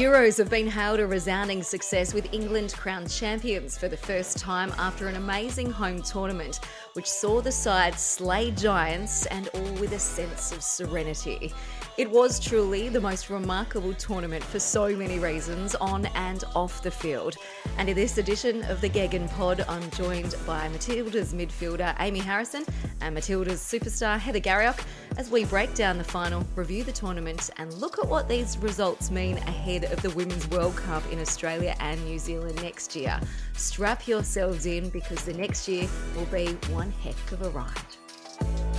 Euros 0.00 0.38
have 0.38 0.48
been 0.48 0.66
hailed 0.66 0.98
a 0.98 1.06
resounding 1.06 1.62
success 1.62 2.14
with 2.14 2.32
England 2.32 2.72
crowned 2.74 3.10
champions 3.10 3.76
for 3.76 3.86
the 3.86 3.96
first 3.98 4.38
time 4.38 4.72
after 4.78 5.08
an 5.08 5.16
amazing 5.16 5.70
home 5.70 6.00
tournament, 6.00 6.60
which 6.94 7.06
saw 7.06 7.42
the 7.42 7.52
side 7.52 7.92
slay 8.00 8.50
giants 8.52 9.26
and 9.26 9.48
all 9.48 9.74
with 9.74 9.92
a 9.92 9.98
sense 9.98 10.52
of 10.52 10.62
serenity. 10.62 11.52
It 11.98 12.10
was 12.10 12.40
truly 12.40 12.88
the 12.88 13.00
most 13.00 13.28
remarkable 13.28 13.92
tournament 13.94 14.42
for 14.42 14.58
so 14.58 14.96
many 14.96 15.18
reasons, 15.18 15.74
on 15.74 16.06
and 16.06 16.44
off 16.54 16.82
the 16.82 16.90
field. 16.90 17.36
And 17.78 17.88
in 17.88 17.96
this 17.96 18.16
edition 18.16 18.62
of 18.64 18.80
the 18.80 18.88
Gegen 18.88 19.28
Pod, 19.28 19.64
I'm 19.68 19.90
joined 19.90 20.34
by 20.46 20.68
Matilda's 20.68 21.34
midfielder 21.34 21.94
Amy 22.00 22.20
Harrison 22.20 22.64
and 23.00 23.14
Matilda's 23.14 23.60
superstar 23.60 24.18
Heather 24.18 24.40
Garriock 24.40 24.82
as 25.18 25.30
we 25.30 25.44
break 25.44 25.74
down 25.74 25.98
the 25.98 26.04
final, 26.04 26.46
review 26.54 26.84
the 26.84 26.92
tournament, 26.92 27.50
and 27.58 27.72
look 27.74 27.98
at 27.98 28.06
what 28.06 28.28
these 28.28 28.56
results 28.58 29.10
mean 29.10 29.36
ahead 29.38 29.84
of 29.84 30.00
the 30.00 30.10
Women's 30.10 30.48
World 30.48 30.76
Cup 30.76 31.02
in 31.12 31.20
Australia 31.20 31.74
and 31.80 32.02
New 32.04 32.18
Zealand 32.18 32.56
next 32.62 32.94
year. 32.96 33.20
Strap 33.54 34.06
yourselves 34.06 34.64
in 34.64 34.88
because 34.90 35.24
the 35.24 35.34
next 35.34 35.68
year 35.68 35.88
will 36.16 36.26
be 36.26 36.52
one 36.72 36.92
heck 37.02 37.32
of 37.32 37.42
a 37.42 37.50
ride. 37.50 38.69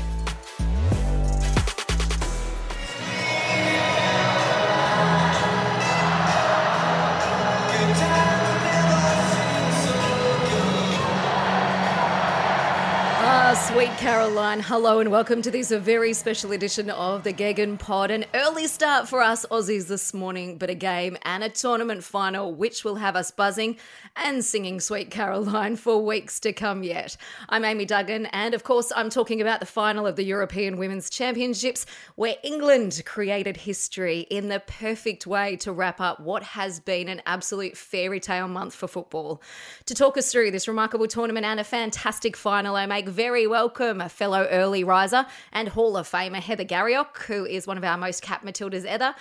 Sweet 13.67 13.91
Caroline. 13.97 14.59
Hello 14.59 14.99
and 14.99 15.11
welcome 15.11 15.39
to 15.43 15.51
this 15.51 15.69
very 15.69 16.13
special 16.13 16.51
edition 16.51 16.89
of 16.89 17.23
the 17.23 17.31
Gegen 17.31 17.77
Pod. 17.77 18.09
An 18.09 18.25
early 18.33 18.65
start 18.65 19.07
for 19.07 19.21
us 19.21 19.45
Aussies 19.51 19.87
this 19.87 20.15
morning, 20.15 20.57
but 20.57 20.71
a 20.71 20.73
game 20.73 21.15
and 21.23 21.43
a 21.43 21.49
tournament 21.49 22.03
final 22.03 22.55
which 22.55 22.83
will 22.83 22.95
have 22.95 23.15
us 23.15 23.29
buzzing 23.29 23.77
and 24.15 24.43
singing 24.43 24.79
Sweet 24.79 25.11
Caroline 25.11 25.75
for 25.75 26.03
weeks 26.03 26.39
to 26.39 26.53
come 26.53 26.81
yet. 26.81 27.15
I'm 27.49 27.63
Amy 27.63 27.85
Duggan, 27.85 28.25
and 28.27 28.55
of 28.55 28.63
course, 28.63 28.91
I'm 28.95 29.11
talking 29.11 29.41
about 29.41 29.59
the 29.59 29.67
final 29.67 30.07
of 30.07 30.15
the 30.15 30.25
European 30.25 30.77
Women's 30.77 31.09
Championships, 31.09 31.85
where 32.15 32.35
England 32.43 33.03
created 33.05 33.57
history 33.57 34.21
in 34.31 34.49
the 34.49 34.61
perfect 34.61 35.27
way 35.27 35.55
to 35.57 35.71
wrap 35.71 36.01
up 36.01 36.19
what 36.19 36.41
has 36.41 36.79
been 36.79 37.07
an 37.07 37.21
absolute 37.27 37.77
fairy 37.77 38.19
tale 38.19 38.47
month 38.47 38.73
for 38.73 38.87
football. 38.87 39.39
To 39.85 39.93
talk 39.93 40.17
us 40.17 40.31
through 40.31 40.49
this 40.49 40.67
remarkable 40.67 41.07
tournament 41.07 41.45
and 41.45 41.59
a 41.59 41.63
fantastic 41.63 42.35
final, 42.35 42.75
I 42.75 42.87
make 42.87 43.07
very 43.07 43.50
welcome 43.51 43.99
a 43.99 44.07
fellow 44.07 44.47
early 44.49 44.81
riser 44.81 45.25
and 45.51 45.67
Hall 45.67 45.97
of 45.97 46.09
Famer 46.09 46.39
Heather 46.39 46.63
Garriock, 46.63 47.17
who 47.23 47.45
is 47.45 47.67
one 47.67 47.77
of 47.77 47.83
our 47.83 47.97
most 47.97 48.21
capped 48.21 48.45
Matildas 48.45 48.85
ever. 48.85 49.13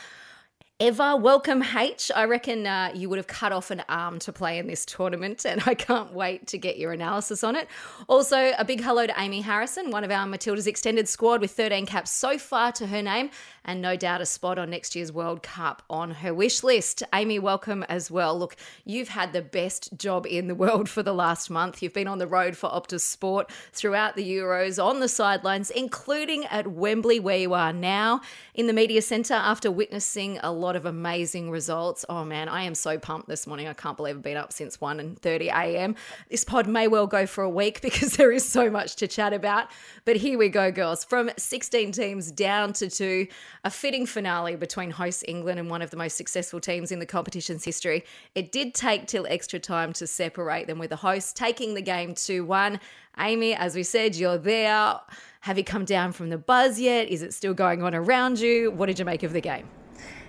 Ever 0.78 1.16
welcome 1.16 1.64
H. 1.64 2.12
I 2.14 2.26
reckon 2.26 2.64
uh, 2.64 2.92
you 2.94 3.08
would 3.08 3.16
have 3.16 3.26
cut 3.26 3.50
off 3.50 3.72
an 3.72 3.82
arm 3.88 4.20
to 4.20 4.32
play 4.32 4.58
in 4.58 4.68
this 4.68 4.86
tournament, 4.86 5.44
and 5.44 5.60
I 5.66 5.74
can't 5.74 6.12
wait 6.12 6.46
to 6.46 6.58
get 6.58 6.78
your 6.78 6.92
analysis 6.92 7.42
on 7.42 7.56
it. 7.56 7.66
Also, 8.06 8.52
a 8.56 8.64
big 8.64 8.80
hello 8.80 9.04
to 9.04 9.20
Amy 9.20 9.40
Harrison, 9.40 9.90
one 9.90 10.04
of 10.04 10.12
our 10.12 10.24
Matilda's 10.28 10.68
extended 10.68 11.08
squad 11.08 11.40
with 11.40 11.50
13 11.50 11.84
caps 11.84 12.12
so 12.12 12.38
far 12.38 12.70
to 12.70 12.86
her 12.86 13.02
name, 13.02 13.30
and 13.64 13.80
no 13.82 13.96
doubt 13.96 14.20
a 14.20 14.26
spot 14.26 14.58
on 14.58 14.70
next 14.70 14.94
year's 14.94 15.12
World 15.12 15.42
Cup 15.42 15.82
on 15.90 16.10
her 16.10 16.32
wish 16.32 16.62
list. 16.62 17.02
Amy, 17.14 17.38
welcome 17.38 17.82
as 17.84 18.10
well. 18.10 18.38
Look, 18.38 18.56
you've 18.84 19.08
had 19.08 19.32
the 19.32 19.42
best 19.42 19.96
job 19.96 20.26
in 20.26 20.48
the 20.48 20.54
world 20.54 20.88
for 20.88 21.02
the 21.02 21.12
last 21.12 21.50
month. 21.50 21.82
You've 21.82 21.94
been 21.94 22.08
on 22.08 22.18
the 22.18 22.26
road 22.26 22.56
for 22.56 22.70
Optus 22.70 23.00
Sport 23.00 23.50
throughout 23.72 24.16
the 24.16 24.28
Euros, 24.28 24.82
on 24.82 25.00
the 25.00 25.08
sidelines, 25.08 25.70
including 25.70 26.44
at 26.46 26.66
Wembley, 26.66 27.20
where 27.20 27.38
you 27.38 27.54
are 27.54 27.72
now, 27.72 28.20
in 28.54 28.66
the 28.66 28.72
media 28.72 29.02
centre 29.02 29.34
after 29.34 29.70
witnessing 29.70 30.38
a 30.42 30.52
lot 30.52 30.76
of 30.76 30.86
amazing 30.86 31.50
results. 31.50 32.04
Oh 32.08 32.24
man, 32.24 32.48
I 32.48 32.62
am 32.62 32.74
so 32.74 32.98
pumped 32.98 33.28
this 33.28 33.46
morning. 33.46 33.68
I 33.68 33.72
can't 33.72 33.96
believe 33.96 34.16
I've 34.16 34.22
been 34.22 34.36
up 34.36 34.52
since 34.52 34.80
1 34.80 35.00
and 35.00 35.18
30 35.18 35.48
a.m. 35.48 35.96
This 36.30 36.44
pod 36.44 36.66
may 36.66 36.88
well 36.88 37.06
go 37.06 37.26
for 37.26 37.42
a 37.44 37.50
week 37.50 37.80
because 37.82 38.16
there 38.16 38.32
is 38.32 38.48
so 38.48 38.70
much 38.70 38.96
to 38.96 39.08
chat 39.08 39.32
about. 39.32 39.68
But 40.04 40.16
here 40.16 40.38
we 40.38 40.48
go, 40.48 40.70
girls. 40.70 41.04
From 41.04 41.30
16 41.36 41.92
teams 41.92 42.30
down 42.30 42.72
to 42.74 42.90
two, 42.90 43.26
a 43.64 43.70
fitting 43.70 44.06
finale 44.06 44.56
between 44.56 44.90
host 44.90 45.24
England 45.28 45.58
and 45.58 45.68
one 45.68 45.82
of 45.82 45.90
the 45.90 45.96
most 45.96 46.16
successful 46.16 46.60
teams 46.60 46.90
in 46.90 46.98
the 46.98 47.06
competition's 47.06 47.64
history. 47.64 48.04
It 48.34 48.52
did 48.52 48.74
take 48.74 49.06
till 49.06 49.26
extra 49.28 49.58
time 49.58 49.92
to 49.94 50.06
separate 50.06 50.66
them 50.66 50.78
with 50.78 50.90
the 50.90 50.96
host 50.96 51.36
taking 51.36 51.74
the 51.74 51.82
game 51.82 52.14
2 52.14 52.44
1. 52.44 52.80
Amy, 53.18 53.54
as 53.54 53.74
we 53.74 53.82
said, 53.82 54.16
you're 54.16 54.38
there. 54.38 55.00
Have 55.40 55.58
you 55.58 55.64
come 55.64 55.84
down 55.84 56.12
from 56.12 56.30
the 56.30 56.38
buzz 56.38 56.80
yet? 56.80 57.08
Is 57.08 57.22
it 57.22 57.34
still 57.34 57.54
going 57.54 57.82
on 57.82 57.94
around 57.94 58.40
you? 58.40 58.70
What 58.70 58.86
did 58.86 58.98
you 58.98 59.04
make 59.04 59.22
of 59.22 59.32
the 59.32 59.40
game? 59.40 59.68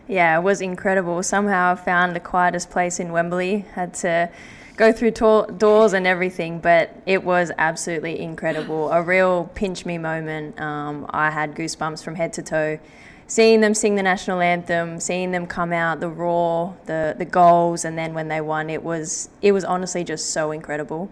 yeah, 0.08 0.38
it 0.38 0.42
was 0.42 0.62
incredible. 0.62 1.24
Somehow 1.24 1.72
I 1.72 1.76
found 1.76 2.16
the 2.16 2.20
quietest 2.20 2.70
place 2.70 3.00
in 3.00 3.12
Wembley. 3.12 3.60
Had 3.74 3.94
to 3.96 4.30
go 4.76 4.92
through 4.92 5.12
to- 5.12 5.48
doors 5.58 5.94
and 5.94 6.06
everything, 6.08 6.60
but 6.60 7.02
it 7.06 7.24
was 7.24 7.52
absolutely 7.58 8.20
incredible. 8.20 8.92
A 8.92 9.02
real 9.02 9.50
pinch 9.56 9.86
me 9.86 9.98
moment. 9.98 10.60
Um, 10.60 11.06
I 11.12 11.30
had 11.30 11.56
goosebumps 11.56 12.04
from 12.04 12.16
head 12.16 12.34
to 12.34 12.42
toe. 12.42 12.80
Seeing 13.32 13.62
them 13.62 13.74
sing 13.74 13.96
the 13.96 14.04
national 14.04 14.42
anthem, 14.42 15.00
seeing 15.00 15.32
them 15.32 15.48
come 15.48 15.72
out, 15.72 16.02
the 16.02 16.10
roar, 16.10 16.76
the 16.86 17.16
the 17.18 17.24
goals, 17.24 17.86
and 17.86 17.98
then 17.98 18.14
when 18.14 18.28
they 18.28 18.42
won, 18.42 18.70
it 18.70 18.84
was 18.84 19.30
it 19.42 19.54
was 19.54 19.64
honestly 19.64 20.04
just 20.04 20.32
so 20.32 20.52
incredible. 20.52 21.10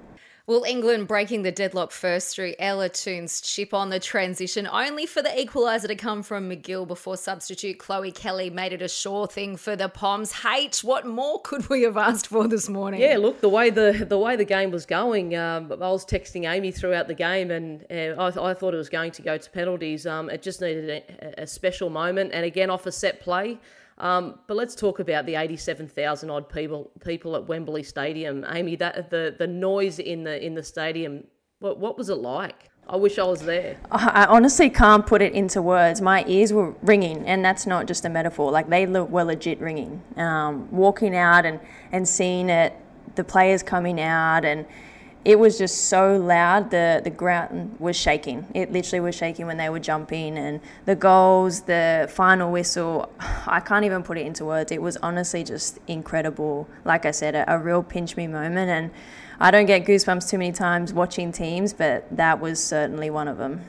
Well, 0.50 0.64
England 0.64 1.08
breaking 1.08 1.44
the 1.44 1.52
deadlock 1.52 1.92
first 1.92 2.36
through 2.36 2.56
Ella 2.58 2.90
Toone's 2.90 3.40
chip 3.40 3.72
on 3.72 3.92
the 3.92 4.00
transition, 4.00 4.66
only 4.66 5.06
for 5.06 5.22
the 5.22 5.30
equaliser 5.30 5.88
to 5.88 5.94
come 5.94 6.24
from 6.24 6.48
Magull 6.48 6.88
before 6.88 7.18
substitute 7.18 7.78
Chloe 7.78 8.12
Kelly 8.12 8.50
made 8.50 8.74
it 8.74 8.82
a 8.82 8.88
sure 8.88 9.28
thing 9.28 9.58
for 9.58 9.76
the 9.76 9.90
Poms. 9.90 10.32
Hate, 10.32 10.78
what 10.78 11.06
more 11.06 11.40
could 11.44 11.70
we 11.70 11.84
have 11.84 11.98
asked 11.98 12.26
for 12.26 12.48
this 12.48 12.68
morning? 12.68 13.00
Yeah, 13.00 13.18
look 13.18 13.42
the 13.42 13.50
way 13.50 13.70
the 13.70 14.04
the 14.10 14.18
way 14.18 14.36
the 14.36 14.44
game 14.44 14.72
was 14.72 14.88
going. 14.88 15.36
Um, 15.36 15.72
I 15.72 15.76
was 15.76 16.04
texting 16.04 16.52
Amy 16.52 16.72
throughout 16.72 17.08
the 17.08 17.14
game, 17.14 17.52
and 17.52 17.86
uh, 17.92 18.20
I, 18.20 18.50
I, 18.50 18.54
thought 18.56 18.74
it 18.74 18.78
was 18.78 18.90
going 18.90 19.12
to 19.12 19.22
go 19.22 19.38
to 19.38 19.50
penalties. 19.52 20.08
Um, 20.08 20.32
it 20.32 20.42
just 20.42 20.62
needed 20.62 21.04
a, 21.22 21.44
a 21.44 21.46
special 21.46 21.92
moment, 21.92 22.32
and 22.34 22.44
again 22.44 22.72
off 22.72 22.88
a 22.88 22.92
set 22.92 23.20
play. 23.20 23.60
Um, 24.00 24.40
but 24.48 24.56
let's 24.56 24.76
talk 24.76 25.00
about 25.00 25.26
the 25.26 25.36
87,000 25.36 26.30
odd 26.30 26.50
people 26.50 26.92
people 27.04 27.36
at 27.36 27.48
Wembley 27.48 27.84
Stadium. 27.84 28.46
Amy, 28.50 28.76
that 28.78 29.10
the, 29.10 29.36
the 29.38 29.48
noise 29.48 30.00
in 30.00 30.24
the 30.24 30.44
in 30.44 30.56
the 30.56 30.64
stadium, 30.64 31.26
what, 31.60 31.80
what 31.80 31.98
was 31.98 32.10
it 32.10 32.16
like? 32.16 32.70
I 32.88 32.96
wish 32.96 33.20
I 33.20 33.24
was 33.24 33.42
there. 33.42 33.78
I 33.92 34.26
honestly 34.26 34.68
can't 34.68 35.06
put 35.06 35.22
it 35.22 35.34
into 35.34 35.62
words. 35.62 36.02
My 36.02 36.26
ears 36.26 36.52
were 36.52 36.72
ringing, 36.82 37.24
and 37.28 37.46
that's 37.46 37.68
not 37.68 37.86
just 37.86 38.04
a 38.04 38.10
metaphor. 38.10 38.52
Like 38.52 38.68
they 38.68 38.88
were 38.88 39.24
legit 39.24 39.60
ringing. 39.60 40.02
Um, 40.18 40.72
walking 40.72 41.16
out 41.16 41.46
and, 41.46 41.60
and 41.92 42.08
seeing 42.08 42.50
it, 42.50 42.74
the 43.14 43.24
players 43.24 43.62
coming 43.62 44.02
out, 44.02 44.44
and 44.44 44.66
it 45.26 45.38
was 45.38 45.58
just 45.58 45.86
so 45.86 46.16
loud. 46.16 46.72
The 46.72 47.02
the 47.04 47.10
ground 47.10 47.76
was 47.80 47.96
shaking. 47.98 48.48
It 48.54 48.72
literally 48.72 49.02
was 49.02 49.16
shaking 49.16 49.48
when 49.48 49.58
they 49.58 49.70
were 49.70 49.80
jumping, 49.80 50.38
and 50.38 50.62
the 50.86 50.96
goals, 50.96 51.62
the 51.62 52.10
final 52.12 52.52
whistle. 52.52 53.12
I 53.48 53.60
can't 53.60 53.86
even 53.86 54.04
put 54.04 54.18
it 54.18 54.26
into 54.26 54.46
words. 54.46 54.72
It 54.72 54.82
was 54.82 54.98
honestly 54.98 55.44
just 55.44 55.80
incredible. 55.88 56.68
Like 56.86 57.06
I 57.06 57.12
said, 57.12 57.36
a, 57.36 57.54
a 57.54 57.60
real 57.60 57.84
pinch 57.84 58.16
me 58.16 58.28
moment, 58.28 58.70
and 58.70 58.92
I 59.40 59.52
don't 59.52 59.66
get 59.66 59.86
goosebumps 59.86 60.30
too 60.30 60.38
many 60.38 60.52
times 60.52 60.94
watching 60.94 61.32
teams, 61.32 61.74
but 61.74 62.06
that 62.16 62.40
was 62.40 62.64
certainly 62.64 63.10
one 63.10 63.28
of 63.28 63.38
them. 63.38 63.62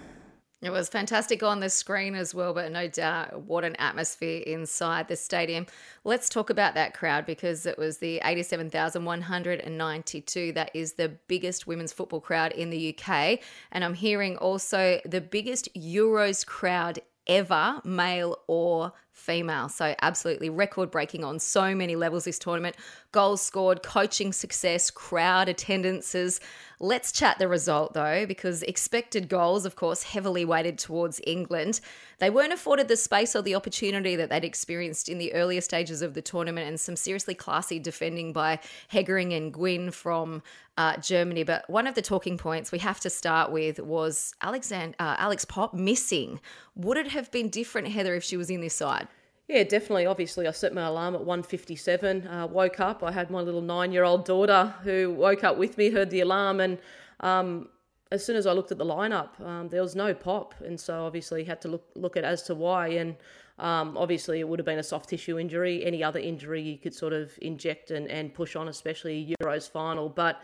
It 0.62 0.70
was 0.70 0.90
fantastic 0.90 1.42
on 1.42 1.60
the 1.60 1.70
screen 1.70 2.14
as 2.14 2.34
well, 2.34 2.52
but 2.52 2.70
no 2.70 2.86
doubt 2.86 3.44
what 3.44 3.64
an 3.64 3.76
atmosphere 3.76 4.42
inside 4.42 5.08
the 5.08 5.16
stadium. 5.16 5.64
Let's 6.04 6.28
talk 6.28 6.50
about 6.50 6.74
that 6.74 6.92
crowd 6.92 7.24
because 7.24 7.64
it 7.64 7.78
was 7.78 7.96
the 7.96 8.20
87,192. 8.22 10.52
That 10.52 10.70
is 10.74 10.92
the 10.92 11.08
biggest 11.28 11.66
women's 11.66 11.94
football 11.94 12.20
crowd 12.20 12.52
in 12.52 12.68
the 12.68 12.94
UK. 12.94 13.40
And 13.72 13.82
I'm 13.82 13.94
hearing 13.94 14.36
also 14.36 15.00
the 15.06 15.22
biggest 15.22 15.74
Euros 15.74 16.44
crowd 16.44 16.98
ever, 17.26 17.80
male 17.82 18.36
or 18.46 18.92
female. 19.20 19.68
So, 19.68 19.94
absolutely 20.02 20.50
record 20.50 20.90
breaking 20.90 21.24
on 21.24 21.38
so 21.38 21.74
many 21.74 21.94
levels 21.94 22.24
this 22.24 22.38
tournament. 22.38 22.76
Goals 23.12 23.42
scored, 23.42 23.82
coaching 23.82 24.32
success, 24.32 24.90
crowd 24.90 25.48
attendances. 25.48 26.40
Let's 26.78 27.12
chat 27.12 27.38
the 27.38 27.46
result 27.46 27.92
though, 27.92 28.24
because 28.26 28.62
expected 28.62 29.28
goals, 29.28 29.66
of 29.66 29.76
course, 29.76 30.02
heavily 30.02 30.44
weighted 30.44 30.78
towards 30.78 31.20
England. 31.26 31.80
They 32.18 32.30
weren't 32.30 32.52
afforded 32.52 32.88
the 32.88 32.96
space 32.96 33.36
or 33.36 33.42
the 33.42 33.54
opportunity 33.54 34.16
that 34.16 34.30
they'd 34.30 34.44
experienced 34.44 35.08
in 35.08 35.18
the 35.18 35.32
earlier 35.34 35.60
stages 35.60 36.02
of 36.02 36.14
the 36.14 36.22
tournament, 36.22 36.68
and 36.68 36.80
some 36.80 36.96
seriously 36.96 37.34
classy 37.34 37.78
defending 37.78 38.32
by 38.32 38.60
Hegering 38.88 39.34
and 39.34 39.52
Gwynn 39.52 39.90
from 39.90 40.42
uh, 40.78 40.96
Germany. 40.96 41.42
But 41.42 41.68
one 41.68 41.86
of 41.86 41.94
the 41.94 42.02
talking 42.02 42.38
points 42.38 42.72
we 42.72 42.78
have 42.78 43.00
to 43.00 43.10
start 43.10 43.52
with 43.52 43.78
was 43.80 44.34
uh, 44.40 44.56
Alex 44.98 45.44
Popp 45.44 45.74
missing. 45.74 46.40
Would 46.76 46.96
it 46.96 47.08
have 47.08 47.30
been 47.30 47.50
different, 47.50 47.88
Heather, 47.88 48.14
if 48.14 48.24
she 48.24 48.38
was 48.38 48.48
in 48.48 48.60
this 48.60 48.74
side? 48.74 49.08
Yeah, 49.50 49.64
definitely. 49.64 50.06
Obviously, 50.06 50.46
I 50.46 50.52
set 50.52 50.72
my 50.72 50.82
alarm 50.82 51.16
at 51.16 51.22
1.57, 51.22 52.32
uh, 52.32 52.46
woke 52.46 52.78
up. 52.78 53.02
I 53.02 53.10
had 53.10 53.32
my 53.32 53.40
little 53.40 53.60
nine-year-old 53.60 54.24
daughter 54.24 54.72
who 54.84 55.10
woke 55.10 55.42
up 55.42 55.58
with 55.58 55.76
me, 55.76 55.90
heard 55.90 56.08
the 56.10 56.20
alarm, 56.20 56.60
and 56.60 56.78
um, 57.18 57.68
as 58.12 58.24
soon 58.24 58.36
as 58.36 58.46
I 58.46 58.52
looked 58.52 58.70
at 58.70 58.78
the 58.78 58.84
lineup, 58.84 59.40
um, 59.44 59.68
there 59.68 59.82
was 59.82 59.96
no 59.96 60.14
Popp, 60.14 60.54
and 60.60 60.78
so 60.78 61.04
obviously 61.04 61.42
had 61.42 61.60
to 61.62 61.68
look 61.68 61.84
look 61.96 62.16
at 62.16 62.22
as 62.22 62.44
to 62.44 62.54
why. 62.54 62.90
And 62.90 63.16
um, 63.58 63.96
obviously, 63.96 64.38
it 64.38 64.46
would 64.48 64.60
have 64.60 64.66
been 64.66 64.78
a 64.78 64.84
soft 64.84 65.08
tissue 65.08 65.36
injury. 65.36 65.84
Any 65.84 66.04
other 66.04 66.20
injury 66.20 66.62
you 66.62 66.78
could 66.78 66.94
sort 66.94 67.12
of 67.12 67.36
inject 67.42 67.90
and, 67.90 68.06
and 68.06 68.32
push 68.32 68.54
on, 68.54 68.68
especially 68.68 69.34
Euros 69.42 69.68
final. 69.68 70.08
But 70.08 70.40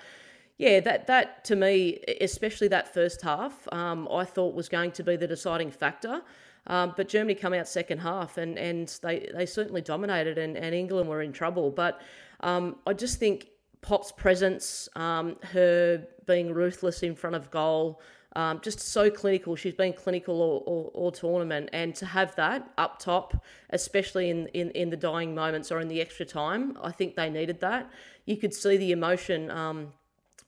yeah, 0.58 0.80
that 0.80 1.06
that 1.06 1.44
to 1.44 1.54
me, 1.54 2.00
especially 2.20 2.66
that 2.68 2.92
first 2.92 3.22
half, 3.22 3.72
um, 3.72 4.08
I 4.10 4.24
thought 4.24 4.56
was 4.56 4.68
going 4.68 4.90
to 4.90 5.04
be 5.04 5.14
the 5.14 5.28
deciding 5.28 5.70
factor. 5.70 6.22
Um, 6.68 6.94
but 6.96 7.08
Germany 7.08 7.34
come 7.34 7.52
out 7.52 7.68
second 7.68 7.98
half 7.98 8.38
and, 8.38 8.58
and 8.58 8.88
they, 9.02 9.30
they 9.34 9.46
certainly 9.46 9.82
dominated 9.82 10.38
and, 10.38 10.56
and 10.56 10.74
England 10.74 11.08
were 11.08 11.22
in 11.22 11.32
trouble. 11.32 11.70
But 11.70 12.00
um, 12.40 12.76
I 12.86 12.92
just 12.92 13.18
think 13.18 13.48
Popp's 13.82 14.12
presence, 14.12 14.88
um, 14.96 15.36
her 15.52 16.06
being 16.26 16.52
ruthless 16.52 17.02
in 17.02 17.14
front 17.14 17.36
of 17.36 17.50
goal, 17.50 18.00
um, 18.34 18.60
just 18.60 18.80
so 18.80 19.10
clinical. 19.10 19.56
She's 19.56 19.74
been 19.74 19.94
clinical 19.94 20.42
all, 20.42 20.62
all, 20.66 20.90
all, 20.94 21.10
tournament. 21.10 21.70
And 21.72 21.94
to 21.94 22.04
have 22.04 22.34
that 22.36 22.70
up 22.76 22.98
top, 22.98 23.42
especially 23.70 24.28
in, 24.28 24.46
in, 24.48 24.70
in 24.72 24.90
the 24.90 24.96
dying 24.96 25.34
moments 25.34 25.72
or 25.72 25.80
in 25.80 25.88
the 25.88 26.00
extra 26.02 26.26
time, 26.26 26.76
I 26.82 26.92
think 26.92 27.16
they 27.16 27.30
needed 27.30 27.60
that. 27.60 27.90
You 28.26 28.36
could 28.36 28.52
see 28.52 28.76
the 28.76 28.92
emotion 28.92 29.50
um, 29.50 29.92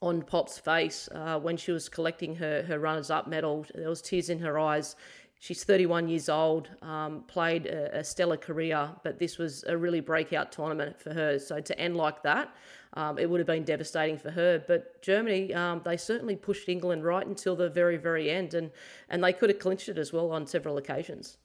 on 0.03 0.23
Popp's 0.23 0.59
face 0.59 1.09
uh, 1.15 1.39
when 1.41 1.57
she 1.57 1.73
was 1.73 1.89
collecting 1.89 2.35
her, 2.37 2.63
her 2.65 2.79
runners 2.79 3.11
up 3.11 3.27
medal. 3.27 3.65
There 3.75 3.89
was 3.89 4.03
tears 4.03 4.29
in 4.29 4.39
her 4.41 4.59
eyes. 4.59 4.95
She's 5.41 5.63
31 5.63 6.09
years 6.09 6.29
old, 6.29 6.69
um, 6.83 7.23
played 7.29 7.67
a, 7.67 7.99
a, 7.99 8.05
stellar 8.05 8.37
career, 8.37 8.91
but 9.05 9.21
this 9.21 9.39
was 9.39 9.63
a 9.69 9.77
really 9.77 10.01
breakout 10.01 10.51
tournament 10.51 11.01
for 11.01 11.15
her. 11.15 11.39
So 11.39 11.61
to 11.61 11.79
end 11.79 11.97
like 11.97 12.25
that, 12.25 12.53
um, 12.95 13.19
it 13.19 13.31
would 13.31 13.39
have 13.39 13.47
been 13.47 13.63
devastating 13.63 14.19
for 14.19 14.33
her. 14.33 14.63
But 14.67 15.01
Germany, 15.01 15.55
um, 15.55 15.81
they 15.85 15.97
certainly 15.97 16.35
pushed 16.35 16.69
England 16.69 17.05
right 17.05 17.25
until 17.25 17.55
the 17.55 17.71
very, 17.71 17.97
very 17.97 18.31
end, 18.31 18.55
and, 18.55 18.73
and 19.11 19.23
they 19.23 19.33
could 19.33 19.49
have 19.49 19.61
clinched 19.61 19.89
it 19.89 19.97
as 19.97 20.13
well 20.13 20.33
on 20.33 20.45
several 20.45 20.77
occasions. 20.77 21.37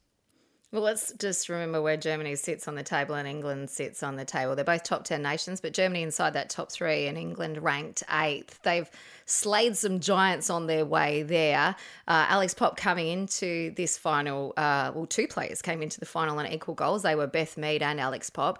Well, 0.73 0.81
let's 0.81 1.13
just 1.19 1.49
remember 1.49 1.83
where 1.83 1.97
Germany 1.97 2.35
sits 2.35 2.67
on 2.67 2.73
the 2.73 2.81
table 2.81 3.13
and 3.13 3.27
England 3.27 3.69
sits 3.69 4.01
on 4.01 4.15
the 4.15 4.25
table. 4.25 4.55
They're 4.55 4.65
both 4.65 4.81
top 4.81 5.03
10 5.03 5.21
nations, 5.21 5.61
but 5.61 5.71
Germany 5.71 6.01
inside 6.01 6.33
that 6.33 6.49
top 6.49 6.71
three 6.71 7.05
and 7.05 7.15
England 7.15 7.61
ranked 7.61 8.01
eighth. 8.11 8.59
They've 8.63 8.89
slayed 9.27 9.77
some 9.77 9.99
giants 9.99 10.49
on 10.49 10.65
their 10.65 10.83
way 10.83 11.21
there. 11.21 11.75
Uh, 12.07 12.25
Alex 12.27 12.55
Popp 12.55 12.75
coming 12.75 13.07
into 13.07 13.71
this 13.75 13.99
final, 13.99 14.53
uh, 14.57 14.91
well, 14.95 15.05
two 15.05 15.27
players 15.27 15.61
came 15.61 15.83
into 15.83 15.99
the 15.99 16.07
final 16.07 16.39
on 16.39 16.47
equal 16.47 16.73
goals. 16.73 17.03
They 17.03 17.13
were 17.13 17.27
Beth 17.27 17.55
Mead 17.55 17.83
and 17.83 18.01
Alex 18.01 18.31
Popp. 18.31 18.59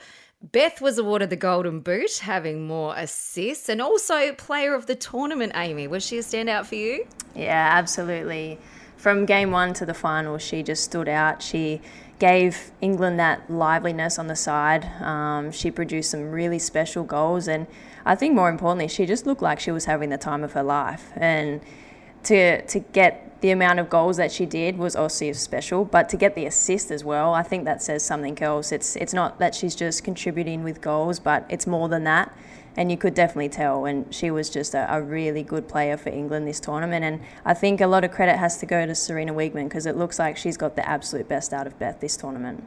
Beth 0.51 0.81
was 0.81 0.99
awarded 0.99 1.31
the 1.31 1.35
Golden 1.35 1.79
Boot, 1.79 2.19
having 2.19 2.67
more 2.67 2.93
assists, 2.95 3.69
and 3.69 3.81
also 3.81 4.33
Player 4.33 4.75
of 4.75 4.85
the 4.85 4.93
Tournament, 4.93 5.53
Amy. 5.55 5.87
Was 5.87 6.05
she 6.05 6.19
a 6.19 6.21
standout 6.21 6.67
for 6.67 6.75
you? 6.75 7.07
Yeah, 7.33 7.69
absolutely. 7.71 8.59
From 9.03 9.25
game 9.25 9.51
one 9.51 9.73
to 9.73 9.85
the 9.85 9.93
final, 9.93 10.37
she 10.37 10.63
just 10.63 10.81
stood 10.81 11.09
out. 11.09 11.41
She 11.43 11.81
gave 12.19 12.71
England 12.79 13.19
that 13.19 13.49
liveliness 13.49 14.17
on 14.17 14.27
the 14.27 14.35
side. 14.37 14.85
Um, 15.01 15.51
she 15.51 15.71
produced 15.71 16.09
some 16.11 16.31
really 16.31 16.57
special 16.57 17.03
goals, 17.03 17.49
and 17.49 17.67
I 18.05 18.15
think 18.15 18.33
more 18.33 18.47
importantly, 18.47 18.87
she 18.87 19.05
just 19.05 19.25
looked 19.25 19.41
like 19.41 19.59
she 19.59 19.71
was 19.71 19.83
having 19.83 20.09
the 20.09 20.17
time 20.17 20.41
of 20.41 20.53
her 20.53 20.63
life. 20.63 21.11
And 21.17 21.59
to 22.23 22.61
to 22.61 22.79
get 22.79 23.41
the 23.41 23.51
amount 23.51 23.79
of 23.79 23.89
goals 23.89 24.15
that 24.15 24.31
she 24.31 24.45
did 24.45 24.77
was 24.77 24.95
also 24.95 25.33
special, 25.33 25.83
but 25.83 26.07
to 26.07 26.15
get 26.15 26.33
the 26.35 26.45
assist 26.45 26.89
as 26.89 27.03
well, 27.03 27.33
I 27.33 27.43
think 27.43 27.65
that 27.65 27.83
says 27.83 28.03
something 28.03 28.41
else. 28.41 28.71
It's 28.71 28.95
it's 28.95 29.13
not 29.13 29.37
that 29.37 29.53
she's 29.53 29.75
just 29.75 30.05
contributing 30.05 30.63
with 30.63 30.79
goals, 30.79 31.19
but 31.19 31.45
it's 31.49 31.67
more 31.67 31.89
than 31.89 32.05
that 32.05 32.33
and 32.75 32.91
you 32.91 32.97
could 32.97 33.13
definitely 33.13 33.49
tell. 33.49 33.85
And 33.85 34.13
she 34.13 34.31
was 34.31 34.49
just 34.49 34.73
a, 34.73 34.91
a, 34.93 35.01
really 35.01 35.43
good 35.43 35.67
player 35.67 35.97
for 35.97 36.09
England 36.09 36.47
this 36.47 36.59
tournament. 36.59 37.05
And 37.05 37.21
I 37.45 37.53
think 37.53 37.81
a 37.81 37.87
lot 37.87 38.03
of 38.03 38.11
credit 38.11 38.37
has 38.37 38.57
to 38.59 38.65
go 38.65 38.85
to 38.85 38.93
Sarina 38.93 39.31
Wiegman 39.31 39.65
because 39.65 39.85
it 39.85 39.95
looks 39.95 40.19
like 40.19 40.37
she's 40.37 40.57
got 40.57 40.75
the 40.75 40.87
absolute 40.87 41.27
best 41.27 41.53
out 41.53 41.67
of 41.67 41.77
Beth 41.79 41.99
this 41.99 42.17
tournament. 42.17 42.63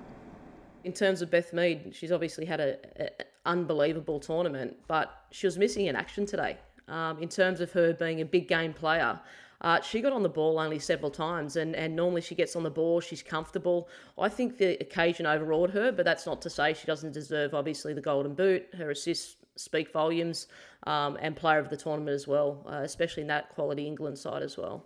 In 0.85 0.93
terms 0.93 1.23
of 1.23 1.31
Beth 1.31 1.53
Mead, 1.53 1.93
she's 1.93 2.13
obviously 2.13 2.45
had 2.45 2.61
an 2.61 2.77
unbelievable 3.45 4.21
tournament, 4.21 4.77
but 4.87 5.25
she 5.33 5.47
was 5.47 5.59
missing 5.59 5.87
in 5.87 5.97
action 5.97 6.27
today. 6.27 6.59
Um, 6.89 7.21
in 7.21 7.29
terms 7.29 7.61
of 7.61 7.73
her 7.73 7.93
being 7.93 8.21
a 8.21 8.25
big 8.25 8.47
game 8.47 8.73
player, 8.73 9.19
uh, 9.63 9.81
she 9.81 10.01
got 10.01 10.13
on 10.13 10.23
the 10.23 10.29
ball 10.29 10.61
only 10.61 10.79
several 10.79 11.11
times, 11.11 11.57
and, 11.57 11.75
and 11.75 11.97
normally 11.97 12.21
she 12.21 12.35
gets 12.35 12.55
on 12.55 12.63
the 12.63 12.71
ball, 12.71 13.01
she's 13.01 13.23
comfortable. 13.23 13.89
I 14.19 14.29
think 14.29 14.59
the 14.59 14.77
occasion 14.81 15.27
overawed 15.27 15.71
her, 15.71 15.91
but 15.91 16.05
that's 16.05 16.27
not 16.27 16.43
to 16.43 16.51
say 16.51 16.75
she 16.75 16.87
doesn't 16.87 17.13
deserve, 17.13 17.55
obviously, 17.55 17.95
the 17.95 18.01
golden 18.01 18.35
boot. 18.35 18.67
Her 18.77 18.91
assists 18.91 19.37
speak 19.57 19.93
volumes, 19.93 20.49
um, 20.87 21.17
and 21.21 21.35
player 21.35 21.59
of 21.59 21.69
the 21.69 21.77
tournament 21.77 22.15
as 22.15 22.29
well, 22.29 22.65
uh, 22.71 22.83
especially 22.83 23.23
in 23.23 23.29
that 23.29 23.49
quality 23.51 23.87
England 23.87 24.19
side 24.19 24.43
as 24.43 24.57
well. 24.57 24.85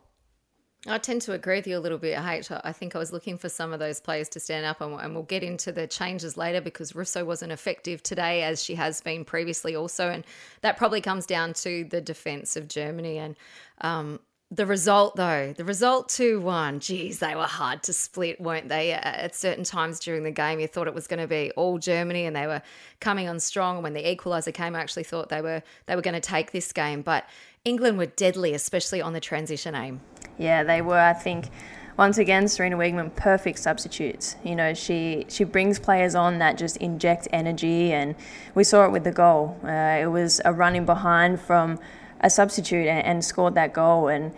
I 0.86 0.96
tend 0.96 1.20
to 1.22 1.34
agree 1.34 1.56
with 1.56 1.66
you 1.66 1.76
a 1.76 1.78
little 1.78 1.98
bit. 1.98 2.18
I 2.18 2.72
think 2.72 2.96
I 2.96 2.98
was 2.98 3.12
looking 3.12 3.36
for 3.36 3.50
some 3.50 3.74
of 3.74 3.80
those 3.80 4.00
players 4.00 4.30
to 4.30 4.40
stand 4.40 4.64
up, 4.64 4.80
and, 4.80 4.98
and 4.98 5.14
we'll 5.14 5.24
get 5.24 5.42
into 5.42 5.72
the 5.72 5.86
changes 5.86 6.38
later 6.38 6.62
because 6.62 6.94
Russo 6.94 7.22
wasn't 7.22 7.52
effective 7.52 8.02
today 8.02 8.44
as 8.44 8.64
she 8.64 8.74
has 8.76 9.02
been 9.02 9.26
previously, 9.26 9.76
also. 9.76 10.08
And 10.08 10.24
that 10.62 10.78
probably 10.78 11.02
comes 11.02 11.26
down 11.26 11.52
to 11.54 11.84
the 11.84 12.00
defence 12.00 12.56
of 12.56 12.66
Germany. 12.66 13.18
And 13.18 13.36
um, 13.82 14.20
the 14.52 14.66
result, 14.66 15.14
though, 15.14 15.52
the 15.56 15.64
result 15.64 16.08
2 16.08 16.40
1, 16.40 16.80
geez, 16.80 17.20
they 17.20 17.36
were 17.36 17.44
hard 17.44 17.84
to 17.84 17.92
split, 17.92 18.40
weren't 18.40 18.68
they? 18.68 18.92
At 18.92 19.36
certain 19.36 19.62
times 19.62 20.00
during 20.00 20.24
the 20.24 20.32
game, 20.32 20.58
you 20.58 20.66
thought 20.66 20.88
it 20.88 20.94
was 20.94 21.06
going 21.06 21.20
to 21.20 21.28
be 21.28 21.52
all 21.52 21.78
Germany 21.78 22.26
and 22.26 22.34
they 22.34 22.48
were 22.48 22.62
coming 22.98 23.28
on 23.28 23.38
strong. 23.38 23.80
When 23.80 23.92
the 23.92 24.02
equaliser 24.02 24.52
came, 24.52 24.74
I 24.74 24.80
actually 24.80 25.04
thought 25.04 25.28
they 25.28 25.40
were, 25.40 25.62
they 25.86 25.94
were 25.94 26.02
going 26.02 26.14
to 26.14 26.20
take 26.20 26.50
this 26.50 26.72
game. 26.72 27.02
But 27.02 27.28
England 27.64 27.96
were 27.96 28.06
deadly, 28.06 28.52
especially 28.52 29.00
on 29.00 29.12
the 29.12 29.20
transition 29.20 29.76
aim. 29.76 30.00
Yeah, 30.36 30.64
they 30.64 30.82
were. 30.82 30.98
I 30.98 31.12
think 31.12 31.50
once 31.96 32.18
again, 32.18 32.46
Sarina 32.46 32.76
Wiegman, 32.76 33.14
perfect 33.14 33.58
substitutes. 33.58 34.34
You 34.42 34.56
know, 34.56 34.74
she 34.74 35.26
she 35.28 35.44
brings 35.44 35.78
players 35.78 36.14
on 36.14 36.38
that 36.38 36.56
just 36.56 36.78
inject 36.78 37.28
energy, 37.32 37.92
and 37.92 38.14
we 38.54 38.64
saw 38.64 38.86
it 38.86 38.90
with 38.90 39.04
the 39.04 39.12
goal. 39.12 39.60
Uh, 39.62 39.98
it 40.00 40.10
was 40.10 40.40
a 40.44 40.52
running 40.52 40.86
behind 40.86 41.40
from 41.40 41.78
a 42.20 42.30
substitute 42.30 42.86
and, 42.86 43.04
and 43.06 43.24
scored 43.24 43.54
that 43.54 43.72
goal. 43.72 44.08
And 44.08 44.32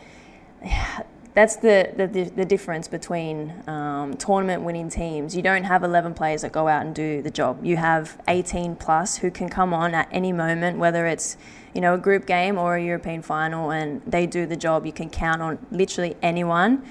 that's 1.34 1.56
the, 1.56 1.90
the, 1.96 2.06
the 2.06 2.44
difference 2.44 2.88
between 2.88 3.54
um, 3.66 4.14
tournament 4.16 4.62
winning 4.62 4.90
teams. 4.90 5.34
You 5.34 5.42
don't 5.42 5.64
have 5.64 5.82
11 5.82 6.14
players 6.14 6.42
that 6.42 6.52
go 6.52 6.68
out 6.68 6.84
and 6.84 6.94
do 6.94 7.22
the 7.22 7.30
job. 7.30 7.64
You 7.64 7.78
have 7.78 8.20
18 8.28 8.76
plus 8.76 9.16
who 9.16 9.30
can 9.30 9.48
come 9.48 9.72
on 9.72 9.94
at 9.94 10.08
any 10.12 10.32
moment, 10.32 10.78
whether 10.78 11.06
it's 11.06 11.36
you 11.74 11.80
know 11.80 11.94
a 11.94 11.98
group 11.98 12.26
game 12.26 12.58
or 12.58 12.76
a 12.76 12.84
European 12.84 13.22
final, 13.22 13.70
and 13.70 14.02
they 14.06 14.26
do 14.26 14.44
the 14.44 14.56
job. 14.56 14.84
You 14.84 14.92
can 14.92 15.08
count 15.08 15.40
on 15.40 15.58
literally 15.70 16.16
anyone. 16.20 16.84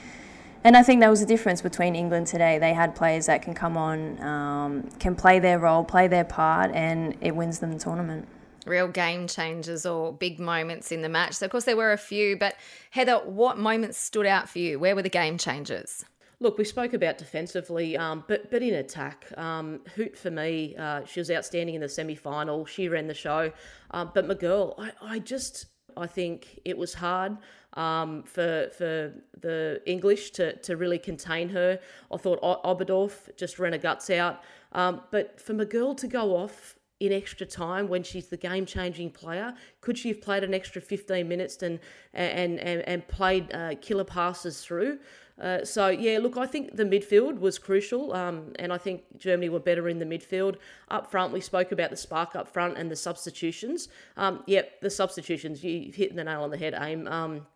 And 0.63 0.75
I 0.75 0.83
think 0.83 1.01
that 1.01 1.09
was 1.09 1.19
the 1.19 1.25
difference 1.25 1.61
between 1.61 1.95
England 1.95 2.27
today. 2.27 2.57
They 2.59 2.73
had 2.73 2.95
players 2.95 3.27
that 3.27 3.41
can 3.41 3.53
come 3.53 3.77
on, 3.77 4.21
um, 4.21 4.89
can 4.99 5.15
play 5.15 5.39
their 5.39 5.59
role, 5.59 5.83
play 5.83 6.07
their 6.07 6.23
part, 6.23 6.71
and 6.71 7.15
it 7.21 7.35
wins 7.35 7.59
them 7.59 7.73
the 7.73 7.79
tournament 7.79 8.27
real 8.65 8.87
game 8.87 9.27
changers 9.27 9.85
or 9.85 10.13
big 10.13 10.39
moments 10.39 10.91
in 10.91 11.01
the 11.01 11.09
match. 11.09 11.33
So, 11.33 11.45
of 11.45 11.51
course, 11.51 11.65
there 11.65 11.77
were 11.77 11.91
a 11.91 11.97
few, 11.97 12.37
but 12.37 12.55
Heather, 12.91 13.17
what 13.17 13.57
moments 13.57 13.97
stood 13.97 14.25
out 14.25 14.49
for 14.49 14.59
you? 14.59 14.79
Where 14.79 14.95
were 14.95 15.01
the 15.01 15.09
game 15.09 15.37
changers? 15.37 16.05
Look, 16.39 16.57
we 16.57 16.63
spoke 16.63 16.93
about 16.93 17.19
defensively, 17.19 17.95
um, 17.95 18.23
but 18.27 18.49
but 18.49 18.63
in 18.63 18.73
attack, 18.73 19.27
um, 19.37 19.81
Huth 19.95 20.17
for 20.17 20.31
me, 20.31 20.75
uh, 20.75 21.05
she 21.05 21.19
was 21.19 21.29
outstanding 21.29 21.75
in 21.75 21.81
the 21.81 21.89
semi 21.89 22.15
final. 22.15 22.65
She 22.65 22.89
ran 22.89 23.05
the 23.05 23.13
show, 23.13 23.51
um, 23.91 24.09
but 24.15 24.25
Magull, 24.25 24.73
I, 24.79 24.91
I 25.01 25.19
just 25.19 25.67
I 25.95 26.07
think 26.07 26.59
it 26.65 26.75
was 26.75 26.95
hard 26.95 27.37
um, 27.73 28.23
for 28.23 28.69
for 28.75 29.13
the 29.39 29.81
English 29.85 30.31
to, 30.31 30.55
to 30.57 30.77
really 30.77 30.97
contain 30.97 31.49
her. 31.49 31.79
I 32.11 32.17
thought 32.17 32.41
Oberdorf 32.41 33.35
just 33.37 33.59
ran 33.59 33.73
her 33.73 33.77
guts 33.77 34.09
out, 34.09 34.41
um, 34.71 35.01
but 35.11 35.39
for 35.39 35.53
Magull 35.53 35.93
to 35.95 36.07
go 36.07 36.35
off 36.35 36.75
in 37.01 37.11
extra 37.11 37.47
time 37.47 37.87
when 37.87 38.03
she's 38.03 38.27
the 38.27 38.37
game 38.37 38.65
changing 38.65 39.09
player? 39.09 39.53
Could 39.81 39.97
she 39.97 40.09
have 40.09 40.21
played 40.21 40.43
an 40.43 40.53
extra 40.53 40.81
15 40.81 41.27
minutes 41.27 41.61
and 41.63 41.79
and 42.13 42.59
and, 42.59 42.81
and 42.81 43.07
played 43.07 43.53
uh, 43.53 43.75
killer 43.81 44.03
passes 44.03 44.61
through? 44.63 44.99
Uh, 45.41 45.65
so 45.65 45.87
yeah, 45.87 46.19
look, 46.19 46.37
I 46.37 46.45
think 46.45 46.75
the 46.75 46.83
midfield 46.83 47.39
was 47.39 47.57
crucial, 47.57 48.13
um, 48.13 48.53
and 48.59 48.71
I 48.71 48.77
think 48.77 49.01
Germany 49.17 49.49
were 49.49 49.59
better 49.59 49.89
in 49.89 49.97
the 49.97 50.05
midfield. 50.05 50.57
Up 50.89 51.09
front, 51.09 51.33
we 51.33 51.41
spoke 51.41 51.71
about 51.71 51.89
the 51.89 51.97
spark 51.97 52.35
up 52.35 52.47
front 52.47 52.77
and 52.77 52.91
the 52.91 52.95
substitutions. 52.95 53.89
Um, 54.17 54.43
yep, 54.45 54.79
the 54.81 54.89
substitutions. 54.91 55.63
You 55.63 55.91
hit 55.91 56.15
the 56.15 56.23
nail 56.23 56.43
on 56.43 56.51
the 56.51 56.57
head, 56.57 56.75
aim. 56.79 57.07
Um, 57.07 57.47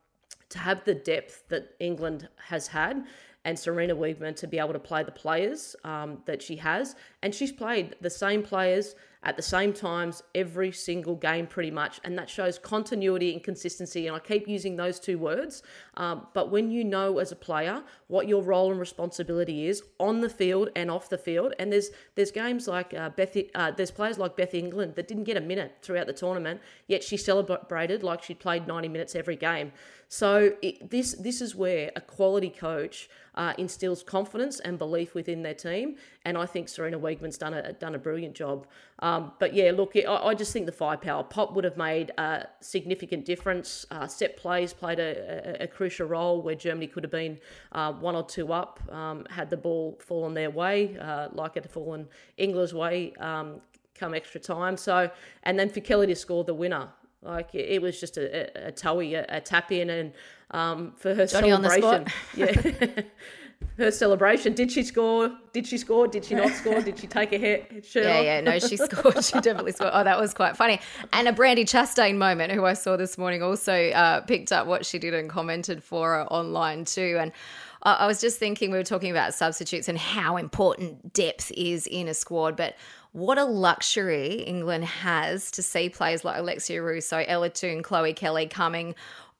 to 0.49 0.59
have 0.59 0.83
the 0.85 0.93
depth 0.93 1.47
that 1.49 1.75
England 1.79 2.29
has 2.37 2.67
had 2.67 3.05
and 3.45 3.57
Sarina 3.57 3.95
Wiegman 3.95 4.35
to 4.37 4.47
be 4.47 4.59
able 4.59 4.73
to 4.73 4.79
play 4.79 5.03
the 5.03 5.11
players 5.11 5.75
um, 5.83 6.17
that 6.25 6.41
she 6.41 6.55
has. 6.57 6.95
And 7.21 7.33
she's 7.33 7.51
played 7.51 7.95
the 8.01 8.09
same 8.09 8.41
players 8.41 8.95
at 9.25 9.35
the 9.35 9.41
same 9.41 9.73
times 9.73 10.23
every 10.35 10.71
single 10.71 11.15
game 11.15 11.47
pretty 11.47 11.71
much. 11.71 11.99
And 12.03 12.17
that 12.17 12.29
shows 12.29 12.57
continuity 12.57 13.33
and 13.33 13.43
consistency. 13.43 14.07
And 14.07 14.15
i 14.15 14.19
keep 14.19 14.47
using 14.47 14.75
those 14.75 14.99
two 14.99 15.17
words. 15.17 15.63
Um, 15.95 16.27
but 16.33 16.51
when 16.51 16.71
you 16.71 16.83
know 16.83 17.17
as 17.17 17.31
a 17.31 17.35
player 17.35 17.83
what 18.07 18.27
your 18.27 18.43
role 18.43 18.71
and 18.71 18.79
responsibility 18.79 19.67
is 19.67 19.83
on 19.99 20.21
the 20.21 20.29
field 20.29 20.69
and 20.75 20.91
off 20.91 21.09
the 21.09 21.17
field 21.17 21.53
and 21.57 21.71
there's 21.71 21.89
there's 22.15 22.31
games 22.31 22.67
like 22.67 22.93
uh, 22.93 23.09
beth 23.09 23.35
uh, 23.55 23.71
there's 23.71 23.91
players 23.91 24.17
like 24.17 24.35
beth 24.35 24.53
england 24.53 24.95
that 24.95 25.07
didn't 25.07 25.23
get 25.23 25.37
a 25.37 25.41
minute 25.41 25.77
throughout 25.81 26.05
the 26.05 26.13
tournament 26.13 26.61
yet 26.87 27.03
she 27.03 27.17
celebrated 27.17 28.03
like 28.03 28.21
she'd 28.21 28.39
played 28.39 28.67
90 28.67 28.87
minutes 28.89 29.15
every 29.15 29.35
game 29.35 29.71
so 30.07 30.53
it, 30.61 30.89
this 30.89 31.13
this 31.13 31.41
is 31.41 31.55
where 31.55 31.91
a 31.95 32.01
quality 32.01 32.49
coach 32.49 33.09
uh, 33.35 33.53
instills 33.57 34.01
confidence 34.01 34.59
and 34.61 34.77
belief 34.77 35.13
within 35.13 35.43
their 35.43 35.53
team. 35.53 35.95
And 36.23 36.37
I 36.37 36.45
think 36.45 36.67
Sarina 36.67 36.99
Wiegman's 36.99 37.37
done 37.37 37.53
a 37.53 37.73
done 37.73 37.95
a 37.95 37.99
brilliant 37.99 38.35
job. 38.35 38.67
Um, 38.99 39.33
but 39.39 39.53
yeah, 39.53 39.71
look, 39.71 39.93
I, 39.95 40.05
I, 40.05 40.33
just 40.33 40.53
think 40.53 40.65
the 40.65 40.71
firepower 40.71 41.23
Popp 41.23 41.53
would 41.53 41.65
have 41.65 41.75
made 41.75 42.11
a 42.17 42.47
significant 42.61 43.25
difference. 43.25 43.85
Uh, 43.91 44.07
set 44.07 44.37
plays 44.37 44.73
played 44.73 44.99
a, 44.99 45.59
a, 45.61 45.63
a, 45.63 45.67
crucial 45.67 46.07
role 46.07 46.41
where 46.41 46.55
Germany 46.55 46.87
could 46.87 47.03
have 47.03 47.11
been 47.11 47.37
uh, 47.73 47.91
one 47.91 48.15
or 48.15 48.23
two 48.23 48.53
up, 48.53 48.79
um, 48.89 49.25
had 49.29 49.49
the 49.49 49.57
ball 49.57 49.97
fallen 49.99 50.33
their 50.33 50.49
way, 50.49 50.97
uh, 50.97 51.27
like 51.33 51.57
it 51.57 51.63
had 51.63 51.71
fallen 51.71 52.07
England's 52.37 52.73
way. 52.73 53.13
Um, 53.19 53.59
come 53.95 54.13
extra 54.13 54.39
time. 54.39 54.77
So, 54.77 55.09
and 55.43 55.57
then 55.57 55.69
for 55.69 55.79
Kelly 55.79 56.07
to 56.07 56.15
score 56.15 56.43
the 56.43 56.53
winner, 56.53 56.89
like 57.25 57.53
it, 57.53 57.81
was 57.81 57.99
just 57.99 58.17
a, 58.17 58.65
a, 58.65 58.69
a 58.69 58.71
towie, 58.71 59.13
a, 59.13 59.25
a, 59.37 59.41
tap 59.41 59.71
in, 59.71 59.89
and 59.89 60.13
um, 60.51 60.93
for 60.97 61.13
her 61.13 61.25
Johnny 61.25 61.49
celebration. 61.49 62.05
yeah. 62.35 63.01
her 63.77 63.91
celebration. 63.91 64.53
Did 64.53 64.71
she 64.71 64.83
score? 64.83 65.31
Did 65.53 65.67
she 65.67 65.77
score? 65.77 66.07
Did 66.07 66.25
she 66.25 66.35
not 66.35 66.49
score? 66.53 66.81
Did 66.81 66.99
she 66.99 67.07
take 67.07 67.33
a 67.33 67.37
hit? 67.37 67.85
Shirt 67.85 68.03
yeah, 68.03 68.21
yeah, 68.21 68.41
no, 68.41 68.59
she 68.59 68.77
scored. 68.77 69.23
She 69.23 69.33
definitely 69.33 69.71
scored. 69.71 69.91
Oh, 69.93 70.03
that 70.03 70.19
was 70.19 70.33
quite 70.33 70.55
funny. 70.55 70.79
And 71.13 71.27
a 71.27 71.33
Brandi 71.33 71.63
Chastain 71.63 72.17
moment, 72.17 72.51
who 72.51 72.65
I 72.65 72.73
saw 72.73 72.97
this 72.97 73.17
morning, 73.17 73.41
also 73.41 73.89
uh, 73.89 74.21
picked 74.21 74.51
up 74.51 74.67
what 74.67 74.85
she 74.85 74.99
did 74.99 75.13
and 75.13 75.29
commented 75.29 75.83
for 75.83 76.13
her 76.13 76.23
online 76.25 76.85
too. 76.85 77.17
And 77.19 77.31
I 77.83 78.07
was 78.07 78.19
just 78.19 78.39
thinking, 78.39 78.71
we 78.71 78.77
were 78.77 78.83
talking 78.83 79.11
about 79.11 79.35
substitutes 79.35 79.87
and 79.87 79.97
how 79.97 80.37
important 80.37 81.13
depth 81.13 81.51
is 81.51 81.85
in 81.85 82.07
a 82.07 82.15
squad, 82.15 82.57
but 82.57 82.75
what 83.15 83.37
a 83.37 83.45
luxury 83.45 84.43
England 84.45 84.83
has 84.83 85.49
to 85.51 85.63
see 85.63 85.87
players 85.87 86.25
like 86.25 86.35
Alessia 86.35 86.83
Russo, 86.83 87.23
Ella 87.25 87.49
Toone, 87.49 87.81
Chloe 87.81 88.11
Kelly 88.11 88.45
coming 88.45 88.93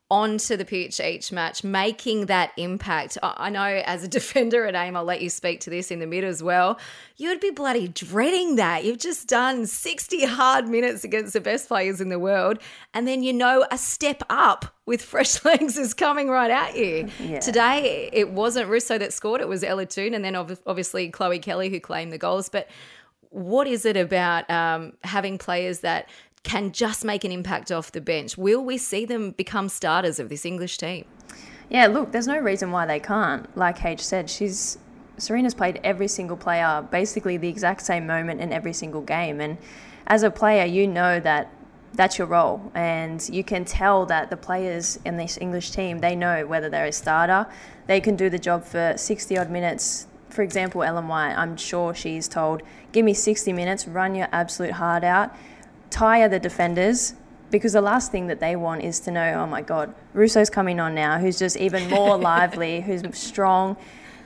onto 0.10 0.56
the 0.56 0.64
pitch 0.64 1.02
each 1.02 1.34
match, 1.34 1.62
making 1.62 2.28
that 2.28 2.54
impact. 2.56 3.18
I 3.22 3.50
know 3.50 3.66
as 3.86 4.02
a 4.02 4.08
defender 4.08 4.66
at 4.66 4.76
AIM, 4.76 4.96
I'll 4.96 5.04
let 5.04 5.22
you 5.22 5.30
speak 5.30 5.60
to 5.62 5.70
this 5.70 5.92
in 5.92 6.00
the 6.00 6.08
mid 6.08 6.24
as 6.24 6.42
well. 6.42 6.80
You'd 7.18 7.42
be 7.42 7.50
bloody 7.50 7.90
dreading 7.90 8.56
that. 8.56 8.86
You've 8.86 8.98
just 8.98 9.28
done 9.28 9.66
60 9.66 10.24
hard 10.24 10.70
minutes 10.70 11.04
against 11.04 11.34
the 11.34 11.42
best 11.42 11.68
players 11.68 12.00
in 12.00 12.08
the 12.08 12.20
world, 12.20 12.60
and 12.94 13.06
then 13.06 13.24
you 13.24 13.34
know 13.34 13.66
a 13.72 13.78
step 13.78 14.24
up 14.30 14.74
with 14.86 15.02
fresh 15.12 15.44
legs 15.44 15.78
is 15.78 15.94
coming 15.94 16.30
right 16.30 16.52
at 16.52 16.78
you. 16.78 17.10
Yeah. 17.26 17.40
Today, 17.40 18.10
it 18.14 18.30
wasn't 18.30 18.70
Russo 18.70 18.98
that 19.00 19.12
scored, 19.12 19.42
it 19.42 19.48
was 19.48 19.64
Ella 19.64 19.86
Toone, 19.86 20.14
and 20.14 20.24
then 20.24 20.36
obviously 20.36 21.10
Chloe 21.10 21.40
Kelly 21.40 21.70
who 21.70 21.80
claimed 21.80 22.14
the 22.14 22.18
goals. 22.18 22.48
But 22.50 22.70
what 23.36 23.68
is 23.68 23.86
it 23.86 23.98
about 23.98 24.50
um, 24.50 24.94
having 25.04 25.38
players 25.38 25.82
that 25.82 26.08
can 26.44 26.72
just 26.72 27.04
make 27.04 27.26
an 27.26 27.34
impact 27.34 27.70
off 27.70 27.92
the 27.92 28.00
bench? 28.00 28.38
Will 28.38 28.64
we 28.64 28.78
see 28.78 29.04
them 29.04 29.32
become 29.32 29.68
starters 29.68 30.20
of 30.20 30.30
this 30.30 30.46
English 30.46 30.78
team? 30.78 31.04
Yeah, 31.70 31.88
look, 31.88 32.14
there's 32.14 32.28
no 32.28 32.40
reason 32.40 32.72
why 32.72 32.86
they 32.86 33.00
can't. 33.00 33.46
Like 33.58 33.84
H 33.84 34.02
said, 34.06 34.30
she's 34.30 34.78
Sarina's 35.18 35.54
played 35.54 35.82
every 35.84 36.08
single 36.08 36.38
player 36.38 36.88
basically 36.92 37.36
the 37.36 37.50
exact 37.50 37.82
same 37.82 38.08
moment 38.08 38.40
in 38.40 38.54
every 38.54 38.74
single 38.74 39.02
game, 39.02 39.42
and 39.42 39.58
as 40.08 40.24
a 40.24 40.32
player, 40.32 40.66
you 40.66 40.88
know 40.88 41.20
that 41.20 41.52
that's 41.94 42.18
your 42.18 42.28
role, 42.28 42.72
and 42.74 43.28
you 43.30 43.44
can 43.44 43.66
tell 43.66 44.06
that 44.06 44.30
the 44.30 44.38
players 44.38 44.98
in 45.06 45.18
this 45.18 45.38
English 45.42 45.72
team 45.72 46.00
they 46.00 46.16
know 46.16 46.46
whether 46.46 46.70
they're 46.70 46.86
a 46.86 46.92
starter, 46.92 47.48
they 47.88 48.00
can 48.00 48.16
do 48.16 48.30
the 48.30 48.40
job 48.40 48.64
for 48.64 48.94
60 48.96 49.38
odd 49.38 49.50
minutes 49.50 50.08
for 50.30 50.42
example, 50.42 50.84
Ellen 50.84 51.08
White, 51.08 51.34
I'm 51.36 51.58
sure 51.58 51.94
she's 51.94 52.28
told, 52.28 52.62
give 52.92 53.06
me 53.06 53.14
60 53.14 53.54
minutes, 53.54 53.88
run 53.88 54.16
your 54.16 54.28
absolute 54.32 54.74
heart 54.74 55.04
out, 55.04 55.36
tire 55.90 56.28
the 56.28 56.40
defenders, 56.40 57.14
because 57.52 57.74
the 57.74 57.82
last 57.82 58.12
thing 58.12 58.28
that 58.28 58.40
they 58.40 58.56
want 58.56 58.84
is 58.84 59.00
to 59.02 59.12
know, 59.12 59.34
oh 59.36 59.48
my 59.48 59.62
God, 59.62 59.94
Russo's 60.14 60.50
coming 60.50 60.80
on 60.80 60.96
now, 60.96 61.20
who's 61.20 61.40
just 61.40 61.58
even 61.58 61.90
more 61.90 62.18
lively, 62.32 62.82
who's 62.82 63.04
strong. 63.18 63.78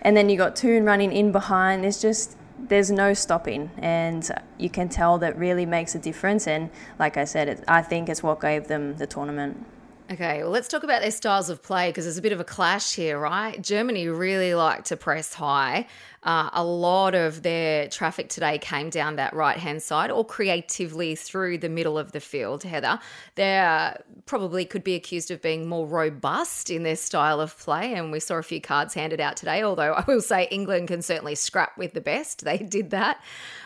And 0.02 0.16
then 0.16 0.30
you 0.30 0.38
got 0.38 0.56
Toone 0.56 0.86
running 0.86 1.12
in 1.12 1.32
behind. 1.32 1.84
There's 1.84 2.02
just, 2.02 2.38
there's 2.58 2.90
no 2.90 3.14
stopping. 3.14 3.70
And 3.78 4.28
you 4.58 4.70
can 4.70 4.90
tell 4.90 5.18
that 5.20 5.38
really 5.38 5.66
makes 5.66 5.94
a 5.96 6.00
difference. 6.00 6.48
And 6.48 6.70
like 6.98 7.18
I 7.18 7.26
said, 7.26 7.50
it, 7.50 7.64
I 7.68 7.82
think 7.82 8.10
it's 8.10 8.24
what 8.24 8.40
gave 8.40 8.68
them 8.68 8.96
the 8.96 9.06
tournament. 9.06 9.66
Okay, 10.12 10.42
well, 10.42 10.50
let's 10.50 10.68
talk 10.68 10.82
about 10.82 11.04
their 11.04 11.12
styles 11.12 11.52
of 11.52 11.62
play 11.62 11.90
because 11.90 12.06
there's 12.06 12.18
a 12.18 12.22
bit 12.24 12.32
of 12.32 12.40
a 12.40 12.44
clash 12.44 12.96
here, 12.96 13.20
right? 13.20 13.62
Germany 13.62 14.08
really 14.08 14.56
like 14.56 14.86
to 14.86 14.98
press 14.98 15.36
high. 15.36 15.86
Uh, 16.24 16.50
a 16.52 16.64
lot 16.64 17.14
of 17.14 17.44
their 17.44 17.88
traffic 17.90 18.28
today 18.28 18.58
came 18.58 18.90
down 18.90 19.18
that 19.18 19.36
right 19.36 19.58
hand 19.58 19.84
side 19.84 20.10
or 20.10 20.26
creatively 20.26 21.14
through 21.14 21.60
the 21.60 21.70
middle 21.70 21.96
of 21.96 22.12
the 22.12 22.20
field, 22.20 22.64
Heather. 22.64 23.00
They 23.36 23.94
probably 24.26 24.66
could 24.66 24.84
be 24.84 24.96
accused 24.96 25.30
of 25.30 25.44
being 25.44 25.70
more 25.70 25.86
robust 25.86 26.72
in 26.72 26.82
their 26.82 26.96
style 26.96 27.40
of 27.40 27.56
play, 27.60 27.94
and 27.94 28.12
we 28.12 28.20
saw 28.20 28.38
a 28.38 28.44
few 28.44 28.62
cards 28.62 28.96
handed 28.96 29.20
out 29.20 29.38
today, 29.38 29.62
although 29.62 29.94
I 29.94 30.04
will 30.08 30.22
say 30.22 30.48
England 30.50 30.88
can 30.88 31.04
certainly 31.04 31.36
scrap 31.36 31.78
with 31.78 31.94
the 31.94 32.02
best. 32.02 32.46
They 32.46 32.58
did 32.58 32.90
that. 32.90 33.22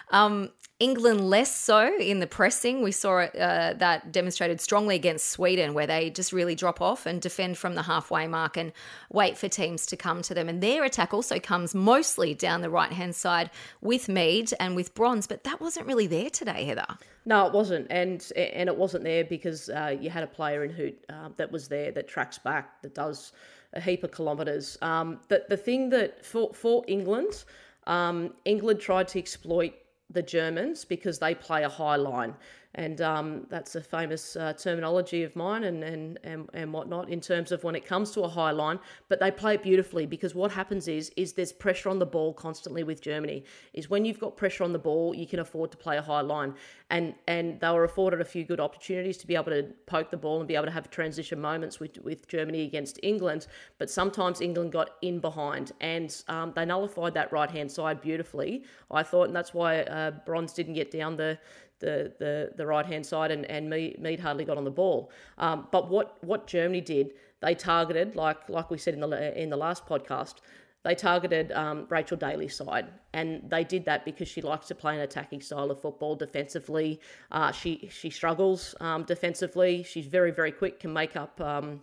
Um, 0.09 0.49
England 0.83 1.29
less 1.29 1.55
so 1.55 1.97
in 1.97 2.19
the 2.19 2.27
pressing. 2.27 2.81
We 2.81 2.91
saw 2.91 3.19
uh, 3.19 3.73
that 3.75 4.11
demonstrated 4.11 4.59
strongly 4.59 4.95
against 4.95 5.29
Sweden, 5.29 5.73
where 5.73 5.87
they 5.87 6.09
just 6.09 6.33
really 6.33 6.55
drop 6.55 6.81
off 6.81 7.05
and 7.05 7.21
defend 7.21 7.57
from 7.57 7.75
the 7.75 7.83
halfway 7.83 8.27
mark 8.27 8.57
and 8.57 8.73
wait 9.09 9.37
for 9.37 9.47
teams 9.47 9.85
to 9.85 9.95
come 9.95 10.21
to 10.23 10.33
them. 10.33 10.49
And 10.49 10.61
their 10.61 10.83
attack 10.83 11.13
also 11.13 11.39
comes 11.39 11.73
mostly 11.73 12.33
down 12.33 12.59
the 12.59 12.69
right 12.69 12.91
hand 12.91 13.15
side 13.15 13.49
with 13.79 14.09
Mead 14.09 14.51
and 14.59 14.75
with 14.75 14.93
Bronze, 14.93 15.25
but 15.25 15.45
that 15.45 15.61
wasn't 15.61 15.87
really 15.87 16.05
there 16.05 16.29
today, 16.29 16.65
Heather. 16.65 16.97
No, 17.23 17.47
it 17.47 17.53
wasn't, 17.53 17.87
and 17.89 18.29
and 18.35 18.67
it 18.67 18.75
wasn't 18.75 19.05
there 19.05 19.23
because 19.23 19.69
uh, 19.69 19.95
you 19.97 20.09
had 20.09 20.23
a 20.23 20.27
player 20.27 20.65
in 20.65 20.71
Huth 20.73 20.95
uh, 21.07 21.29
that 21.37 21.49
was 21.49 21.69
there 21.69 21.93
that 21.93 22.09
tracks 22.09 22.37
back 22.37 22.81
that 22.81 22.93
does 22.93 23.31
a 23.71 23.79
heap 23.79 24.03
of 24.03 24.11
kilometres. 24.11 24.77
Um, 24.81 25.21
the 25.29 25.45
the 25.47 25.55
thing 25.55 25.89
that 25.91 26.25
for 26.25 26.53
for 26.53 26.83
England, 26.89 27.45
um, 27.87 28.33
England 28.43 28.81
tried 28.81 29.07
to 29.07 29.19
exploit 29.19 29.75
the 30.13 30.21
Germans 30.21 30.85
because 30.85 31.19
they 31.19 31.35
play 31.35 31.63
a 31.63 31.69
high 31.69 31.95
line 31.95 32.35
and 32.75 33.01
um, 33.01 33.45
that's 33.49 33.75
a 33.75 33.81
famous 33.81 34.35
uh, 34.35 34.53
terminology 34.53 35.23
of 35.23 35.35
mine 35.35 35.63
and, 35.65 35.83
and, 35.83 36.19
and, 36.23 36.49
and 36.53 36.73
whatnot 36.73 37.09
in 37.09 37.21
terms 37.21 37.51
of 37.51 37.63
when 37.63 37.75
it 37.75 37.85
comes 37.85 38.11
to 38.11 38.21
a 38.21 38.27
high 38.27 38.51
line. 38.51 38.79
But 39.09 39.19
they 39.19 39.29
play 39.29 39.55
it 39.55 39.63
beautifully 39.63 40.05
because 40.05 40.33
what 40.33 40.51
happens 40.51 40.87
is 40.87 41.11
is 41.15 41.33
there's 41.33 41.53
pressure 41.53 41.89
on 41.89 41.99
the 41.99 42.05
ball 42.05 42.33
constantly 42.33 42.83
with 42.83 43.01
Germany. 43.01 43.43
Is 43.73 43.89
when 43.89 44.05
you've 44.05 44.19
got 44.19 44.35
pressure 44.35 44.63
on 44.63 44.73
the 44.73 44.79
ball, 44.79 45.13
you 45.13 45.27
can 45.27 45.39
afford 45.39 45.71
to 45.71 45.77
play 45.77 45.97
a 45.97 46.01
high 46.01 46.21
line, 46.21 46.55
and 46.89 47.13
and 47.27 47.59
they 47.59 47.69
were 47.69 47.83
afforded 47.83 48.21
a 48.21 48.25
few 48.25 48.43
good 48.43 48.59
opportunities 48.59 49.17
to 49.17 49.27
be 49.27 49.35
able 49.35 49.51
to 49.51 49.67
poke 49.85 50.09
the 50.09 50.17
ball 50.17 50.39
and 50.39 50.47
be 50.47 50.55
able 50.55 50.65
to 50.65 50.71
have 50.71 50.89
transition 50.89 51.39
moments 51.39 51.79
with 51.79 51.97
with 52.03 52.27
Germany 52.27 52.63
against 52.63 52.99
England. 53.03 53.47
But 53.77 53.89
sometimes 53.89 54.41
England 54.41 54.71
got 54.71 54.91
in 55.01 55.19
behind, 55.19 55.73
and 55.79 56.15
um, 56.27 56.53
they 56.55 56.65
nullified 56.65 57.13
that 57.13 57.31
right 57.31 57.51
hand 57.51 57.71
side 57.71 58.01
beautifully. 58.01 58.63
I 58.89 59.03
thought, 59.03 59.27
and 59.27 59.35
that's 59.35 59.53
why 59.53 59.81
uh, 59.83 60.11
Bronze 60.25 60.53
didn't 60.53 60.73
get 60.73 60.89
down 60.89 61.15
the 61.15 61.37
the 61.79 62.13
the, 62.19 62.51
the 62.55 62.65
right 62.65 62.85
hand 62.85 63.05
side, 63.05 63.31
and 63.31 63.45
and 63.45 63.69
Mead 63.69 64.19
hardly 64.19 64.45
got 64.45 64.57
on 64.57 64.63
the 64.63 64.71
ball. 64.71 65.11
Um, 65.37 65.67
but 65.71 65.89
what 65.89 66.17
what 66.23 66.47
Germany 66.47 66.81
did, 66.81 67.13
they 67.41 67.55
targeted 67.55 68.15
like 68.15 68.49
like 68.49 68.69
we 68.69 68.77
said 68.77 68.93
in 68.93 69.01
the 69.01 69.41
in 69.41 69.49
the 69.49 69.57
last 69.57 69.85
podcast. 69.85 70.35
They 70.83 70.95
targeted 70.95 71.53
um, 71.53 71.85
Rachel 71.87 72.17
Daly's 72.17 72.57
side, 72.57 72.87
and 73.13 73.49
they 73.49 73.63
did 73.63 73.85
that 73.85 74.03
because 74.03 74.27
she 74.27 74.41
likes 74.41 74.67
to 74.67 74.75
play 74.75 74.95
an 74.95 75.01
attacking 75.01 75.39
style 75.39 75.71
of 75.71 75.79
football. 75.79 76.15
Defensively, 76.15 76.99
uh, 77.31 77.53
she 77.53 77.89
she 77.91 78.09
struggles 78.09 78.75
um, 78.81 79.03
defensively. 79.03 79.83
She's 79.83 80.07
very 80.07 80.31
very 80.31 80.51
quick, 80.51 80.81
can 80.81 80.91
make 80.91 81.15
up 81.15 81.39
um, 81.39 81.81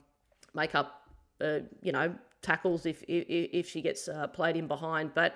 make 0.55 0.75
up 0.75 1.09
uh, 1.41 1.61
you 1.83 1.93
know 1.93 2.15
tackles 2.43 2.85
if 2.85 3.03
if, 3.09 3.25
if 3.29 3.69
she 3.71 3.81
gets 3.81 4.07
uh, 4.07 4.27
played 4.27 4.57
in 4.57 4.67
behind. 4.67 5.15
But 5.15 5.35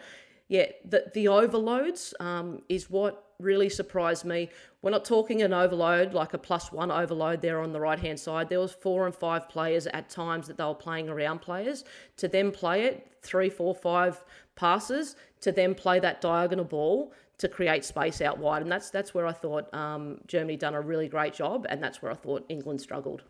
yeah, 0.48 0.66
the 0.84 1.10
the 1.14 1.28
overloads 1.28 2.12
um, 2.20 2.62
is 2.68 2.90
what 2.90 3.23
really 3.40 3.68
surprised 3.68 4.24
me. 4.24 4.50
We're 4.82 4.90
not 4.90 5.04
talking 5.04 5.42
an 5.42 5.52
overload 5.52 6.14
like 6.14 6.34
a 6.34 6.38
plus 6.38 6.72
one 6.72 6.90
overload 6.90 7.40
there 7.40 7.60
on 7.60 7.72
the 7.72 7.80
right 7.80 7.98
hand 7.98 8.20
side. 8.20 8.48
There 8.48 8.60
was 8.60 8.72
four 8.72 9.06
and 9.06 9.14
five 9.14 9.48
players 9.48 9.86
at 9.88 10.08
times 10.08 10.46
that 10.46 10.56
they 10.56 10.64
were 10.64 10.74
playing 10.74 11.08
around 11.08 11.40
players. 11.40 11.84
To 12.18 12.28
then 12.28 12.50
play 12.50 12.84
it 12.84 13.08
three, 13.22 13.50
four, 13.50 13.74
five 13.74 14.22
passes 14.56 15.16
to 15.40 15.52
then 15.52 15.74
play 15.74 16.00
that 16.00 16.20
diagonal 16.20 16.64
ball 16.64 17.12
to 17.38 17.48
create 17.48 17.84
space 17.84 18.20
out 18.20 18.38
wide, 18.38 18.62
and 18.62 18.70
that's 18.70 18.90
that's 18.90 19.12
where 19.12 19.26
I 19.26 19.32
thought 19.32 19.72
um, 19.74 20.20
Germany 20.26 20.56
done 20.56 20.74
a 20.74 20.80
really 20.80 21.08
great 21.08 21.34
job, 21.34 21.66
and 21.68 21.82
that's 21.82 22.00
where 22.00 22.12
I 22.12 22.14
thought 22.14 22.44
England 22.48 22.80
struggled. 22.80 23.22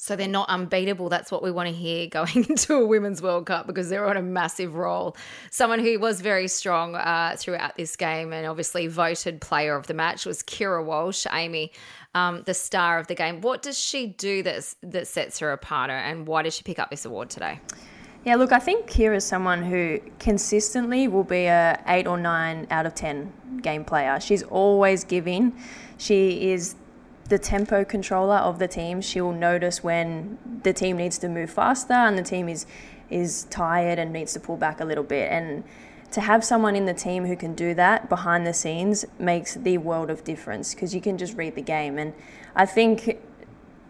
So 0.00 0.14
they're 0.14 0.28
not 0.28 0.48
unbeatable. 0.48 1.08
That's 1.08 1.32
what 1.32 1.42
we 1.42 1.50
want 1.50 1.68
to 1.68 1.74
hear 1.74 2.06
going 2.06 2.46
into 2.48 2.74
a 2.76 2.86
Women's 2.86 3.20
World 3.20 3.46
Cup 3.46 3.66
because 3.66 3.90
they're 3.90 4.06
on 4.06 4.16
a 4.16 4.22
massive 4.22 4.76
roll. 4.76 5.16
Someone 5.50 5.80
who 5.80 5.98
was 5.98 6.20
very 6.20 6.48
strong 6.48 6.94
uh, 6.94 7.34
throughout 7.36 7.76
this 7.76 7.96
game 7.96 8.32
and 8.32 8.46
obviously 8.46 8.86
voted 8.86 9.40
player 9.40 9.76
of 9.76 9.88
the 9.88 9.94
match 9.94 10.24
was 10.24 10.42
Keira 10.42 10.84
Walsh, 10.84 11.26
Amy, 11.32 11.72
um, 12.14 12.42
the 12.46 12.54
star 12.54 12.98
of 12.98 13.08
the 13.08 13.14
game. 13.14 13.40
What 13.40 13.60
does 13.60 13.78
she 13.78 14.06
do 14.06 14.42
that 14.44 14.74
that 14.82 15.08
sets 15.08 15.40
her 15.40 15.52
apart, 15.52 15.90
and 15.90 16.26
why 16.26 16.42
did 16.42 16.52
she 16.52 16.62
pick 16.62 16.78
up 16.78 16.90
this 16.90 17.04
award 17.04 17.28
today? 17.28 17.60
Yeah, 18.24 18.36
look, 18.36 18.52
I 18.52 18.58
think 18.58 18.90
Keira 18.90 19.16
is 19.16 19.24
someone 19.24 19.62
who 19.62 20.00
consistently 20.18 21.08
will 21.08 21.24
be 21.24 21.46
a 21.46 21.82
eight 21.86 22.06
or 22.06 22.18
nine 22.18 22.66
out 22.70 22.86
of 22.86 22.94
ten 22.94 23.32
game 23.62 23.84
player. 23.84 24.20
She's 24.20 24.42
always 24.44 25.04
giving. 25.04 25.52
She 25.98 26.50
is 26.50 26.76
the 27.28 27.38
tempo 27.38 27.84
controller 27.84 28.36
of 28.36 28.58
the 28.58 28.68
team. 28.68 29.00
She'll 29.00 29.32
notice 29.32 29.82
when 29.82 30.38
the 30.62 30.72
team 30.72 30.96
needs 30.96 31.18
to 31.18 31.28
move 31.28 31.50
faster 31.50 31.92
and 31.92 32.18
the 32.18 32.22
team 32.22 32.48
is 32.48 32.66
is 33.10 33.44
tired 33.44 33.98
and 33.98 34.12
needs 34.12 34.34
to 34.34 34.40
pull 34.40 34.56
back 34.56 34.80
a 34.80 34.84
little 34.84 35.04
bit. 35.04 35.30
And 35.32 35.64
to 36.10 36.20
have 36.20 36.44
someone 36.44 36.74
in 36.76 36.86
the 36.86 36.94
team 36.94 37.26
who 37.26 37.36
can 37.36 37.54
do 37.54 37.74
that 37.74 38.08
behind 38.08 38.46
the 38.46 38.54
scenes 38.54 39.04
makes 39.18 39.54
the 39.54 39.78
world 39.78 40.10
of 40.10 40.24
difference 40.24 40.74
because 40.74 40.94
you 40.94 41.00
can 41.00 41.18
just 41.18 41.36
read 41.36 41.54
the 41.54 41.62
game. 41.62 41.98
And 41.98 42.14
I 42.54 42.66
think, 42.66 43.18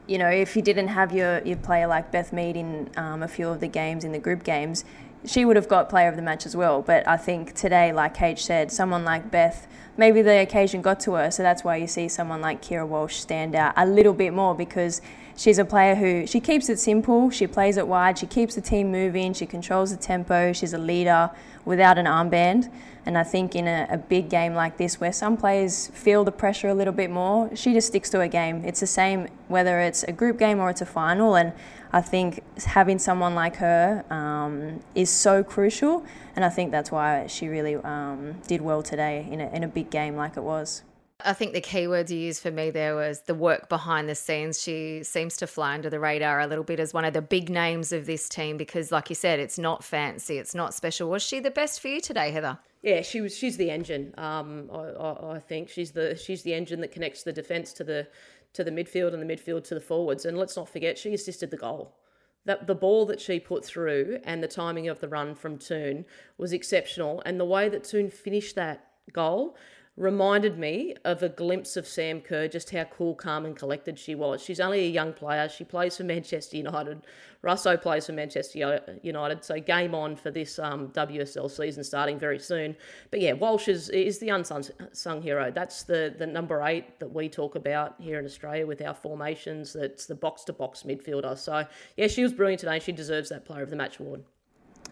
you 0.06 0.18
know, 0.18 0.28
if 0.28 0.56
you 0.56 0.62
didn't 0.62 0.88
have 0.88 1.12
your, 1.12 1.40
your 1.44 1.56
player 1.56 1.86
like 1.86 2.10
Beth 2.10 2.32
Mead 2.32 2.56
in 2.56 2.90
um, 2.96 3.22
a 3.22 3.28
few 3.28 3.48
of 3.48 3.60
the 3.60 3.68
games 3.68 4.04
in 4.04 4.12
the 4.12 4.18
group 4.18 4.42
games, 4.42 4.84
she 5.24 5.44
would 5.44 5.56
have 5.56 5.68
got 5.68 5.88
player 5.88 6.08
of 6.08 6.16
the 6.16 6.22
match 6.22 6.46
as 6.46 6.56
well. 6.56 6.82
But 6.82 7.06
I 7.06 7.16
think 7.16 7.54
today, 7.54 7.92
like 7.92 8.14
Kate 8.14 8.38
said, 8.38 8.70
someone 8.70 9.04
like 9.04 9.30
Beth, 9.30 9.66
maybe 9.96 10.22
the 10.22 10.40
occasion 10.40 10.80
got 10.82 11.00
to 11.00 11.14
her. 11.14 11.30
So 11.30 11.42
that's 11.42 11.64
why 11.64 11.76
you 11.76 11.86
see 11.86 12.08
someone 12.08 12.40
like 12.40 12.62
Keira 12.62 12.86
Walsh 12.86 13.16
stand 13.16 13.54
out 13.54 13.74
a 13.76 13.86
little 13.86 14.14
bit 14.14 14.32
more 14.32 14.54
because 14.54 15.02
she's 15.36 15.58
a 15.58 15.64
player 15.64 15.94
who 15.94 16.26
she 16.26 16.40
keeps 16.40 16.68
it 16.68 16.78
simple, 16.78 17.30
she 17.30 17.46
plays 17.46 17.76
it 17.76 17.86
wide, 17.86 18.18
she 18.18 18.26
keeps 18.26 18.54
the 18.54 18.60
team 18.60 18.90
moving, 18.90 19.32
she 19.32 19.46
controls 19.46 19.90
the 19.90 19.96
tempo, 19.96 20.52
she's 20.52 20.72
a 20.72 20.78
leader 20.78 21.30
without 21.64 21.98
an 21.98 22.06
armband. 22.06 22.70
And 23.06 23.16
I 23.16 23.22
think 23.22 23.54
in 23.54 23.66
a, 23.66 23.86
a, 23.90 23.96
big 23.96 24.28
game 24.28 24.52
like 24.54 24.76
this, 24.76 25.00
where 25.00 25.12
some 25.12 25.38
players 25.38 25.86
feel 25.88 26.24
the 26.24 26.32
pressure 26.32 26.68
a 26.68 26.74
little 26.74 26.92
bit 26.92 27.10
more, 27.10 27.54
she 27.56 27.72
just 27.72 27.86
sticks 27.86 28.10
to 28.10 28.18
her 28.18 28.28
game. 28.28 28.62
It's 28.66 28.80
the 28.80 28.86
same 28.86 29.28
whether 29.46 29.80
it's 29.80 30.02
a 30.02 30.12
group 30.12 30.38
game 30.38 30.58
or 30.58 30.68
it's 30.68 30.82
a 30.82 30.86
final. 30.86 31.34
And 31.34 31.54
I 31.92 32.00
think 32.00 32.42
having 32.58 32.98
someone 32.98 33.34
like 33.34 33.56
her 33.56 34.04
um, 34.10 34.80
is 34.94 35.10
so 35.10 35.42
crucial, 35.42 36.04
and 36.36 36.44
I 36.44 36.50
think 36.50 36.70
that's 36.70 36.92
why 36.92 37.26
she 37.26 37.48
really 37.48 37.76
um, 37.76 38.36
did 38.46 38.60
well 38.60 38.82
today 38.82 39.26
in 39.30 39.40
a, 39.40 39.48
in 39.54 39.64
a 39.64 39.68
big 39.68 39.90
game 39.90 40.16
like 40.16 40.36
it 40.36 40.42
was. 40.42 40.82
I 41.24 41.32
think 41.32 41.52
the 41.52 41.60
key 41.60 41.88
words 41.88 42.12
you 42.12 42.18
used 42.18 42.40
for 42.40 42.52
me 42.52 42.70
there 42.70 42.94
was 42.94 43.22
the 43.22 43.34
work 43.34 43.68
behind 43.68 44.08
the 44.08 44.14
scenes. 44.14 44.62
She 44.62 45.02
seems 45.02 45.36
to 45.38 45.48
fly 45.48 45.74
under 45.74 45.90
the 45.90 45.98
radar 45.98 46.38
a 46.38 46.46
little 46.46 46.62
bit 46.62 46.78
as 46.78 46.94
one 46.94 47.04
of 47.04 47.12
the 47.12 47.22
big 47.22 47.50
names 47.50 47.92
of 47.92 48.06
this 48.06 48.28
team 48.28 48.56
because, 48.56 48.92
like 48.92 49.08
you 49.08 49.16
said, 49.16 49.40
it's 49.40 49.58
not 49.58 49.82
fancy, 49.82 50.38
it's 50.38 50.54
not 50.54 50.74
special. 50.74 51.10
Was 51.10 51.22
she 51.22 51.40
the 51.40 51.50
best 51.50 51.80
for 51.80 51.88
you 51.88 52.00
today, 52.00 52.30
Heather? 52.30 52.58
Yeah, 52.82 53.02
she 53.02 53.20
was. 53.20 53.36
She's 53.36 53.56
the 53.56 53.70
engine. 53.70 54.14
Um, 54.16 54.70
I, 54.72 54.76
I, 54.76 55.34
I 55.36 55.38
think 55.40 55.68
she's 55.68 55.92
the 55.92 56.14
she's 56.16 56.42
the 56.42 56.54
engine 56.54 56.80
that 56.80 56.92
connects 56.92 57.22
the 57.24 57.32
defence 57.32 57.72
to 57.74 57.84
the 57.84 58.08
to 58.52 58.64
the 58.64 58.70
midfield 58.70 59.12
and 59.12 59.22
the 59.22 59.34
midfield 59.34 59.64
to 59.64 59.74
the 59.74 59.80
forwards. 59.80 60.24
And 60.24 60.38
let's 60.38 60.56
not 60.56 60.68
forget, 60.68 60.98
she 60.98 61.12
assisted 61.14 61.50
the 61.50 61.56
goal. 61.56 61.96
That 62.44 62.66
the 62.66 62.74
ball 62.74 63.04
that 63.06 63.20
she 63.20 63.40
put 63.40 63.64
through 63.64 64.20
and 64.24 64.42
the 64.42 64.48
timing 64.48 64.88
of 64.88 65.00
the 65.00 65.08
run 65.08 65.34
from 65.34 65.58
Toone 65.58 66.06
was 66.38 66.52
exceptional. 66.52 67.22
And 67.26 67.38
the 67.38 67.44
way 67.44 67.68
that 67.68 67.84
Toone 67.84 68.10
finished 68.10 68.54
that 68.54 68.86
goal 69.12 69.56
reminded 69.98 70.56
me 70.58 70.94
of 71.04 71.22
a 71.24 71.28
glimpse 71.28 71.76
of 71.76 71.86
Sam 71.86 72.20
Kerr, 72.20 72.46
just 72.46 72.70
how 72.70 72.84
cool, 72.84 73.14
calm, 73.14 73.44
and 73.44 73.56
collected 73.56 73.98
she 73.98 74.14
was. 74.14 74.40
She's 74.40 74.60
only 74.60 74.80
a 74.80 74.88
young 74.88 75.12
player. 75.12 75.48
She 75.48 75.64
plays 75.64 75.96
for 75.96 76.04
Manchester 76.04 76.56
United. 76.56 77.02
Russo 77.42 77.76
plays 77.76 78.06
for 78.06 78.12
Manchester 78.12 78.80
United. 79.02 79.44
So 79.44 79.60
game 79.60 79.94
on 79.94 80.14
for 80.14 80.30
this 80.30 80.58
um, 80.58 80.88
WSL 80.88 81.50
season 81.50 81.82
starting 81.82 82.18
very 82.18 82.38
soon. 82.38 82.76
But 83.10 83.20
yeah, 83.20 83.32
Walsh 83.32 83.68
is, 83.68 83.90
is 83.90 84.18
the 84.18 84.28
unsung 84.28 85.22
hero. 85.22 85.50
That's 85.50 85.82
the, 85.82 86.14
the 86.16 86.26
number 86.26 86.62
eight 86.62 86.98
that 87.00 87.12
we 87.12 87.28
talk 87.28 87.56
about 87.56 87.96
here 87.98 88.18
in 88.18 88.24
Australia 88.24 88.66
with 88.66 88.80
our 88.80 88.94
formations. 88.94 89.72
That's 89.72 90.06
the 90.06 90.14
box 90.14 90.44
to 90.44 90.52
box 90.52 90.84
midfielder. 90.84 91.36
So 91.36 91.66
yeah, 91.96 92.06
she 92.06 92.22
was 92.22 92.32
brilliant 92.32 92.60
today. 92.60 92.78
She 92.78 92.92
deserves 92.92 93.28
that 93.30 93.44
Player 93.44 93.64
of 93.64 93.70
the 93.70 93.76
Match 93.76 93.98
award. 93.98 94.22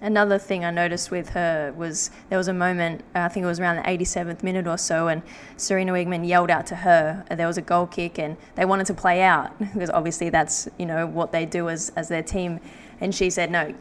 Another 0.01 0.37
thing 0.39 0.63
I 0.63 0.71
noticed 0.71 1.11
with 1.11 1.31
her 1.31 1.73
was 1.75 2.11
there 2.29 2.37
was 2.37 2.49
a 2.49 2.53
moment, 2.53 3.03
I 3.15 3.29
think 3.29 3.45
it 3.45 3.47
was 3.47 3.59
around 3.59 3.77
the 3.77 3.83
87th 3.83 4.43
minute 4.43 4.67
or 4.67 4.77
so, 4.77 5.09
and 5.09 5.23
Sarina 5.57 5.91
Wiegman 5.91 6.29
yelled 6.29 6.51
out 6.51 6.67
to 6.67 6.77
her. 6.77 7.25
There 7.31 7.47
was 7.47 7.57
a 7.57 7.63
goal 7.63 7.87
kick, 7.87 8.19
and 8.19 8.37
they 8.57 8.67
wanted 8.67 8.87
to 8.89 8.95
play 8.95 9.23
out 9.23 9.59
because 9.59 9.89
obviously 9.89 10.29
that's 10.29 10.69
you 10.79 10.85
know 10.85 11.07
what 11.07 11.33
they 11.33 11.47
do 11.47 11.71
as 11.71 11.91
as 11.97 12.09
their 12.09 12.23
team. 12.23 12.61
And 13.01 13.15
she 13.15 13.31
said, 13.31 13.51
"No, 13.51 13.75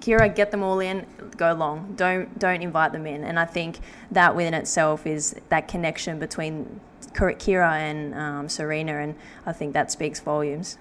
Keira, 0.00 0.32
get 0.32 0.52
them 0.52 0.62
all 0.62 0.78
in, 0.78 1.04
go 1.36 1.52
long. 1.52 1.94
Don't 1.96 2.38
don't 2.38 2.62
invite 2.62 2.92
them 2.92 3.06
in." 3.06 3.24
And 3.24 3.36
I 3.36 3.44
think 3.44 3.80
that 4.12 4.36
within 4.36 4.54
itself 4.54 5.04
is 5.04 5.34
that 5.48 5.66
connection 5.66 6.20
between 6.20 6.80
Keira 7.12 7.72
and 7.72 8.14
um, 8.14 8.46
Sarina, 8.46 9.02
and 9.02 9.16
I 9.44 9.52
think 9.52 9.72
that 9.74 9.90
speaks 9.90 10.20
volumes. 10.20 10.78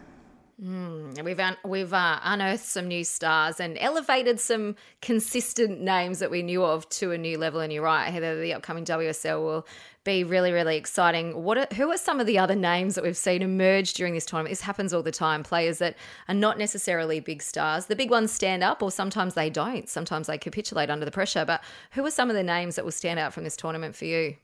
Mm, 0.62 1.24
we've 1.24 1.40
un- 1.40 1.58
we've 1.64 1.94
uh, 1.94 2.20
unearthed 2.22 2.66
some 2.66 2.90
new 2.90 3.06
stars 3.06 3.62
and 3.62 3.78
elevated 3.80 4.42
some 4.42 4.76
consistent 5.02 5.80
names 5.80 6.20
that 6.20 6.30
we 6.30 6.44
knew 6.44 6.66
of 6.66 6.90
to 6.90 7.12
a 7.12 7.18
new 7.18 7.38
level. 7.38 7.62
And 7.62 7.72
you're 7.72 7.84
right, 7.84 8.12
Heather, 8.12 8.42
the 8.42 8.54
upcoming 8.54 8.84
WSL 8.84 9.42
will 9.42 9.66
be 10.04 10.26
really, 10.26 10.52
really 10.52 10.76
exciting. 10.76 11.44
What 11.44 11.58
are, 11.58 11.68
who 11.76 11.90
are 11.92 11.98
some 11.98 12.20
of 12.20 12.28
the 12.28 12.38
other 12.38 12.56
names 12.56 12.96
that 12.96 13.06
we've 13.06 13.16
seen 13.16 13.42
emerge 13.42 13.94
during 13.94 14.14
this 14.14 14.26
tournament? 14.26 14.52
This 14.52 14.62
happens 14.62 14.94
all 14.94 15.04
the 15.04 15.12
time. 15.12 15.44
Players 15.44 15.78
that 15.78 15.96
are 16.28 16.36
not 16.36 16.58
necessarily 16.58 17.22
big 17.22 17.42
stars. 17.42 17.86
The 17.86 17.96
big 17.96 18.10
ones 18.10 18.30
stand 18.30 18.62
up, 18.62 18.84
or 18.84 18.92
sometimes 18.92 19.36
they 19.36 19.50
don't. 19.50 19.88
Sometimes 19.88 20.28
they 20.28 20.38
capitulate 20.38 20.90
under 20.90 21.06
the 21.06 21.12
pressure. 21.12 21.46
But 21.46 21.64
who 21.92 22.06
are 22.06 22.12
some 22.12 22.30
of 22.30 22.36
the 22.36 22.44
names 22.44 22.76
that 22.76 22.84
will 22.84 22.92
stand 22.92 23.18
out 23.18 23.34
from 23.34 23.46
this 23.46 23.56
tournament 23.56 23.96
for 23.96 24.06
you? 24.06 24.36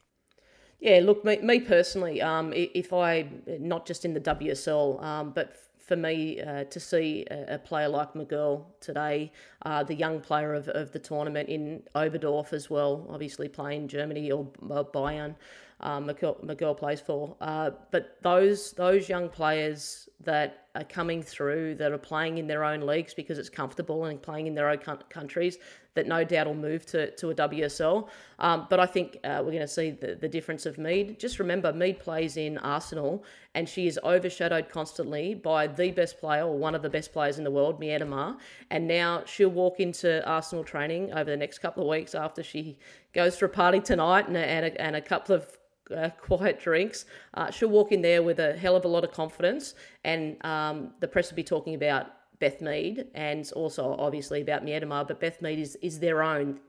Yeah, 0.79 1.01
look, 1.03 1.25
me, 1.25 1.37
me 1.37 1.59
personally, 1.59 2.21
um, 2.21 2.53
if 2.55 2.93
I 2.93 3.27
not 3.45 3.85
just 3.85 4.05
in 4.05 4.13
the 4.13 4.21
WSL, 4.21 5.03
um, 5.03 5.31
but 5.31 5.55
for 5.85 5.95
me 5.95 6.41
uh, 6.41 6.63
to 6.65 6.79
see 6.79 7.25
a, 7.29 7.55
a, 7.55 7.57
player 7.59 7.87
like 7.87 8.15
Magull 8.15 8.65
today, 8.79 9.31
uh, 9.65 9.83
the 9.83 9.93
young 9.93 10.19
player 10.19 10.53
of, 10.53 10.67
of 10.69 10.91
the 10.91 10.99
tournament 10.99 11.47
in 11.47 11.83
Oberdorf 11.93 12.53
as 12.53 12.69
well, 12.69 13.05
obviously 13.09 13.47
playing 13.47 13.87
Germany 13.87 14.31
or, 14.31 14.45
Bayern, 14.45 15.35
um, 15.81 16.07
Magull, 16.07 16.37
Magull 16.41 16.75
plays 16.75 16.99
for. 16.99 17.35
Uh, 17.39 17.71
but 17.91 18.17
those 18.23 18.71
those 18.73 19.07
young 19.07 19.29
players 19.29 20.09
that 20.23 20.64
are 20.75 20.83
coming 20.83 21.23
through, 21.23 21.75
that 21.75 21.91
are 21.91 21.97
playing 21.97 22.37
in 22.37 22.47
their 22.47 22.63
own 22.63 22.81
leagues 22.81 23.13
because 23.13 23.37
it's 23.37 23.49
comfortable 23.49 24.05
and 24.05 24.21
playing 24.21 24.47
in 24.47 24.55
their 24.55 24.69
own 24.69 24.79
countries, 25.09 25.57
that 25.95 26.07
no 26.07 26.23
doubt 26.23 26.45
will 26.47 26.53
move 26.53 26.85
to, 26.85 27.11
to 27.11 27.29
a 27.29 27.35
WSL. 27.35 28.09
Um, 28.39 28.67
but 28.69 28.79
I 28.79 28.85
think 28.85 29.17
uh, 29.23 29.41
we're 29.43 29.51
going 29.51 29.59
to 29.59 29.67
see 29.67 29.91
the, 29.91 30.15
the 30.15 30.27
difference 30.27 30.65
of 30.65 30.77
Mead. 30.77 31.19
Just 31.19 31.39
remember, 31.39 31.71
Mead 31.71 31.99
plays 31.99 32.37
in 32.37 32.57
Arsenal 32.59 33.23
and 33.55 33.67
she 33.67 33.87
is 33.87 33.97
overshadowed 34.03 34.69
constantly 34.69 35.33
by 35.33 35.67
the 35.67 35.91
best 35.91 36.19
player 36.19 36.43
or 36.43 36.57
one 36.57 36.75
of 36.75 36.81
the 36.81 36.89
best 36.89 37.13
players 37.13 37.37
in 37.37 37.45
the 37.45 37.51
world, 37.51 37.79
Miedema. 37.79 38.37
And 38.69 38.87
now 38.87 39.23
she'll 39.25 39.49
walk 39.49 39.79
into 39.79 40.25
Arsenal 40.27 40.63
training 40.63 41.13
over 41.13 41.29
the 41.29 41.37
next 41.37 41.59
couple 41.59 41.83
of 41.83 41.89
weeks 41.89 42.13
after 42.13 42.43
she 42.43 42.77
goes 43.13 43.37
to 43.37 43.45
a 43.45 43.49
party 43.49 43.79
tonight 43.79 44.27
and 44.27 44.35
a, 44.35 44.45
and 44.45 44.65
a, 44.65 44.81
and 44.81 44.95
a 44.97 45.01
couple 45.01 45.33
of 45.33 45.57
uh, 45.95 46.09
quiet 46.21 46.59
drinks. 46.59 47.05
Uh, 47.33 47.51
she'll 47.51 47.69
walk 47.69 47.91
in 47.91 48.01
there 48.01 48.23
with 48.23 48.39
a 48.39 48.55
hell 48.57 48.75
of 48.75 48.85
a 48.85 48.87
lot 48.87 49.03
of 49.03 49.11
confidence, 49.11 49.75
and 50.03 50.43
um, 50.45 50.91
the 50.99 51.07
press 51.07 51.31
will 51.31 51.35
be 51.35 51.43
talking 51.43 51.75
about 51.75 52.07
Beth 52.39 52.61
Mead 52.61 53.07
and 53.13 53.49
also 53.55 53.95
obviously 53.97 54.41
about 54.41 54.65
Miedema, 54.65 55.07
but 55.07 55.19
Beth 55.19 55.41
Mead 55.41 55.59
is, 55.59 55.75
is 55.81 55.99
their 55.99 56.23
own. 56.23 56.59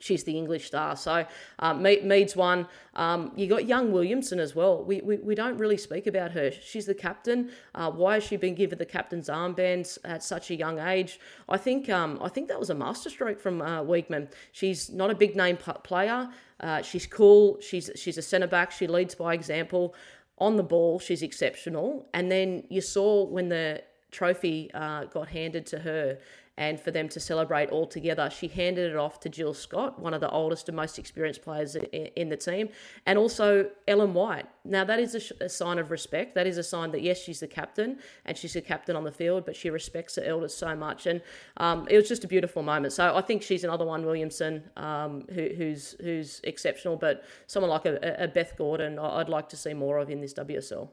She's 0.00 0.24
the 0.24 0.36
English 0.36 0.66
star. 0.66 0.96
So 0.96 1.24
um, 1.60 1.82
Mead's 1.82 2.36
one. 2.36 2.66
Um, 2.94 3.32
you 3.36 3.46
got 3.46 3.66
young 3.66 3.90
Williamson 3.90 4.38
as 4.38 4.54
well. 4.54 4.84
We, 4.84 5.00
we, 5.00 5.16
we 5.16 5.34
don't 5.34 5.56
really 5.56 5.78
speak 5.78 6.06
about 6.06 6.32
her. 6.32 6.50
She's 6.50 6.84
the 6.84 6.94
captain. 6.94 7.50
Uh, 7.74 7.90
why 7.90 8.14
has 8.14 8.24
she 8.24 8.36
been 8.36 8.54
given 8.54 8.76
the 8.76 8.84
captain's 8.84 9.28
armbands 9.30 9.96
at 10.04 10.22
such 10.22 10.50
a 10.50 10.56
young 10.56 10.78
age? 10.78 11.20
I 11.48 11.56
think 11.56 11.88
um, 11.88 12.18
I 12.20 12.28
think 12.28 12.48
that 12.48 12.60
was 12.60 12.68
a 12.68 12.74
masterstroke 12.74 13.40
from 13.40 13.62
uh, 13.62 13.82
Wiegman. 13.82 14.30
She's 14.52 14.90
not 14.90 15.10
a 15.10 15.14
big 15.14 15.36
name 15.36 15.56
player. 15.56 16.28
Uh, 16.64 16.80
she's 16.80 17.06
cool. 17.06 17.58
She's 17.60 17.90
she's 17.94 18.16
a 18.16 18.22
centre 18.22 18.46
back. 18.46 18.72
She 18.72 18.86
leads 18.86 19.14
by 19.14 19.34
example. 19.34 19.94
On 20.38 20.56
the 20.56 20.62
ball, 20.62 20.98
she's 20.98 21.22
exceptional. 21.22 22.08
And 22.14 22.32
then 22.32 22.64
you 22.70 22.80
saw 22.80 23.24
when 23.24 23.50
the 23.50 23.82
trophy 24.10 24.70
uh, 24.72 25.04
got 25.04 25.28
handed 25.28 25.66
to 25.66 25.78
her 25.80 26.18
and 26.56 26.80
for 26.80 26.90
them 26.90 27.08
to 27.08 27.20
celebrate 27.20 27.70
all 27.70 27.86
together. 27.86 28.30
She 28.30 28.48
handed 28.48 28.92
it 28.92 28.96
off 28.96 29.18
to 29.20 29.28
Jill 29.28 29.54
Scott, 29.54 29.98
one 29.98 30.14
of 30.14 30.20
the 30.20 30.30
oldest 30.30 30.68
and 30.68 30.76
most 30.76 30.98
experienced 30.98 31.42
players 31.42 31.74
in 31.74 32.28
the 32.28 32.36
team, 32.36 32.68
and 33.06 33.18
also 33.18 33.70
Ellen 33.88 34.14
White. 34.14 34.46
Now, 34.64 34.84
that 34.84 35.00
is 35.00 35.32
a, 35.40 35.44
a 35.44 35.48
sign 35.48 35.78
of 35.78 35.90
respect. 35.90 36.34
That 36.34 36.46
is 36.46 36.56
a 36.56 36.62
sign 36.62 36.92
that, 36.92 37.02
yes, 37.02 37.18
she's 37.18 37.40
the 37.40 37.48
captain 37.48 37.98
and 38.24 38.36
she's 38.36 38.52
the 38.52 38.60
captain 38.60 38.94
on 38.94 39.04
the 39.04 39.12
field, 39.12 39.44
but 39.44 39.56
she 39.56 39.68
respects 39.70 40.14
the 40.14 40.26
elders 40.26 40.54
so 40.54 40.76
much. 40.76 41.06
And 41.06 41.20
um, 41.56 41.86
it 41.90 41.96
was 41.96 42.08
just 42.08 42.24
a 42.24 42.28
beautiful 42.28 42.62
moment. 42.62 42.92
So 42.92 43.14
I 43.14 43.20
think 43.20 43.42
she's 43.42 43.64
another 43.64 43.84
one, 43.84 44.06
Williamson, 44.06 44.62
um, 44.76 45.24
who, 45.32 45.48
who's 45.56 45.96
who's 46.00 46.40
exceptional, 46.44 46.96
but 46.96 47.24
someone 47.46 47.70
like 47.70 47.86
a, 47.86 48.16
a 48.18 48.28
Beth 48.28 48.54
Gordon, 48.56 48.98
I'd 48.98 49.28
like 49.28 49.48
to 49.50 49.56
see 49.56 49.74
more 49.74 49.98
of 49.98 50.10
in 50.10 50.20
this 50.20 50.34
WSL. 50.34 50.88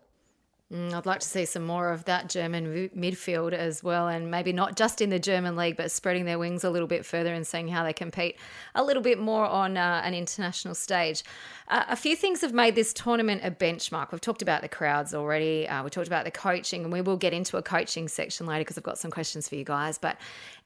Mm, 0.72 0.94
I'd 0.94 1.06
like 1.06 1.20
to 1.20 1.28
see 1.28 1.44
some 1.44 1.66
more 1.66 1.92
of 1.92 2.06
that 2.06 2.30
German 2.30 2.90
midfield 2.96 3.52
as 3.52 3.84
well, 3.84 4.08
and 4.08 4.32
maybe 4.32 4.54
not 4.54 4.78
just 4.78 5.02
in 5.02 5.10
the 5.10 5.20
German 5.20 5.58
league, 5.58 5.76
but 5.76 5.92
spreading 5.92 6.24
their 6.24 6.40
wings 6.40 6.64
a 6.64 6.70
little 6.70 6.88
bit 6.88 7.06
further 7.06 7.34
and 7.34 7.46
seeing 7.46 7.68
how 7.68 7.84
they 7.84 7.92
compete 7.92 8.38
a 8.74 8.82
little 8.82 9.04
bit 9.04 9.20
more 9.20 9.46
on 9.46 9.76
uh, 9.76 10.02
an 10.06 10.14
international 10.14 10.74
stage. 10.74 11.24
Uh, 11.68 11.84
a 11.90 11.96
few 11.98 12.16
things 12.16 12.40
have 12.40 12.54
made 12.54 12.76
this 12.76 12.94
tournament 12.94 13.42
a 13.44 13.52
benchmark. 13.52 14.14
We've 14.14 14.22
talked 14.22 14.42
about 14.42 14.62
the 14.62 14.70
crowds 14.70 15.14
already. 15.14 15.68
Uh, 15.68 15.84
we 15.84 15.90
talked 15.90 16.08
about 16.08 16.24
the 16.24 16.32
coaching, 16.32 16.84
and 16.84 16.94
we 16.94 17.02
will 17.02 17.18
get 17.18 17.34
into 17.34 17.58
a 17.58 17.62
coaching 17.62 18.08
section 18.08 18.46
later 18.46 18.62
because 18.62 18.78
I've 18.78 18.84
got 18.84 18.98
some 18.98 19.12
questions 19.12 19.50
for 19.50 19.56
you 19.56 19.66
guys. 19.66 19.98
But 19.98 20.16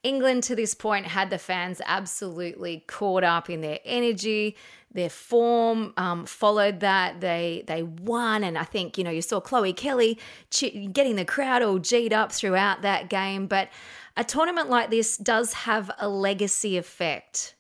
England 0.06 0.44
to 0.44 0.56
this 0.56 0.74
point 0.74 1.08
had 1.08 1.30
the 1.30 1.38
fans 1.38 1.82
absolutely 1.86 2.84
caught 2.88 3.24
up 3.24 3.50
in 3.50 3.62
their 3.62 3.80
energy 3.84 4.56
their 4.96 5.10
form 5.10 5.94
um, 5.98 6.26
followed 6.26 6.80
that. 6.80 7.20
They 7.20 7.66
they 7.68 7.84
won, 7.84 8.46
and 8.46 8.58
I 8.58 8.64
think 8.64 8.98
you 8.98 9.04
know 9.04 9.12
you 9.12 9.22
saw 9.22 9.42
Chloe 9.42 9.74
Kelly 9.74 10.18
getting 10.50 11.18
the 11.18 11.26
crowd 11.26 11.62
all 11.62 11.80
g'd 11.80 12.14
up 12.14 12.32
throughout 12.32 12.82
that 12.82 13.10
game. 13.10 13.46
But 13.46 13.70
a 14.16 14.24
tournament 14.24 14.70
like 14.70 14.90
this 14.90 15.18
does 15.18 15.52
have 15.52 15.92
a 16.00 16.08
legacy 16.08 16.78
effect. 16.78 17.56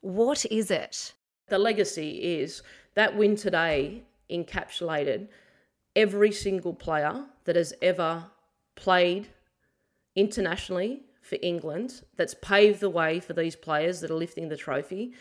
What 0.00 0.46
is 0.46 0.70
it? 0.70 1.12
The 1.48 1.58
legacy 1.58 2.40
is 2.40 2.62
that 2.94 3.14
win 3.14 3.36
today 3.36 4.04
encapsulated 4.30 5.28
every 5.94 6.32
single 6.32 6.72
player 6.72 7.26
that 7.44 7.56
has 7.56 7.74
ever 7.82 8.24
played 8.76 9.28
internationally 10.16 11.02
for 11.28 11.38
England 11.42 12.02
that's 12.16 12.34
paved 12.40 12.80
the 12.80 12.90
way 12.90 13.20
for 13.20 13.34
these 13.34 13.54
players 13.54 14.00
that 14.00 14.10
are 14.10 14.14
lifting 14.14 14.48
the 14.48 14.56
trophy 14.56 15.12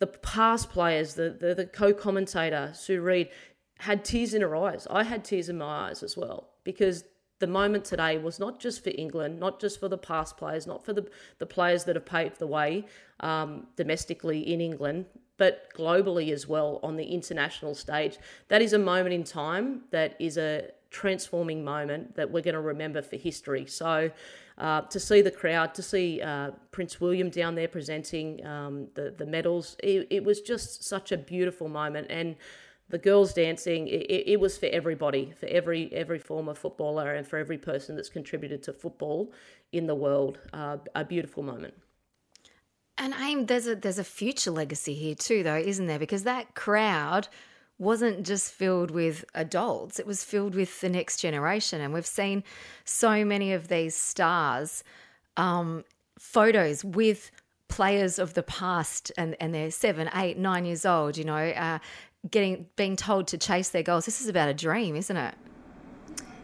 the 0.00 0.06
past 0.06 0.70
players, 0.70 1.14
the, 1.14 1.30
the, 1.30 1.54
the 1.54 1.66
co 1.66 1.92
commentator, 1.92 2.72
Sue 2.74 3.00
Reed, 3.00 3.28
had 3.78 4.04
tears 4.04 4.34
in 4.34 4.42
her 4.42 4.56
eyes. 4.56 4.86
I 4.90 5.04
had 5.04 5.24
tears 5.24 5.48
in 5.48 5.58
my 5.58 5.88
eyes 5.88 6.02
as 6.02 6.16
well 6.16 6.48
because 6.64 7.04
the 7.38 7.46
moment 7.46 7.84
today 7.84 8.18
was 8.18 8.38
not 8.38 8.58
just 8.58 8.82
for 8.82 8.90
England, 8.96 9.38
not 9.38 9.60
just 9.60 9.78
for 9.78 9.88
the 9.88 9.98
past 9.98 10.36
players, 10.36 10.66
not 10.66 10.84
for 10.84 10.92
the, 10.92 11.06
the 11.38 11.46
players 11.46 11.84
that 11.84 11.96
have 11.96 12.04
paved 12.04 12.38
the 12.38 12.46
way 12.46 12.84
um, 13.20 13.66
domestically 13.76 14.40
in 14.52 14.60
England, 14.60 15.06
but 15.36 15.72
globally 15.74 16.32
as 16.32 16.46
well 16.46 16.80
on 16.82 16.96
the 16.96 17.04
international 17.04 17.74
stage. 17.74 18.18
That 18.48 18.60
is 18.60 18.72
a 18.72 18.78
moment 18.78 19.14
in 19.14 19.24
time 19.24 19.82
that 19.90 20.16
is 20.18 20.36
a 20.36 20.70
transforming 20.90 21.64
moment 21.64 22.16
that 22.16 22.30
we're 22.30 22.42
going 22.42 22.54
to 22.54 22.60
remember 22.60 23.00
for 23.00 23.16
history. 23.16 23.64
So 23.66 24.10
uh, 24.58 24.82
to 24.82 25.00
see 25.00 25.22
the 25.22 25.30
crowd, 25.30 25.74
to 25.74 25.82
see 25.82 26.20
uh, 26.20 26.50
Prince 26.70 27.00
William 27.00 27.30
down 27.30 27.54
there 27.54 27.68
presenting 27.68 28.44
um, 28.44 28.88
the 28.94 29.14
the 29.16 29.26
medals, 29.26 29.76
it, 29.82 30.06
it, 30.10 30.24
was 30.24 30.40
just 30.40 30.84
such 30.84 31.12
a 31.12 31.16
beautiful 31.16 31.68
moment. 31.68 32.08
And 32.10 32.36
the 32.90 32.98
girls 32.98 33.32
dancing, 33.32 33.86
it, 33.88 34.24
it, 34.26 34.40
was 34.40 34.58
for 34.58 34.66
everybody, 34.66 35.32
for 35.38 35.46
every 35.46 35.90
every 35.94 36.18
former 36.18 36.54
footballer, 36.54 37.14
and 37.14 37.26
for 37.26 37.38
every 37.38 37.56
person 37.56 37.96
that's 37.96 38.10
contributed 38.10 38.62
to 38.64 38.72
football 38.72 39.32
in 39.72 39.86
the 39.86 39.94
world. 39.94 40.38
Uh, 40.52 40.76
a 40.94 41.04
beautiful 41.04 41.42
moment. 41.42 41.74
And 42.98 43.14
aim, 43.18 43.46
there's 43.46 43.66
a 43.66 43.76
there's 43.76 43.98
a 43.98 44.04
future 44.04 44.50
legacy 44.50 44.92
here 44.92 45.14
too, 45.14 45.42
though, 45.42 45.56
isn't 45.56 45.86
there? 45.86 45.98
Because 45.98 46.24
that 46.24 46.54
crowd 46.54 47.28
wasn't 47.80 48.26
just 48.26 48.52
filled 48.52 48.90
with 48.90 49.24
adults, 49.34 49.98
it 49.98 50.06
was 50.06 50.22
filled 50.22 50.54
with 50.54 50.80
the 50.80 50.88
next 50.88 51.16
generation. 51.16 51.80
And 51.80 51.94
we've 51.94 52.06
seen 52.06 52.44
so 52.84 53.24
many 53.24 53.52
of 53.52 53.68
these 53.68 53.96
stars 53.96 54.84
um, 55.36 55.84
photos 56.18 56.84
with 56.84 57.30
players 57.68 58.18
of 58.18 58.34
the 58.34 58.42
past 58.42 59.10
and, 59.16 59.34
and 59.40 59.54
they're 59.54 59.70
seven, 59.70 60.10
eight, 60.14 60.36
nine 60.36 60.66
years 60.66 60.84
old, 60.84 61.16
you 61.16 61.24
know, 61.24 61.34
uh, 61.36 61.78
getting 62.30 62.66
being 62.76 62.96
told 62.96 63.26
to 63.28 63.38
chase 63.38 63.70
their 63.70 63.82
goals. 63.82 64.04
This 64.04 64.20
is 64.20 64.28
about 64.28 64.48
a 64.50 64.54
dream, 64.54 64.94
isn't 64.94 65.16
it? 65.16 65.34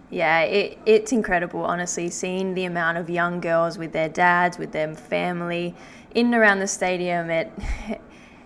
Yeah, 0.08 0.40
it, 0.42 0.78
it's 0.86 1.12
incredible, 1.12 1.64
honestly, 1.64 2.08
seeing 2.10 2.54
the 2.54 2.64
amount 2.64 2.96
of 2.96 3.10
young 3.10 3.40
girls 3.40 3.76
with 3.76 3.92
their 3.92 4.08
dads, 4.08 4.56
with 4.56 4.72
their 4.72 4.94
family, 4.94 5.74
in 6.14 6.26
and 6.26 6.34
around 6.34 6.60
the 6.60 6.68
stadium. 6.68 7.28
It, 7.28 7.52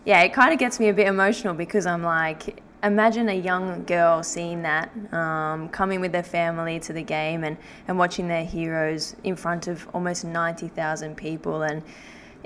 yeah, 0.05 0.23
it 0.23 0.33
kind 0.33 0.53
of 0.53 0.59
gets 0.59 0.81
me 0.81 0.89
a 0.89 0.95
bit 0.95 1.07
emotional 1.07 1.55
because 1.55 1.87
I'm 1.87 2.03
like, 2.03 2.63
imagine 2.83 3.29
a 3.29 3.39
young 3.39 3.85
girl 3.85 4.23
seeing 4.23 4.63
that, 4.63 4.91
um, 5.13 5.69
coming 5.69 6.01
with 6.01 6.13
their 6.13 6.23
family 6.23 6.81
to 6.81 6.93
the 6.93 7.03
game 7.03 7.45
and, 7.45 7.57
and 7.89 7.99
watching 7.99 8.29
their 8.29 8.45
heroes 8.45 9.17
in 9.25 9.37
front 9.37 9.67
of 9.67 9.89
almost 9.93 10.25
90,000 10.25 11.17
people. 11.17 11.63
And 11.63 11.83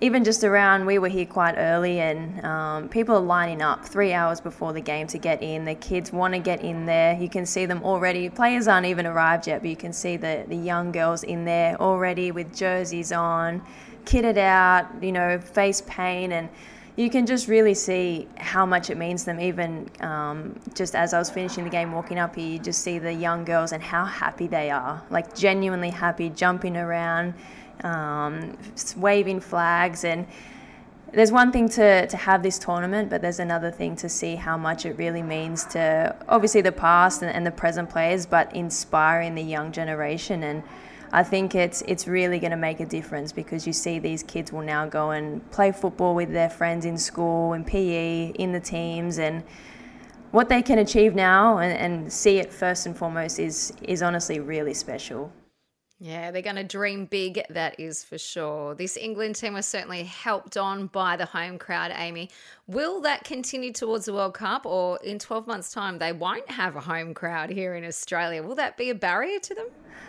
even 0.01 0.25
just 0.25 0.43
around, 0.43 0.87
we 0.87 0.99
were 0.99 1.09
here 1.09 1.25
quite 1.25 1.55
early, 1.57 2.01
and 2.01 2.45
um, 2.45 2.89
people 2.89 3.15
are 3.15 3.21
lining 3.21 3.63
up 3.63 3.85
three 3.85 4.13
hours 4.13 4.41
before 4.41 4.73
the 4.73 4.81
game 4.81 5.07
to 5.07 5.19
get 5.19 5.41
in. 5.41 5.65
The 5.65 5.77
kids 5.77 6.13
want 6.13 6.35
to 6.35 6.41
get 6.41 6.63
in 6.63 6.85
there. 6.85 7.17
You 7.17 7.29
can 7.29 7.47
see 7.47 7.65
them 7.65 7.83
already. 7.85 8.29
Players 8.29 8.67
aren't 8.67 8.87
even 8.87 9.07
arrived 9.07 9.47
yet, 9.47 9.61
but 9.61 9.71
you 9.71 9.77
can 9.77 9.93
see 9.93 10.17
the, 10.17 10.45
the 10.49 10.57
young 10.57 10.91
girls 10.91 11.23
in 11.23 11.45
there 11.45 11.81
already 11.81 12.33
with 12.33 12.55
jerseys 12.55 13.13
on, 13.13 13.63
kitted 14.05 14.37
out, 14.37 14.87
you 15.01 15.13
know, 15.13 15.39
face 15.39 15.83
paint 15.87 16.33
and 16.33 16.49
you 16.97 17.11
can 17.11 17.27
just 17.27 17.49
really 17.49 17.75
see 17.75 18.29
how 18.37 18.65
much 18.65 18.89
it 18.89 18.97
means 18.97 19.23
to 19.23 19.27
them. 19.27 19.41
Even 19.41 19.89
um, 20.01 20.59
just 20.75 20.95
as 20.95 21.13
I 21.13 21.19
was 21.19 21.29
finishing 21.29 21.65
the 21.65 21.71
game, 21.71 21.91
walking 21.91 22.19
up 22.19 22.37
here, 22.37 22.47
you 22.47 22.59
just 22.59 22.83
see 22.83 22.99
the 22.99 23.13
young 23.13 23.45
girls 23.45 23.73
and 23.73 23.83
how 23.83 24.05
happy 24.05 24.47
they 24.47 24.71
are 24.71 25.03
like 25.11 25.35
genuinely 25.35 25.91
happy, 25.91 26.31
jumping 26.31 26.77
around, 26.77 27.35
um, 27.83 28.57
waving 28.97 29.41
flags. 29.41 30.05
And 30.05 30.27
there's 31.13 31.33
one 31.33 31.51
thing 31.51 31.69
to, 31.71 32.07
to 32.07 32.17
have 32.17 32.45
this 32.45 32.59
tournament, 32.59 33.11
but 33.11 33.23
there's 33.23 33.41
another 33.41 33.73
thing 33.73 33.97
to 33.97 34.09
see 34.09 34.37
how 34.37 34.57
much 34.57 34.87
it 34.87 34.97
really 34.97 35.23
means 35.23 35.65
to 35.67 36.15
obviously 36.29 36.61
the 36.61 36.73
past 36.73 37.23
and, 37.23 37.31
and 37.33 37.45
the 37.45 37.51
present 37.51 37.91
players, 37.91 38.25
but 38.25 38.55
inspiring 38.55 39.35
the 39.35 39.43
young 39.43 39.73
generation. 39.73 40.45
And 40.45 40.63
I 41.15 41.23
think 41.23 41.55
it's 41.55 41.81
it's 41.83 42.09
really 42.09 42.41
going 42.41 42.51
to 42.51 42.57
make 42.57 42.81
a 42.81 42.87
difference 42.87 43.31
because 43.31 43.69
you 43.69 43.73
see 43.73 44.01
these 44.01 44.25
kids 44.25 44.53
will 44.53 44.63
now 44.63 44.85
go 44.85 45.13
and 45.13 45.49
play 45.53 45.71
football 45.71 46.13
with 46.13 46.33
their 46.33 46.51
friends 46.51 46.85
in 46.85 46.99
school 46.99 47.53
in 47.53 47.65
PE 47.65 48.33
in 48.35 48.51
the 48.51 48.59
teams 48.59 49.21
and 49.21 49.45
what 50.33 50.49
they 50.49 50.61
can 50.61 50.81
achieve 50.81 51.15
now 51.15 51.59
and, 51.59 51.73
and 51.79 52.13
see 52.13 52.39
it 52.39 52.53
first 52.53 52.87
and 52.87 52.99
foremost 52.99 53.39
is 53.39 53.73
is 53.83 54.03
honestly 54.03 54.41
really 54.41 54.75
special. 54.75 55.33
Yeah, 56.01 56.33
they're 56.33 56.43
going 56.43 56.57
to 56.57 56.65
dream 56.65 57.07
big, 57.07 57.41
that 57.51 57.79
is 57.79 58.03
for 58.03 58.19
sure. 58.19 58.75
This 58.75 58.97
England 58.97 59.37
team 59.37 59.55
was 59.55 59.67
certainly 59.67 60.03
helped 60.03 60.57
on 60.57 60.89
by 60.89 61.17
the 61.17 61.25
home 61.25 61.57
crowd, 61.57 61.93
Amy. 61.95 62.31
Will 62.67 63.01
that 63.03 63.23
continue 63.23 63.73
towards 63.73 64.05
the 64.05 64.13
World 64.13 64.35
Cup, 64.35 64.67
or 64.67 64.99
in 65.05 65.21
12 65.21 65.47
months' 65.47 65.73
time, 65.73 65.99
they 65.99 66.13
won't 66.13 66.51
have 66.51 66.75
a 66.75 66.81
home 66.81 67.15
crowd 67.15 67.49
here 67.49 67.77
in 67.77 67.85
Australia? 67.85 68.43
Will 68.43 68.57
that 68.57 68.77
be 68.77 68.91
a 68.91 68.95
barrier 68.95 69.39
to 69.39 69.55
them? 69.55 69.69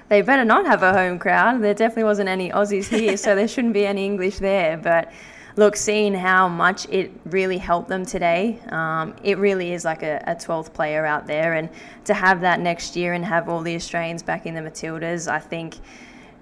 They 0.10 0.22
better 0.24 0.44
not 0.44 0.66
have 0.66 0.82
a 0.82 0.92
home 0.92 1.20
crowd. 1.20 1.62
There 1.62 1.74
definitely 1.76 2.06
wasn't 2.06 2.30
any 2.30 2.50
Aussies 2.50 2.88
here, 2.88 3.16
so 3.16 3.36
there 3.36 3.48
shouldn't 3.48 3.76
be 3.76 3.86
any 3.86 4.06
English 4.06 4.40
there. 4.40 4.78
But 4.78 5.12
look, 5.56 5.76
seeing 5.76 6.14
how 6.14 6.50
much 6.50 6.88
it 6.90 7.12
really 7.26 7.58
helped 7.58 7.88
them 7.88 8.06
today, 8.06 8.60
um, 8.70 9.16
it 9.24 9.38
really 9.38 9.72
is 9.72 9.86
like 9.86 10.04
a, 10.04 10.22
a 10.28 10.36
12th 10.36 10.74
player 10.74 11.06
out 11.06 11.28
there. 11.28 11.54
And 11.54 11.70
to 12.06 12.14
have 12.14 12.42
that 12.42 12.60
next 12.60 12.96
year 12.96 13.14
and 13.14 13.24
have 13.24 13.48
all 13.48 13.62
the 13.62 13.76
Australians 13.76 14.22
back 14.22 14.46
in 14.46 14.54
the 14.54 14.62
Matildas, 14.62 15.32
I 15.32 15.40
think, 15.40 15.78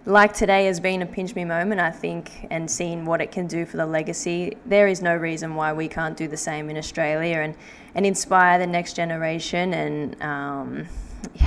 like 0.05 0.33
today 0.33 0.65
has 0.65 0.79
been 0.79 1.01
a 1.01 1.05
pinch 1.05 1.35
me 1.35 1.45
moment, 1.45 1.79
I 1.79 1.91
think, 1.91 2.47
and 2.49 2.69
seeing 2.69 3.05
what 3.05 3.21
it 3.21 3.31
can 3.31 3.47
do 3.47 3.65
for 3.65 3.77
the 3.77 3.85
legacy, 3.85 4.57
there 4.65 4.87
is 4.87 5.01
no 5.01 5.15
reason 5.15 5.55
why 5.55 5.71
we 5.71 5.87
can't 5.87 6.17
do 6.17 6.27
the 6.27 6.35
same 6.35 6.69
in 6.69 6.77
Australia 6.77 7.37
and, 7.37 7.55
and 7.95 8.05
inspire 8.05 8.57
the 8.57 8.67
next 8.67 8.95
generation. 8.95 9.73
And 9.73 10.21
um, 10.21 10.87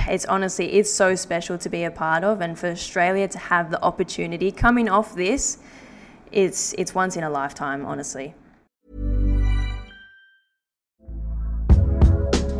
it's 0.08 0.24
honestly, 0.24 0.74
it's 0.74 0.90
so 0.90 1.14
special 1.14 1.58
to 1.58 1.68
be 1.68 1.84
a 1.84 1.90
part 1.90 2.24
of. 2.24 2.40
And 2.40 2.58
for 2.58 2.68
Australia 2.68 3.28
to 3.28 3.38
have 3.38 3.70
the 3.70 3.82
opportunity 3.82 4.50
coming 4.50 4.88
off 4.88 5.14
this, 5.14 5.58
it's 6.32 6.74
it's 6.74 6.94
once 6.94 7.16
in 7.16 7.24
a 7.24 7.30
lifetime, 7.30 7.84
honestly. 7.84 8.34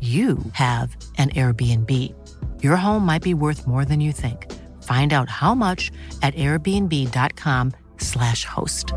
you 0.00 0.36
have 0.52 0.94
an 1.16 1.30
Airbnb. 1.30 1.90
Your 2.62 2.76
home 2.76 3.06
might 3.06 3.22
be 3.22 3.32
worth 3.32 3.66
more 3.66 3.86
than 3.86 4.00
you 4.00 4.12
think. 4.12 4.52
Find 4.82 5.14
out 5.14 5.30
how 5.30 5.54
much 5.54 5.90
at 6.22 6.34
airbnb.com/slash 6.34 8.44
host. 8.44 8.92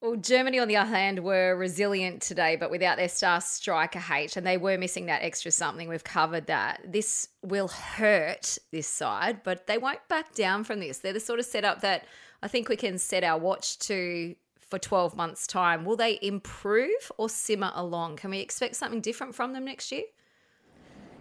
Well, 0.00 0.16
Germany, 0.16 0.58
on 0.58 0.66
the 0.68 0.76
other 0.76 0.90
hand, 0.90 1.24
were 1.24 1.56
resilient 1.56 2.20
today, 2.20 2.56
but 2.56 2.70
without 2.70 2.98
their 2.98 3.08
star 3.08 3.40
striker 3.40 4.02
H, 4.12 4.36
and 4.36 4.46
they 4.46 4.58
were 4.58 4.76
missing 4.76 5.06
that 5.06 5.22
extra 5.22 5.50
something. 5.50 5.88
We've 5.88 6.04
covered 6.04 6.46
that. 6.48 6.82
This 6.86 7.28
will 7.42 7.68
hurt 7.68 8.58
this 8.70 8.86
side, 8.86 9.42
but 9.44 9.66
they 9.66 9.78
won't 9.78 10.06
back 10.08 10.34
down 10.34 10.64
from 10.64 10.80
this. 10.80 10.98
They're 10.98 11.14
the 11.14 11.20
sort 11.20 11.40
of 11.40 11.46
setup 11.46 11.80
that 11.80 12.04
I 12.42 12.48
think 12.48 12.68
we 12.68 12.76
can 12.76 12.98
set 12.98 13.24
our 13.24 13.38
watch 13.38 13.78
to 13.78 14.34
for 14.68 14.78
12 14.78 15.16
months' 15.16 15.46
time. 15.46 15.84
Will 15.84 15.96
they 15.96 16.18
improve 16.22 17.12
or 17.16 17.28
simmer 17.28 17.72
along? 17.74 18.16
Can 18.16 18.30
we 18.30 18.40
expect 18.40 18.76
something 18.76 19.00
different 19.00 19.34
from 19.34 19.52
them 19.52 19.64
next 19.64 19.92
year? 19.92 20.04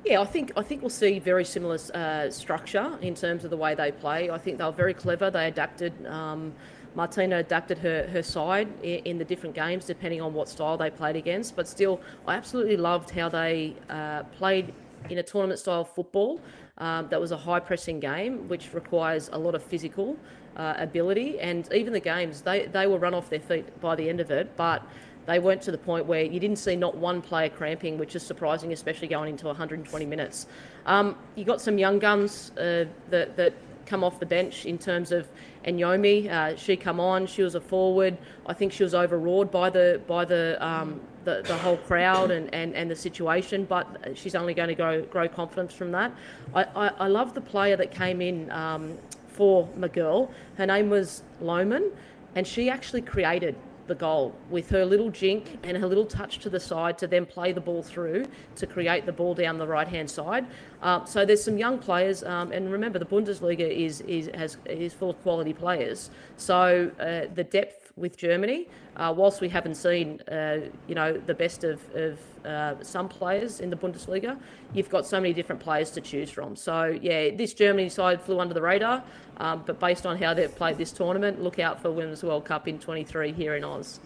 Yeah, 0.06 0.20
I 0.20 0.26
think 0.26 0.52
I 0.58 0.64
think 0.64 0.82
we'll 0.82 0.90
see 0.90 1.20
very 1.20 1.46
similar 1.46 1.78
uh, 1.94 2.30
structure 2.30 2.98
in 3.02 3.16
terms 3.16 3.46
of 3.46 3.52
the 3.52 3.58
way 3.58 3.74
they 3.74 3.92
play. 3.92 4.30
I 4.30 4.38
think 4.38 4.58
they 4.58 4.66
were 4.66 4.72
very 4.72 4.94
clever. 4.94 5.32
They 5.32 5.48
adapted. 5.48 5.94
Um, 6.06 6.54
Martina 6.96 7.38
adapted 7.38 7.80
her, 7.80 8.08
her 8.10 8.22
side 8.22 8.68
in, 8.84 9.18
the 9.18 9.26
different 9.26 9.56
games 9.56 9.86
depending 9.86 10.22
on 10.22 10.32
what 10.32 10.48
style 10.48 10.78
they 10.78 10.92
played 10.92 11.16
against. 11.16 11.56
But 11.56 11.68
still, 11.68 12.00
I 12.28 12.36
absolutely 12.36 12.78
loved 12.78 13.10
how 13.10 13.30
they 13.30 13.76
uh, 13.90 14.24
played 14.24 14.74
in 15.10 15.18
a 15.18 15.24
tournament 15.24 15.60
style 15.60 15.84
football. 15.84 16.40
Um, 16.78 17.08
that 17.10 17.20
was 17.20 17.32
a 17.32 17.38
high 17.38 17.60
pressing 17.60 18.00
game, 18.00 18.48
which 18.48 18.74
requires 18.74 19.30
a 19.34 19.38
lot 19.38 19.56
of 19.56 19.64
physical 19.64 20.18
uh, 20.58 20.76
ability. 20.78 21.40
And 21.40 21.68
even 21.74 21.94
the 21.94 22.00
games, 22.00 22.42
they, 22.42 22.66
they 22.68 22.88
were 22.88 22.98
run 22.98 23.14
off 23.14 23.30
their 23.30 23.40
feet 23.40 23.80
by 23.82 23.96
the 23.96 24.08
end 24.10 24.20
of 24.20 24.32
it. 24.32 24.56
But 24.56 24.86
they 25.26 25.40
weren't 25.40 25.62
to 25.64 25.72
the 25.72 25.78
point 25.78 26.06
where 26.06 26.24
you 26.24 26.40
didn't 26.40 26.58
see 26.58 26.76
not 26.76 26.96
one 26.96 27.22
player 27.22 27.50
cramping, 27.50 27.98
which 27.98 28.16
is 28.16 28.24
surprising, 28.24 28.74
especially 28.74 29.08
going 29.08 29.30
into 29.30 29.48
120 29.48 30.06
minutes. 30.06 30.48
Um, 30.86 31.16
you 31.36 31.46
got 31.46 31.62
some 31.62 31.78
young 31.78 32.00
guns 32.00 32.52
uh, 32.58 32.86
that, 33.10 33.38
that 33.38 33.54
come 33.86 34.04
off 34.04 34.20
the 34.20 34.26
bench 34.26 34.66
in 34.66 34.78
terms 34.78 35.12
of 35.12 35.28
Anyomi. 35.66 36.30
Uh, 36.30 36.56
she 36.56 36.76
come 36.76 37.00
on. 37.00 37.26
She 37.26 37.42
was 37.42 37.56
a 37.56 37.62
forward. 37.62 38.18
I 38.46 38.54
think 38.54 38.74
she 38.74 38.84
was 38.84 38.94
overawed 38.94 39.52
by 39.52 39.70
the 39.70 40.02
by 40.08 40.26
the 40.26 40.58
um, 40.66 41.00
the, 41.24 41.42
the 41.46 41.58
whole 41.58 41.78
crowd 41.78 42.32
and, 42.32 42.54
and, 42.54 42.76
and 42.76 42.92
the 42.92 42.96
situation, 42.96 43.64
but 43.64 43.88
she's 44.14 44.36
only 44.36 44.54
going 44.54 44.68
to 44.68 44.76
grow 44.76 45.02
grow 45.04 45.28
confidence 45.28 45.74
from 45.74 45.92
that. 45.92 46.12
I, 46.54 46.64
I, 46.64 46.88
I 47.00 47.08
love 47.08 47.34
the 47.34 47.42
player 47.42 47.78
that 47.78 47.92
came 47.92 48.22
in 48.22 48.52
um, 48.52 48.98
for 49.34 49.68
Magull. 49.76 50.32
Her 50.58 50.66
name 50.66 50.90
was 50.90 51.24
Lohmann, 51.42 51.92
and 52.36 52.46
she 52.48 52.70
actually 52.70 53.02
created 53.02 53.56
the 53.88 53.96
goal 53.96 54.34
with 54.50 54.70
her 54.70 54.86
little 54.86 55.10
jink 55.10 55.60
and 55.64 55.76
her 55.76 55.88
little 55.88 56.06
touch 56.06 56.40
to 56.40 56.50
the 56.50 56.60
side 56.60 56.98
to 56.98 57.08
then 57.08 57.26
play 57.26 57.52
the 57.52 57.60
ball 57.60 57.84
through 57.84 58.26
to 58.56 58.66
create 58.66 59.06
the 59.06 59.12
ball 59.12 59.34
down 59.34 59.58
the 59.58 59.68
right 59.68 59.88
hand 59.88 60.10
side. 60.10 60.46
Uh, 60.82 61.04
so 61.04 61.26
there's 61.26 61.44
some 61.44 61.58
young 61.58 61.78
players, 61.78 62.24
um, 62.24 62.52
and 62.52 62.72
remember 62.72 62.98
the 62.98 63.06
Bundesliga 63.06 63.70
is 63.70 64.02
is 64.02 64.30
has 64.34 64.58
is 64.66 64.94
full 64.94 65.10
of 65.10 65.22
quality 65.22 65.54
players. 65.54 66.10
So 66.38 66.92
uh, 67.00 67.34
the 67.34 67.44
depth 67.44 67.83
with 67.96 68.18
Germany. 68.18 68.68
Uh, 68.96 69.14
whilst 69.16 69.42
we 69.42 69.50
haven't 69.50 69.76
seen, 69.76 70.20
uh, 70.22 70.62
you 70.88 70.96
know, 70.96 71.14
the 71.14 71.34
best 71.34 71.64
of, 71.64 71.82
of 71.96 72.20
uh, 72.46 72.84
some 72.84 73.08
players 73.08 73.60
in 73.60 73.70
the 73.70 73.76
Bundesliga, 73.76 74.38
you've 74.74 74.90
got 74.90 75.06
so 75.06 75.20
many 75.20 75.34
different 75.34 75.62
players 75.62 75.92
to 75.92 76.02
choose 76.02 76.30
from. 76.30 76.56
So 76.56 76.98
yeah, 77.02 77.32
this 77.36 77.54
Germany 77.54 77.90
side 77.90 78.22
flew 78.22 78.40
under 78.40 78.54
the 78.54 78.62
radar, 78.62 79.04
um, 79.38 79.64
but 79.66 79.80
based 79.80 80.06
on 80.06 80.18
how 80.18 80.34
they've 80.34 80.54
played 80.54 80.78
this 80.78 80.92
tournament, 80.92 81.42
look 81.42 81.60
out 81.60 81.82
for 81.82 81.92
Women's 81.92 82.24
World 82.24 82.46
Cup 82.46 82.68
in 82.68 82.80
23 82.80 83.32
here 83.32 83.56
in 83.56 83.64
Oz. 83.64 84.00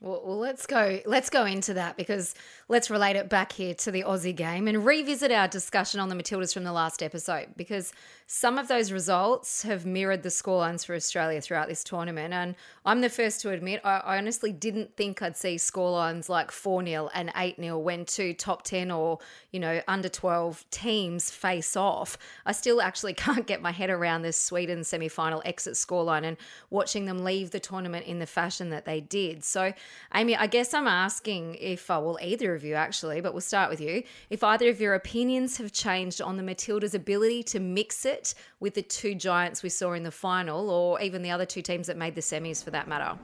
Well, 0.00 0.22
well, 0.24 0.38
let's 0.38 0.64
go. 0.64 1.00
Let's 1.06 1.28
go 1.28 1.44
into 1.44 1.74
that 1.74 1.96
because 1.96 2.34
let's 2.70 2.90
relate 2.90 3.16
it 3.16 3.30
back 3.30 3.52
here 3.52 3.72
to 3.72 3.90
the 3.90 4.02
Aussie 4.02 4.36
game 4.36 4.68
and 4.68 4.84
revisit 4.84 5.32
our 5.32 5.48
discussion 5.48 6.00
on 6.00 6.10
the 6.10 6.14
Matildas 6.14 6.52
from 6.52 6.64
the 6.64 6.72
last 6.72 7.02
episode 7.02 7.48
because 7.56 7.94
some 8.26 8.58
of 8.58 8.68
those 8.68 8.92
results 8.92 9.62
have 9.62 9.86
mirrored 9.86 10.22
the 10.22 10.28
scorelines 10.28 10.84
for 10.84 10.94
Australia 10.94 11.40
throughout 11.40 11.68
this 11.68 11.82
tournament. 11.82 12.34
And 12.34 12.54
I'm 12.84 13.00
the 13.00 13.08
first 13.08 13.40
to 13.40 13.50
admit, 13.50 13.80
I, 13.84 14.18
honestly 14.18 14.52
didn't 14.52 14.94
think 14.96 15.22
I'd 15.22 15.36
see 15.36 15.56
scorelines 15.56 16.28
like 16.28 16.50
4 16.50 16.84
0 16.84 17.08
and 17.14 17.32
8 17.34 17.56
0 17.56 17.78
when 17.78 18.04
two 18.04 18.34
top 18.34 18.64
10 18.64 18.90
or, 18.90 19.18
you 19.50 19.60
know, 19.60 19.80
under 19.88 20.10
12 20.10 20.66
teams 20.70 21.30
face 21.30 21.74
off. 21.74 22.18
I 22.44 22.52
still 22.52 22.82
actually 22.82 23.14
can't 23.14 23.46
get 23.46 23.62
my 23.62 23.72
head 23.72 23.88
around 23.88 24.22
this 24.22 24.38
Sweden 24.38 24.84
semi 24.84 25.08
final 25.08 25.40
exit 25.46 25.72
scoreline 25.72 26.24
and 26.24 26.36
watching 26.68 27.06
them 27.06 27.24
leave 27.24 27.50
the 27.50 27.60
tournament 27.60 28.04
in 28.04 28.18
the 28.18 28.26
fashion 28.26 28.68
that 28.70 28.84
they 28.84 29.00
did. 29.00 29.42
So, 29.42 29.72
Amy, 30.14 30.36
I 30.36 30.48
guess 30.48 30.74
I'm 30.74 30.86
asking 30.86 31.56
if, 31.60 31.90
uh, 31.90 31.98
well, 32.02 32.18
either 32.20 32.57
you 32.64 32.74
actually, 32.74 33.20
but 33.20 33.32
we'll 33.32 33.40
start 33.40 33.70
with 33.70 33.80
you, 33.80 34.02
if 34.28 34.44
either 34.44 34.68
of 34.68 34.80
your 34.80 34.94
opinions 34.94 35.56
have 35.56 35.72
changed 35.72 36.20
on 36.20 36.36
the 36.36 36.42
Matildas' 36.42 36.94
ability 36.94 37.42
to 37.44 37.58
mix 37.58 38.04
it 38.04 38.18
it 38.18 38.34
with 38.60 38.74
the 38.74 38.82
two 38.82 39.14
giants 39.14 39.62
we 39.62 39.68
saw 39.68 39.92
in 39.92 40.02
the 40.02 40.10
final, 40.10 40.70
or 40.70 41.00
even 41.00 41.22
the 41.22 41.30
other 41.30 41.46
two 41.46 41.62
teams 41.62 41.86
that 41.86 41.96
made 41.96 42.14
the 42.14 42.20
semis 42.20 42.62
for 42.62 42.70
that 42.70 42.88
matter? 42.88 43.18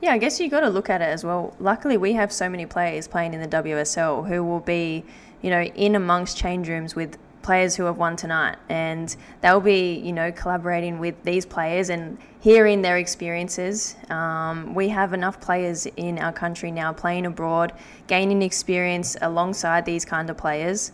Yeah, 0.00 0.12
I 0.12 0.18
guess 0.18 0.38
you 0.38 0.48
got 0.48 0.60
to 0.60 0.68
look 0.68 0.90
at 0.90 1.00
it 1.00 1.06
as 1.06 1.24
well. 1.24 1.56
Luckily, 1.58 1.96
we 1.96 2.12
have 2.12 2.32
so 2.32 2.48
many 2.48 2.66
players 2.66 3.08
playing 3.08 3.34
in 3.34 3.40
the 3.40 3.48
WSL 3.48 4.28
who 4.28 4.44
will 4.44 4.60
be, 4.60 5.04
you 5.42 5.50
know, 5.50 5.62
in 5.62 5.96
amongst 5.96 6.36
change 6.36 6.68
rooms 6.68 6.94
with 6.94 7.18
players 7.48 7.74
who 7.74 7.84
have 7.84 7.96
won 7.96 8.14
tonight, 8.14 8.58
and 8.68 9.16
they'll 9.40 9.58
be, 9.58 9.94
you 9.94 10.12
know, 10.12 10.30
collaborating 10.30 10.98
with 10.98 11.14
these 11.24 11.46
players 11.46 11.88
and 11.88 12.18
hearing 12.40 12.82
their 12.82 12.98
experiences. 12.98 13.96
Um, 14.10 14.74
we 14.74 14.90
have 14.90 15.14
enough 15.14 15.40
players 15.40 15.86
in 15.96 16.18
our 16.18 16.30
country 16.30 16.70
now 16.70 16.92
playing 16.92 17.24
abroad, 17.24 17.72
gaining 18.06 18.42
experience 18.42 19.16
alongside 19.22 19.86
these 19.86 20.04
kind 20.04 20.28
of 20.28 20.36
players. 20.36 20.92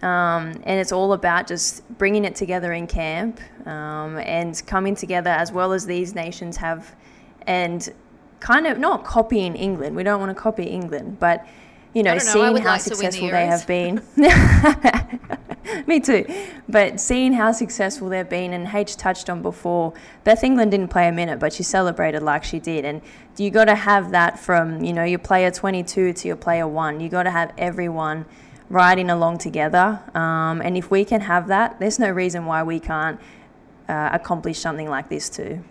Um, 0.00 0.52
and 0.62 0.78
it's 0.78 0.92
all 0.92 1.12
about 1.12 1.48
just 1.48 1.82
bringing 1.98 2.24
it 2.24 2.36
together 2.36 2.72
in 2.72 2.86
camp 2.86 3.40
um, 3.66 4.16
and 4.18 4.64
coming 4.64 4.94
together 4.94 5.30
as 5.30 5.50
well 5.50 5.72
as 5.72 5.86
these 5.86 6.14
nations 6.14 6.56
have 6.58 6.94
and 7.48 7.92
kind 8.38 8.68
of 8.68 8.78
not 8.78 9.02
copying 9.02 9.56
England. 9.56 9.96
We 9.96 10.04
don't 10.04 10.20
want 10.20 10.30
to 10.30 10.40
copy 10.40 10.66
England, 10.66 11.18
but 11.18 11.44
you 11.94 12.04
know, 12.04 12.12
know 12.12 12.18
seeing 12.18 12.56
how 12.58 12.74
like 12.74 12.80
successful 12.80 13.26
the 13.26 13.32
they 13.32 13.46
have 13.46 13.66
been. 13.66 14.00
Me 15.86 16.00
too. 16.00 16.24
But 16.68 17.00
seeing 17.00 17.32
how 17.32 17.52
successful 17.52 18.08
they've 18.08 18.28
been, 18.28 18.52
and 18.52 18.68
H 18.72 18.96
touched 18.96 19.30
on 19.30 19.42
before, 19.42 19.92
Beth 20.24 20.44
England 20.44 20.70
didn't 20.70 20.88
play 20.88 21.08
a 21.08 21.12
minute, 21.12 21.38
but 21.38 21.52
she 21.52 21.62
celebrated 21.62 22.22
like 22.22 22.44
she 22.44 22.58
did. 22.58 22.84
And 22.84 23.02
you 23.36 23.50
got 23.50 23.66
to 23.66 23.74
have 23.74 24.10
that 24.12 24.38
from, 24.38 24.82
you 24.84 24.92
know, 24.92 25.04
your 25.04 25.18
player 25.18 25.50
22 25.50 26.12
to 26.12 26.28
your 26.28 26.36
player 26.36 26.66
one. 26.66 27.00
You 27.00 27.08
got 27.08 27.24
to 27.24 27.30
have 27.30 27.52
everyone 27.58 28.26
riding 28.68 29.10
along 29.10 29.38
together. 29.38 30.00
Um, 30.14 30.60
and 30.60 30.76
if 30.76 30.90
we 30.90 31.04
can 31.04 31.20
have 31.22 31.48
that, 31.48 31.78
there's 31.78 31.98
no 31.98 32.10
reason 32.10 32.46
why 32.46 32.62
we 32.62 32.80
can't 32.80 33.20
uh, 33.88 34.10
accomplish 34.12 34.58
something 34.58 34.88
like 34.88 35.08
this 35.08 35.28
too. 35.28 35.62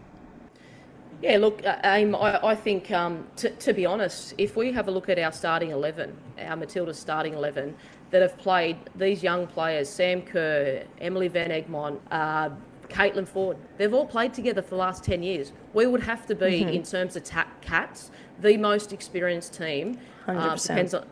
Yeah, 1.21 1.37
look, 1.37 1.65
uh, 1.65 1.77
I, 1.83 2.03
I 2.43 2.55
think, 2.55 2.91
um, 2.91 3.25
t- 3.35 3.49
to 3.49 3.73
be 3.73 3.85
honest, 3.85 4.33
if 4.37 4.55
we 4.55 4.71
have 4.73 4.87
a 4.87 4.91
look 4.91 5.09
at 5.09 5.17
our 5.17 5.31
starting 5.31 5.71
11, 5.71 6.15
our 6.39 6.55
Matilda's 6.55 6.99
starting 6.99 7.33
11, 7.33 7.75
that 8.15 8.21
have 8.21 8.37
played 8.37 8.77
these 8.95 9.21
young 9.21 9.45
players, 9.45 9.89
Sam 9.89 10.21
Kerr, 10.21 10.85
Emily 11.01 11.27
Van 11.27 11.49
Egmond, 11.49 11.99
uh, 12.11 12.49
Caitlin 12.87 13.27
Foord, 13.27 13.57
they've 13.77 13.93
all 13.93 14.05
played 14.05 14.33
together 14.33 14.61
for 14.61 14.69
the 14.69 14.75
last 14.77 15.03
10 15.03 15.21
years. 15.21 15.51
We 15.73 15.85
would 15.85 16.03
have 16.03 16.25
to 16.27 16.33
be, 16.35 16.61
mm-hmm. 16.61 16.69
in 16.69 16.83
terms 16.83 17.17
of 17.17 17.25
ta- 17.25 17.51
cats, 17.59 18.11
the 18.39 18.55
most 18.55 18.93
experienced 18.93 19.53
team. 19.53 19.99
Uh, 20.29 20.55
depends 20.55 20.93
on, 20.93 21.05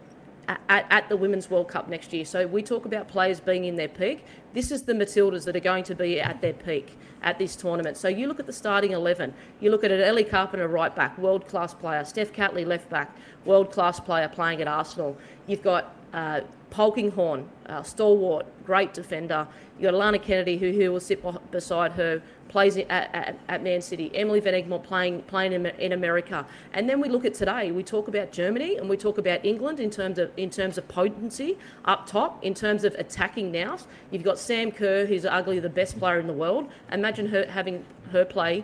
at, 0.48 0.62
at, 0.70 1.10
the 1.10 1.18
Women's 1.18 1.50
World 1.50 1.68
Cup 1.68 1.90
next 1.90 2.14
year. 2.14 2.24
So 2.24 2.48
we 2.48 2.64
talk 2.64 2.86
about 2.86 3.10
players 3.10 3.42
being 3.42 3.66
in 3.66 3.76
their 3.76 3.90
peak. 3.90 4.24
This 4.54 4.72
is 4.72 4.84
the 4.84 4.94
Matildas 4.94 5.44
that 5.44 5.58
are 5.58 5.66
going 5.72 5.84
to 5.84 5.96
be 5.96 6.22
at 6.22 6.40
their 6.40 6.54
peak 6.54 6.98
at 7.22 7.38
this 7.38 7.58
tournament. 7.58 7.98
So 7.98 8.08
you 8.08 8.28
look 8.28 8.40
at 8.40 8.46
the 8.46 8.54
starting 8.54 8.92
11. 8.92 9.34
You 9.60 9.72
look 9.72 9.84
at 9.84 9.92
it, 9.92 10.00
Ellie 10.00 10.24
Carpenter, 10.24 10.70
right 10.70 10.96
back, 10.96 11.18
world 11.18 11.50
class 11.50 11.74
player. 11.74 12.06
Steph 12.06 12.32
Catley, 12.32 12.66
left 12.66 12.90
back, 12.90 13.14
world 13.44 13.74
class 13.74 14.00
player 14.00 14.30
playing 14.30 14.62
at 14.62 14.70
Arsenal. 14.70 15.18
You've 15.48 15.64
got 15.64 15.94
uh, 16.14 16.42
Polkinghorne, 16.72 17.46
uh, 17.68 17.84
stalwart, 17.84 18.46
great 18.66 18.94
defender. 18.94 19.48
You 19.78 19.92
got 19.92 19.94
Alana 19.94 20.22
Kennedy, 20.22 20.58
who, 20.58 20.72
who 20.72 20.92
will 20.92 21.00
sit 21.00 21.24
beside 21.52 21.92
her, 21.94 22.22
plays 22.48 22.78
at, 22.78 22.90
at, 22.90 23.38
at 23.50 23.64
Man 23.64 23.82
City. 23.82 24.12
Emily 24.14 24.40
Van 24.40 24.54
Egmond 24.54 24.84
playing 24.84 25.22
playing 25.24 25.54
in, 25.54 25.66
in, 25.66 25.92
America. 25.94 26.46
And 26.74 26.88
then 26.88 27.02
we 27.02 27.10
look 27.10 27.26
at 27.26 27.34
today. 27.34 27.72
We 27.72 27.84
talk 27.84 28.08
about 28.08 28.32
Germany 28.32 28.78
and 28.78 28.88
we 28.90 28.98
talk 28.98 29.18
about 29.18 29.44
England 29.44 29.80
in 29.80 29.90
terms 29.90 30.18
of 30.20 30.32
in 30.38 30.50
terms 30.50 30.78
of 30.78 30.88
potency 30.88 31.58
up 31.86 32.06
top, 32.08 32.44
in 32.44 32.54
terms 32.54 32.84
of 32.84 32.94
attacking 32.96 33.52
now. 33.52 33.78
You've 34.12 34.24
got 34.24 34.38
Sam 34.38 34.72
Kerr, 34.72 35.06
who's 35.06 35.24
arguably 35.24 35.62
the 35.62 35.70
best 35.70 35.98
player 35.98 36.20
in 36.20 36.28
the 36.28 36.34
world. 36.34 36.70
Imagine 36.92 37.28
her 37.28 37.46
having 37.48 37.86
her 38.12 38.26
play 38.26 38.64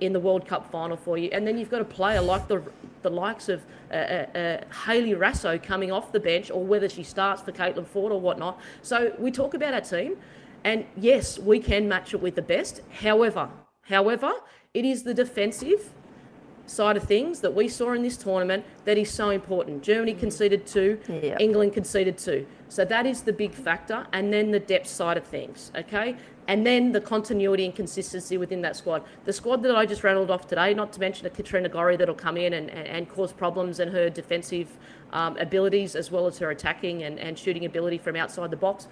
in 0.00 0.12
the 0.12 0.20
World 0.20 0.46
Cup 0.46 0.70
final 0.70 0.96
for 0.96 1.16
you. 1.16 1.30
And 1.32 1.46
then 1.46 1.56
you've 1.56 1.70
got 1.70 1.80
a 1.80 1.86
player 1.86 2.20
like 2.20 2.48
the 2.48 2.62
the 3.02 3.10
likes 3.10 3.48
of 3.48 3.62
uh, 3.92 3.96
uh, 3.96 4.38
uh, 4.38 4.64
Hayley 4.86 5.14
Raso 5.14 5.62
coming 5.62 5.92
off 5.92 6.12
the 6.12 6.20
bench, 6.20 6.50
or 6.50 6.64
whether 6.64 6.88
she 6.88 7.02
starts 7.02 7.42
for 7.42 7.52
Caitlin 7.52 7.86
Foord 7.86 8.10
or 8.10 8.20
whatnot. 8.20 8.58
So 8.82 9.14
we 9.18 9.30
talk 9.30 9.54
about 9.54 9.74
our 9.74 9.80
team, 9.80 10.16
and 10.64 10.84
yes, 10.96 11.38
we 11.38 11.58
can 11.58 11.88
match 11.88 12.14
it 12.14 12.20
with 12.20 12.34
the 12.34 12.42
best. 12.42 12.80
However, 13.00 13.48
however, 13.82 14.32
it 14.74 14.84
is 14.84 15.02
the 15.02 15.14
defensive 15.14 15.90
side 16.66 16.96
of 16.96 17.02
things 17.02 17.40
that 17.40 17.54
we 17.54 17.68
saw 17.68 17.92
in 17.92 18.02
this 18.02 18.16
tournament 18.16 18.64
that 18.84 18.96
is 18.96 19.10
so 19.10 19.30
important. 19.30 19.82
Germany 19.82 20.14
conceded 20.14 20.66
two. 20.66 20.98
England 21.38 21.72
conceded 21.74 22.16
two. 22.16 22.46
So 22.68 22.84
that 22.84 23.04
is 23.04 23.22
the 23.22 23.32
big 23.32 23.52
factor. 23.52 24.06
And 24.12 24.32
then 24.32 24.50
the 24.50 24.60
depth 24.60 24.88
side 24.88 25.16
of 25.16 25.24
things, 25.24 25.72
okay? 25.76 26.16
And 26.48 26.66
then 26.66 26.92
the 26.92 27.00
continuity 27.00 27.64
and 27.64 27.74
consistency 27.74 28.36
within 28.36 28.62
that 28.62 28.74
squad. 28.76 29.04
The 29.24 29.32
squad 29.32 29.62
that 29.62 29.76
I 29.76 29.86
just 29.86 30.02
rattled 30.02 30.30
off 30.30 30.48
today, 30.48 30.74
not 30.74 30.92
to 30.94 31.00
mention 31.00 31.26
a 31.26 31.30
Katrina 31.30 31.68
Gorry 31.68 31.96
that'll 31.96 32.14
come 32.14 32.36
in 32.36 32.52
and, 32.54 32.68
and, 32.68 32.86
and 32.88 33.08
cause 33.08 33.32
problems 33.32 33.78
and 33.78 33.92
her 33.92 34.10
defensive 34.10 34.68
um, 35.12 35.36
abilities 35.38 35.94
as 35.94 36.10
well 36.10 36.26
as 36.26 36.38
her 36.38 36.50
attacking 36.50 37.04
and, 37.04 37.18
and 37.20 37.38
shooting 37.38 37.64
ability 37.64 37.98
from 37.98 38.16
outside 38.16 38.50
the 38.50 38.56
box. 38.56 38.88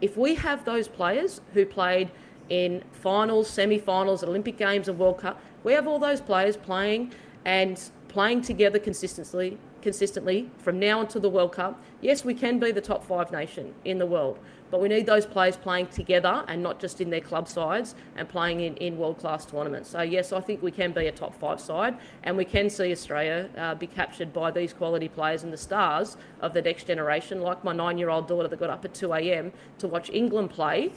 If 0.00 0.16
we 0.16 0.36
have 0.36 0.64
those 0.64 0.88
players 0.88 1.40
who 1.54 1.66
played 1.66 2.10
in 2.48 2.82
finals, 2.92 3.48
semi-finals, 3.48 4.22
Olympic 4.22 4.56
Games, 4.56 4.88
and 4.88 4.98
World 4.98 5.18
Cup, 5.18 5.40
we 5.64 5.72
have 5.72 5.88
all 5.88 5.98
those 5.98 6.20
players 6.20 6.56
playing 6.56 7.12
and 7.44 7.80
playing 8.08 8.42
together 8.42 8.78
consistently, 8.78 9.58
consistently 9.80 10.50
from 10.58 10.78
now 10.78 11.00
until 11.00 11.20
the 11.20 11.30
World 11.30 11.52
Cup. 11.52 11.82
Yes, 12.00 12.24
we 12.24 12.34
can 12.34 12.58
be 12.58 12.70
the 12.70 12.80
top 12.80 13.04
five 13.04 13.32
nation 13.32 13.74
in 13.84 13.98
the 13.98 14.06
world, 14.06 14.38
but 14.72 14.80
we 14.80 14.88
need 14.88 15.04
those 15.04 15.26
players 15.26 15.54
playing 15.54 15.86
together 15.88 16.44
and 16.48 16.62
not 16.62 16.80
just 16.80 17.02
in 17.02 17.10
their 17.10 17.20
club 17.20 17.46
sides 17.46 17.94
and 18.16 18.26
playing 18.26 18.60
in, 18.60 18.74
in 18.78 18.96
world 18.96 19.18
class 19.18 19.44
tournaments. 19.44 19.90
So, 19.90 20.00
yes, 20.00 20.32
I 20.32 20.40
think 20.40 20.62
we 20.62 20.70
can 20.70 20.92
be 20.92 21.08
a 21.08 21.12
top 21.12 21.38
five 21.38 21.60
side 21.60 21.98
and 22.24 22.38
we 22.38 22.46
can 22.46 22.70
see 22.70 22.90
Australia 22.90 23.50
uh, 23.58 23.74
be 23.74 23.86
captured 23.86 24.32
by 24.32 24.50
these 24.50 24.72
quality 24.72 25.08
players 25.08 25.42
and 25.42 25.52
the 25.52 25.58
stars 25.58 26.16
of 26.40 26.54
the 26.54 26.62
next 26.62 26.86
generation, 26.86 27.42
like 27.42 27.62
my 27.62 27.74
nine 27.74 27.98
year 27.98 28.08
old 28.08 28.26
daughter 28.26 28.48
that 28.48 28.58
got 28.58 28.70
up 28.70 28.82
at 28.86 28.94
2 28.94 29.12
a.m. 29.12 29.52
to 29.76 29.86
watch 29.86 30.08
England 30.10 30.48
play 30.48 30.90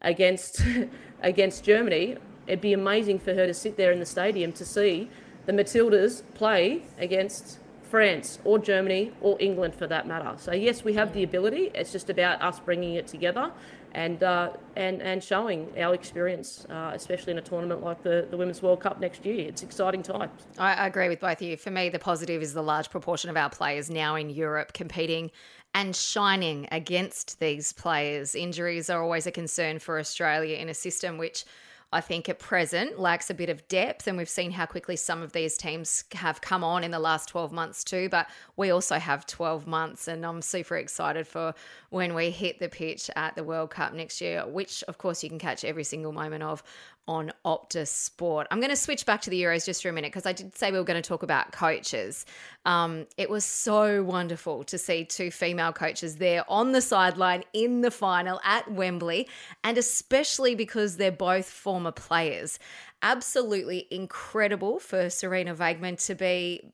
against, 0.00 0.62
against 1.22 1.64
Germany 1.64 2.16
it'd 2.46 2.60
be 2.62 2.72
amazing 2.72 3.18
for 3.18 3.34
her 3.34 3.46
to 3.46 3.54
sit 3.54 3.76
there 3.76 3.92
in 3.92 4.00
the 4.00 4.06
stadium 4.06 4.52
to 4.52 4.64
see 4.64 5.10
the 5.46 5.52
Matildas 5.52 6.22
play 6.34 6.82
against 6.98 7.58
France 7.90 8.38
or 8.44 8.58
Germany 8.58 9.12
or 9.20 9.36
England 9.40 9.74
for 9.74 9.86
that 9.86 10.06
matter. 10.06 10.34
So 10.38 10.52
yes, 10.52 10.84
we 10.84 10.94
have 10.94 11.14
the 11.14 11.22
ability. 11.22 11.70
It's 11.74 11.92
just 11.92 12.10
about 12.10 12.42
us 12.42 12.60
bringing 12.60 12.94
it 12.94 13.06
together 13.06 13.52
and 13.92 14.22
uh, 14.22 14.50
and 14.76 15.00
and 15.00 15.22
showing 15.22 15.72
our 15.78 15.94
experience, 15.94 16.66
uh, 16.68 16.92
especially 16.94 17.32
in 17.32 17.38
a 17.38 17.42
tournament 17.42 17.82
like 17.82 18.02
the, 18.02 18.26
the 18.30 18.36
Women's 18.36 18.62
World 18.62 18.80
Cup 18.80 19.00
next 19.00 19.24
year. 19.24 19.48
It's 19.48 19.62
exciting 19.62 20.02
times. 20.02 20.32
I, 20.58 20.74
I 20.74 20.86
agree 20.86 21.08
with 21.08 21.20
both 21.20 21.40
of 21.40 21.42
you. 21.42 21.56
For 21.56 21.70
me, 21.70 21.88
the 21.88 21.98
positive 21.98 22.42
is 22.42 22.54
the 22.54 22.62
large 22.62 22.90
proportion 22.90 23.30
of 23.30 23.36
our 23.36 23.50
players 23.50 23.90
now 23.90 24.14
in 24.16 24.30
Europe 24.30 24.72
competing 24.72 25.30
and 25.74 25.94
shining 25.94 26.68
against 26.72 27.40
these 27.40 27.72
players. 27.72 28.34
Injuries 28.34 28.90
are 28.90 29.02
always 29.02 29.26
a 29.26 29.30
concern 29.32 29.78
for 29.78 29.98
Australia 29.98 30.56
in 30.56 30.68
a 30.68 30.74
system 30.74 31.18
which 31.18 31.44
I 31.90 32.02
think 32.02 32.28
at 32.28 32.38
present 32.38 32.98
lacks 32.98 33.30
a 33.30 33.34
bit 33.34 33.48
of 33.48 33.66
depth. 33.68 34.06
And 34.06 34.18
we've 34.18 34.28
seen 34.28 34.50
how 34.50 34.66
quickly 34.66 34.96
some 34.96 35.22
of 35.22 35.32
these 35.32 35.56
teams 35.56 36.04
have 36.12 36.40
come 36.40 36.62
on 36.62 36.84
in 36.84 36.90
the 36.90 36.98
last 36.98 37.28
12 37.28 37.50
months 37.50 37.82
too. 37.82 38.08
But 38.08 38.28
we 38.56 38.70
also 38.70 38.98
have 38.98 39.26
12 39.26 39.66
months, 39.66 40.08
and 40.08 40.24
I'm 40.24 40.42
super 40.42 40.76
excited 40.76 41.26
for 41.26 41.54
when 41.90 42.14
we 42.14 42.30
hit 42.30 42.58
the 42.58 42.68
pitch 42.68 43.10
at 43.16 43.34
the 43.36 43.44
World 43.44 43.70
Cup 43.70 43.94
next 43.94 44.20
year, 44.20 44.46
which 44.46 44.84
of 44.88 44.98
course 44.98 45.22
you 45.22 45.30
can 45.30 45.38
catch 45.38 45.64
every 45.64 45.84
single 45.84 46.12
moment 46.12 46.42
of 46.42 46.62
on 47.08 47.32
Optus 47.44 47.88
Sport. 47.88 48.46
I'm 48.50 48.60
going 48.60 48.70
to 48.70 48.76
switch 48.76 49.06
back 49.06 49.22
to 49.22 49.30
the 49.30 49.42
Euros 49.42 49.64
just 49.64 49.82
for 49.82 49.88
a 49.88 49.92
minute 49.92 50.12
because 50.12 50.26
I 50.26 50.32
did 50.32 50.56
say 50.56 50.70
we 50.70 50.78
were 50.78 50.84
going 50.84 51.02
to 51.02 51.08
talk 51.08 51.22
about 51.22 51.50
coaches. 51.50 52.26
Um, 52.66 53.06
it 53.16 53.30
was 53.30 53.44
so 53.44 54.04
wonderful 54.04 54.62
to 54.64 54.78
see 54.78 55.04
two 55.04 55.30
female 55.30 55.72
coaches 55.72 56.16
there 56.16 56.44
on 56.48 56.72
the 56.72 56.82
sideline 56.82 57.42
in 57.54 57.80
the 57.80 57.90
final 57.90 58.40
at 58.44 58.70
Wembley, 58.70 59.26
and 59.64 59.78
especially 59.78 60.54
because 60.54 60.98
they're 60.98 61.10
both 61.10 61.48
former 61.48 61.92
players. 61.92 62.58
Absolutely 63.02 63.88
incredible 63.90 64.78
for 64.78 65.06
Sarina 65.06 65.56
Wiegman 65.56 66.04
to 66.06 66.14
be 66.14 66.72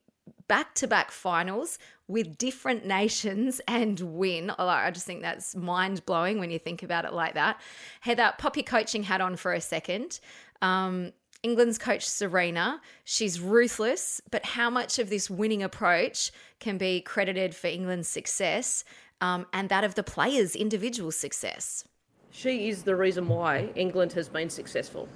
back 0.49 0.75
to 0.77 0.87
back 0.87 1.11
finals 1.11 1.79
with 2.09 2.37
different 2.39 2.87
nations 2.87 3.61
and 3.69 3.99
win. 4.01 4.51
I 4.51 4.91
just 4.91 5.07
think 5.07 5.23
that's 5.23 5.55
mind 5.57 6.05
blowing 6.07 6.39
when 6.39 6.51
you 6.51 6.59
think 6.59 6.83
about 6.83 7.05
it 7.05 7.13
like 7.13 7.35
that. 7.35 7.61
Heather, 8.01 8.33
pop 8.39 8.57
your 8.57 8.65
coaching 8.65 9.03
hat 9.03 9.21
on 9.21 9.37
for 9.37 9.53
a 9.53 9.61
second. 9.61 10.21
Um, 10.63 11.13
England's 11.43 11.77
coach 11.77 12.07
Sarina, 12.07 12.81
she's 13.05 13.39
ruthless, 13.39 14.23
but 14.31 14.47
how 14.47 14.71
much 14.71 14.99
of 14.99 15.11
this 15.11 15.29
winning 15.29 15.63
approach 15.63 16.33
can 16.59 16.79
be 16.79 17.03
credited 17.03 17.55
for 17.55 17.67
England's 17.67 18.09
success 18.09 18.83
um, 19.21 19.45
and 19.53 19.69
that 19.69 19.85
of 19.85 19.95
the 19.95 20.03
players' 20.03 20.57
individual 20.57 21.13
success? 21.13 21.85
She 22.31 22.71
is 22.71 22.83
the 22.83 22.97
reason 22.97 23.29
why 23.29 23.69
England 23.77 24.15
has 24.15 24.29
been 24.29 24.49
successful. 24.49 25.07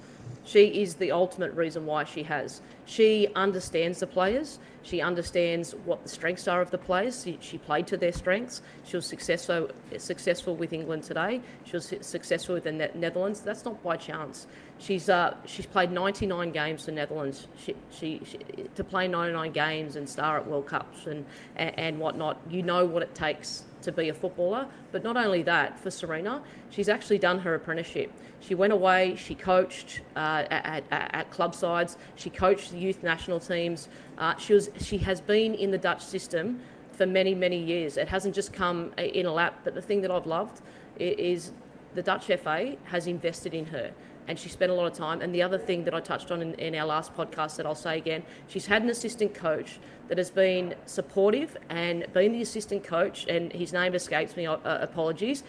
She 0.45 0.81
is 0.81 0.95
the 0.95 1.11
ultimate 1.11 1.53
reason 1.53 1.85
why 1.85 2.03
she 2.05 2.23
has. 2.23 2.61
She 2.85 3.27
understands 3.35 3.99
the 3.99 4.07
players. 4.07 4.59
She 4.81 5.01
understands 5.01 5.75
what 5.85 6.03
the 6.03 6.09
strengths 6.09 6.47
are 6.47 6.61
of 6.61 6.71
the 6.71 6.77
players. 6.77 7.23
She, 7.23 7.37
she 7.41 7.57
played 7.57 7.85
to 7.87 7.97
their 7.97 8.11
strengths. 8.11 8.61
She 8.85 8.95
was 8.95 9.05
successful 9.05 9.69
successful 9.97 10.55
with 10.55 10.73
England 10.73 11.03
today. 11.03 11.41
She 11.65 11.73
was 11.73 11.93
successful 12.01 12.55
with 12.55 12.63
the 12.63 12.71
Netherlands. 12.71 13.41
That's 13.41 13.65
not 13.65 13.83
by 13.83 13.97
chance. 13.97 14.47
She's 14.79 15.09
uh, 15.09 15.35
she's 15.45 15.65
played 15.65 15.91
99 15.91 16.51
games 16.51 16.85
for 16.85 16.91
Netherlands. 16.91 17.47
She, 17.63 17.75
she, 17.91 18.21
she, 18.25 18.39
to 18.75 18.83
play 18.83 19.07
99 19.07 19.51
games 19.51 19.97
and 19.97 20.09
star 20.09 20.37
at 20.37 20.47
World 20.47 20.67
Cups 20.67 21.05
and, 21.05 21.25
and 21.57 21.77
and 21.77 21.99
whatnot. 21.99 22.39
You 22.49 22.63
know 22.63 22.85
what 22.85 23.03
it 23.03 23.13
takes 23.13 23.65
to 23.81 23.91
be 23.91 24.09
a 24.09 24.13
footballer. 24.13 24.67
But 24.91 25.03
not 25.03 25.17
only 25.17 25.43
that, 25.43 25.79
for 25.79 25.89
Sarina, 25.89 26.41
she's 26.69 26.89
actually 26.89 27.19
done 27.19 27.39
her 27.39 27.55
apprenticeship. 27.55 28.11
She 28.41 28.55
went 28.55 28.73
away, 28.73 29.15
she 29.17 29.35
coached 29.35 30.01
uh, 30.15 30.45
at, 30.49 30.83
at, 30.91 31.13
at, 31.13 31.31
club 31.31 31.53
sides, 31.53 31.97
she 32.15 32.29
coached 32.29 32.71
the 32.71 32.77
youth 32.77 33.03
national 33.03 33.39
teams. 33.39 33.89
Uh, 34.17 34.37
she, 34.37 34.53
was, 34.53 34.69
she 34.79 34.97
has 34.99 35.19
been 35.19 35.53
in 35.55 35.71
the 35.71 35.77
Dutch 35.77 36.03
system 36.03 36.61
for 36.93 37.05
many, 37.05 37.35
many 37.35 37.57
years. 37.57 37.97
It 37.97 38.07
hasn't 38.07 38.35
just 38.35 38.53
come 38.53 38.93
in 38.97 39.25
a 39.25 39.31
lap, 39.31 39.59
but 39.63 39.73
the 39.73 39.81
thing 39.81 40.01
that 40.01 40.11
I've 40.11 40.27
loved 40.27 40.61
is 40.97 41.51
the 41.95 42.01
Dutch 42.01 42.27
FA 42.27 42.75
has 42.85 43.07
invested 43.07 43.53
in 43.53 43.65
her 43.67 43.91
and 44.29 44.37
she 44.37 44.47
spent 44.47 44.71
a 44.71 44.75
lot 44.75 44.85
of 44.85 44.93
time. 44.93 45.21
And 45.21 45.33
the 45.33 45.41
other 45.41 45.57
thing 45.57 45.83
that 45.85 45.95
I 45.95 45.99
touched 45.99 46.29
on 46.29 46.43
in, 46.43 46.53
in, 46.53 46.75
our 46.75 46.85
last 46.85 47.17
podcast 47.17 47.55
that 47.55 47.65
I'll 47.65 47.73
say 47.73 47.97
again, 47.97 48.21
she's 48.47 48.67
had 48.67 48.83
an 48.83 48.89
assistant 48.89 49.33
coach 49.33 49.79
that 50.07 50.19
has 50.19 50.29
been 50.29 50.75
supportive 50.85 51.57
and 51.69 52.05
been 52.13 52.33
the 52.33 52.43
assistant 52.43 52.83
coach, 52.83 53.25
and 53.27 53.51
his 53.51 53.73
name 53.73 53.95
escapes 53.95 54.37
me, 54.37 54.45
uh, 54.45 54.59
apologies, 54.63 55.43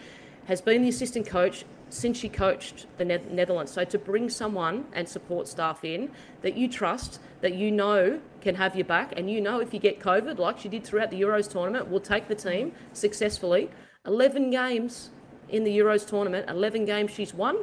has 0.47 0.61
been 0.61 0.81
the 0.81 0.89
assistant 0.89 1.27
coach 1.27 1.63
since 1.89 2.17
she 2.17 2.27
coached 2.27 2.87
the 2.97 3.05
ne- 3.05 3.21
Netherlands. 3.29 3.71
So 3.71 3.83
to 3.83 3.99
bring 3.99 4.29
someone 4.31 4.85
and 4.93 5.07
support 5.07 5.47
staff 5.47 5.85
in 5.85 6.09
that 6.41 6.57
you 6.57 6.67
trust, 6.67 7.19
that 7.41 7.53
you 7.53 7.69
know 7.69 8.19
can 8.41 8.55
have 8.55 8.75
your 8.75 8.85
back, 8.85 9.13
and 9.15 9.29
you 9.29 9.41
know 9.41 9.59
if 9.59 9.75
you 9.75 9.79
get 9.79 9.99
COVID, 9.99 10.39
like 10.39 10.57
she 10.57 10.69
did 10.69 10.83
throughout 10.83 11.11
the 11.11 11.21
Euros 11.21 11.47
tournament, 11.47 11.91
will 11.91 11.99
take 11.99 12.27
the 12.27 12.35
team 12.35 12.71
successfully. 12.93 13.69
11 14.07 14.49
games 14.49 15.11
in 15.49 15.63
the 15.63 15.77
Euros 15.77 16.07
tournament, 16.07 16.49
11 16.49 16.85
games 16.85 17.11
she's 17.11 17.35
won 17.35 17.57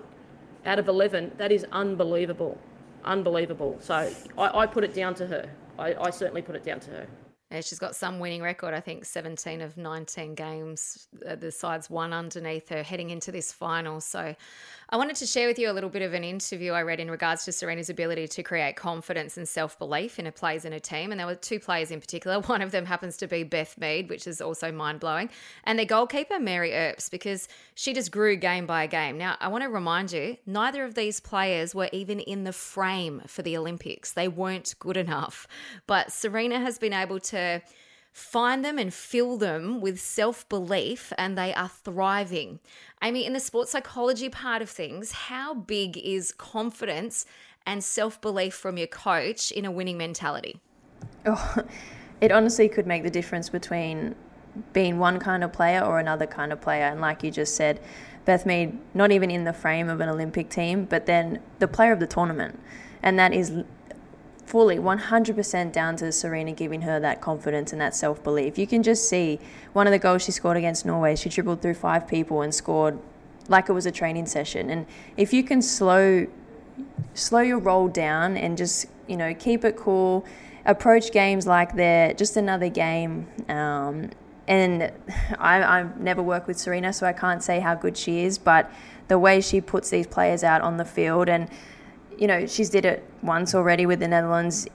out 0.68 0.78
of 0.78 0.86
11. 0.86 1.32
That 1.38 1.50
is 1.50 1.64
unbelievable. 1.72 2.58
Unbelievable. 3.04 3.78
So 3.80 4.12
I, 4.36 4.58
I 4.62 4.66
put 4.66 4.84
it 4.84 4.94
down 4.94 5.14
to 5.16 5.26
her. 5.26 5.48
I, 5.78 5.94
I 5.94 6.10
certainly 6.10 6.42
put 6.42 6.54
it 6.54 6.64
down 6.64 6.80
to 6.80 6.90
her. 6.90 7.06
Yeah, 7.50 7.62
she's 7.62 7.78
got 7.78 7.96
some 7.96 8.18
winning 8.18 8.42
record. 8.42 8.74
I 8.74 8.80
think 8.80 9.06
17 9.06 9.62
of 9.62 9.78
19 9.78 10.34
games. 10.34 11.08
Uh, 11.26 11.34
the 11.34 11.50
side's 11.50 11.88
won 11.88 12.12
underneath 12.12 12.68
her 12.68 12.82
heading 12.82 13.08
into 13.08 13.32
this 13.32 13.52
final. 13.52 14.02
So 14.02 14.36
I 14.90 14.96
wanted 14.98 15.16
to 15.16 15.26
share 15.26 15.48
with 15.48 15.58
you 15.58 15.70
a 15.70 15.72
little 15.72 15.88
bit 15.88 16.02
of 16.02 16.12
an 16.12 16.24
interview 16.24 16.72
I 16.72 16.82
read 16.82 17.00
in 17.00 17.10
regards 17.10 17.46
to 17.46 17.50
Sarina's 17.50 17.88
ability 17.88 18.28
to 18.28 18.42
create 18.42 18.76
confidence 18.76 19.38
and 19.38 19.48
self 19.48 19.78
belief 19.78 20.18
in 20.18 20.26
her 20.26 20.30
players 20.30 20.66
in 20.66 20.74
a 20.74 20.80
team. 20.80 21.10
And 21.10 21.18
there 21.18 21.26
were 21.26 21.36
two 21.36 21.58
players 21.58 21.90
in 21.90 22.00
particular. 22.00 22.38
One 22.46 22.60
of 22.60 22.70
them 22.70 22.84
happens 22.84 23.16
to 23.18 23.26
be 23.26 23.44
Beth 23.44 23.78
Mead, 23.78 24.10
which 24.10 24.26
is 24.26 24.42
also 24.42 24.70
mind 24.70 25.00
blowing, 25.00 25.30
and 25.64 25.78
their 25.78 25.86
goalkeeper, 25.86 26.38
Mary 26.38 26.74
Earps, 26.74 27.08
because 27.08 27.48
she 27.74 27.94
just 27.94 28.12
grew 28.12 28.36
game 28.36 28.66
by 28.66 28.86
game. 28.86 29.16
Now, 29.16 29.36
I 29.40 29.48
want 29.48 29.64
to 29.64 29.70
remind 29.70 30.12
you, 30.12 30.36
neither 30.44 30.84
of 30.84 30.94
these 30.94 31.18
players 31.18 31.74
were 31.74 31.88
even 31.92 32.20
in 32.20 32.44
the 32.44 32.52
frame 32.52 33.22
for 33.26 33.40
the 33.40 33.56
Olympics. 33.56 34.12
They 34.12 34.28
weren't 34.28 34.74
good 34.78 34.98
enough. 34.98 35.46
But 35.86 36.08
Sarina 36.08 36.60
has 36.60 36.78
been 36.78 36.92
able 36.92 37.20
to 37.20 37.37
find 38.12 38.64
them 38.64 38.78
and 38.78 38.92
fill 38.92 39.36
them 39.36 39.80
with 39.80 40.00
self 40.00 40.48
belief, 40.48 41.12
and 41.16 41.38
they 41.38 41.54
are 41.54 41.68
thriving. 41.68 42.60
Amy, 43.02 43.24
in 43.24 43.32
the 43.32 43.40
sports 43.40 43.72
psychology 43.72 44.28
part 44.28 44.62
of 44.62 44.68
things, 44.68 45.12
how 45.12 45.54
big 45.54 45.96
is 45.98 46.32
confidence 46.32 47.26
and 47.66 47.82
self 47.84 48.20
belief 48.20 48.54
from 48.54 48.76
your 48.76 48.86
coach 48.86 49.50
in 49.50 49.64
a 49.64 49.70
winning 49.70 49.98
mentality? 49.98 50.60
Oh, 51.26 51.56
it 52.20 52.32
honestly 52.32 52.68
could 52.68 52.86
make 52.86 53.02
the 53.02 53.10
difference 53.10 53.48
between 53.48 54.14
being 54.72 54.98
one 54.98 55.20
kind 55.20 55.44
of 55.44 55.52
player 55.52 55.80
or 55.80 55.98
another 55.98 56.26
kind 56.26 56.52
of 56.52 56.60
player. 56.60 56.86
And 56.86 57.00
like 57.00 57.22
you 57.22 57.30
just 57.30 57.54
said, 57.54 57.80
Beth 58.24 58.44
Mead, 58.44 58.76
not 58.94 59.12
even 59.12 59.30
in 59.30 59.44
the 59.44 59.52
frame 59.52 59.88
of 59.88 60.00
an 60.00 60.08
Olympic 60.08 60.50
team, 60.50 60.84
but 60.84 61.06
then 61.06 61.40
the 61.60 61.68
player 61.68 61.92
of 61.92 62.00
the 62.00 62.06
tournament. 62.06 62.58
And 63.02 63.18
that 63.18 63.32
is 63.32 63.52
fully 64.48 64.78
100% 64.78 65.72
down 65.72 65.96
to 65.96 66.06
Sarina 66.06 66.56
giving 66.56 66.82
her 66.82 66.98
that 67.00 67.20
confidence 67.20 67.72
and 67.72 67.80
that 67.80 67.94
self 67.94 68.22
belief. 68.24 68.58
You 68.58 68.66
can 68.66 68.82
just 68.82 69.08
see 69.08 69.38
one 69.74 69.86
of 69.86 69.90
the 69.90 69.98
goals 69.98 70.24
she 70.24 70.32
scored 70.32 70.56
against 70.56 70.86
Norway, 70.86 71.16
she 71.16 71.28
dribbled 71.28 71.60
through 71.60 71.74
five 71.74 72.08
people 72.08 72.40
and 72.40 72.54
scored 72.54 72.98
like 73.48 73.68
it 73.68 73.72
was 73.72 73.86
a 73.86 73.92
training 73.92 74.26
session. 74.26 74.70
And 74.70 74.86
if 75.16 75.32
you 75.32 75.42
can 75.42 75.60
slow 75.60 76.26
slow 77.14 77.40
your 77.40 77.58
roll 77.58 77.88
down 77.88 78.36
and 78.36 78.56
just, 78.56 78.86
you 79.06 79.16
know, 79.16 79.34
keep 79.34 79.64
it 79.64 79.76
cool, 79.76 80.24
approach 80.64 81.12
games 81.12 81.46
like 81.46 81.74
they're 81.74 82.14
just 82.14 82.36
another 82.36 82.68
game. 82.68 83.26
Um, 83.48 84.10
and 84.46 84.92
I, 85.38 85.62
I've 85.62 86.00
never 86.00 86.22
worked 86.22 86.46
with 86.46 86.56
Sarina, 86.56 86.94
so 86.94 87.06
I 87.06 87.12
can't 87.12 87.42
say 87.42 87.60
how 87.60 87.74
good 87.74 87.96
she 87.96 88.20
is, 88.20 88.38
but 88.38 88.70
the 89.08 89.18
way 89.18 89.40
she 89.40 89.60
puts 89.60 89.90
these 89.90 90.06
players 90.06 90.44
out 90.44 90.60
on 90.62 90.76
the 90.76 90.84
field 90.84 91.28
and 91.28 91.50
you 92.18 92.26
know, 92.26 92.46
she's 92.46 92.70
did 92.70 92.84
it 92.84 93.04
once 93.22 93.54
already 93.54 93.86
with 93.86 94.00
the 94.00 94.08
Netherlands 94.08 94.66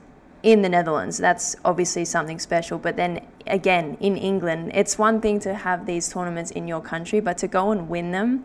in 0.42 0.62
the 0.62 0.68
Netherlands. 0.68 1.18
That's 1.18 1.56
obviously 1.64 2.04
something 2.04 2.38
special. 2.38 2.78
But 2.78 2.96
then 2.96 3.26
again, 3.46 3.96
in 4.00 4.16
England, 4.16 4.72
it's 4.74 4.98
one 4.98 5.20
thing 5.20 5.40
to 5.40 5.54
have 5.54 5.86
these 5.86 6.08
tournaments 6.12 6.50
in 6.50 6.68
your 6.68 6.80
country, 6.80 7.20
but 7.20 7.38
to 7.38 7.48
go 7.48 7.70
and 7.72 7.88
win 7.88 8.12
them, 8.12 8.44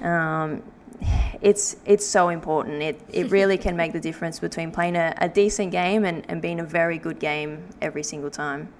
um, 0.00 0.62
it's 1.40 1.76
it's 1.84 2.06
so 2.06 2.28
important. 2.28 2.82
It 2.82 3.00
it 3.12 3.30
really 3.38 3.58
can 3.58 3.76
make 3.76 3.92
the 3.92 4.00
difference 4.00 4.38
between 4.40 4.70
playing 4.70 4.96
a, 4.96 5.14
a 5.18 5.28
decent 5.28 5.72
game 5.72 6.04
and, 6.04 6.24
and 6.28 6.42
being 6.42 6.60
a 6.60 6.64
very 6.64 6.98
good 6.98 7.18
game 7.18 7.68
every 7.80 8.02
single 8.02 8.30
time. 8.30 8.72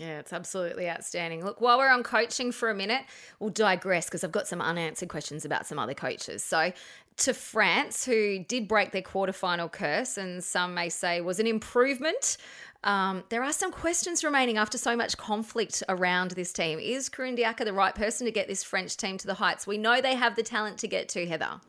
Yeah, 0.00 0.18
it's 0.18 0.32
absolutely 0.32 0.88
outstanding. 0.88 1.44
Look, 1.44 1.60
while 1.60 1.78
we're 1.78 1.90
on 1.90 2.02
coaching 2.02 2.50
for 2.50 2.70
a 2.70 2.74
minute, 2.74 3.04
we'll 3.38 3.50
digress 3.50 4.06
because 4.06 4.24
I've 4.24 4.32
got 4.32 4.48
some 4.48 4.60
unanswered 4.60 5.08
questions 5.08 5.44
about 5.44 5.66
some 5.66 5.78
other 5.78 5.94
coaches. 5.94 6.42
So, 6.42 6.72
to 7.18 7.34
France, 7.34 8.04
who 8.04 8.40
did 8.40 8.68
break 8.68 8.92
their 8.92 9.02
quarterfinal 9.02 9.70
curse, 9.70 10.16
and 10.16 10.42
some 10.42 10.74
may 10.74 10.88
say 10.88 11.20
was 11.20 11.38
an 11.38 11.46
improvement. 11.46 12.36
Um, 12.84 13.22
there 13.28 13.44
are 13.44 13.52
some 13.52 13.70
questions 13.70 14.24
remaining 14.24 14.56
after 14.56 14.76
so 14.76 14.96
much 14.96 15.16
conflict 15.16 15.82
around 15.88 16.32
this 16.32 16.52
team. 16.52 16.78
Is 16.80 17.08
Diacre 17.08 17.64
the 17.64 17.72
right 17.72 17.94
person 17.94 18.26
to 18.26 18.32
get 18.32 18.48
this 18.48 18.64
French 18.64 18.96
team 18.96 19.18
to 19.18 19.26
the 19.26 19.34
heights 19.34 19.66
we 19.66 19.78
know 19.78 20.00
they 20.00 20.16
have 20.16 20.34
the 20.34 20.42
talent 20.42 20.78
to 20.78 20.88
get 20.88 21.08
to, 21.10 21.26
Heather? 21.26 21.60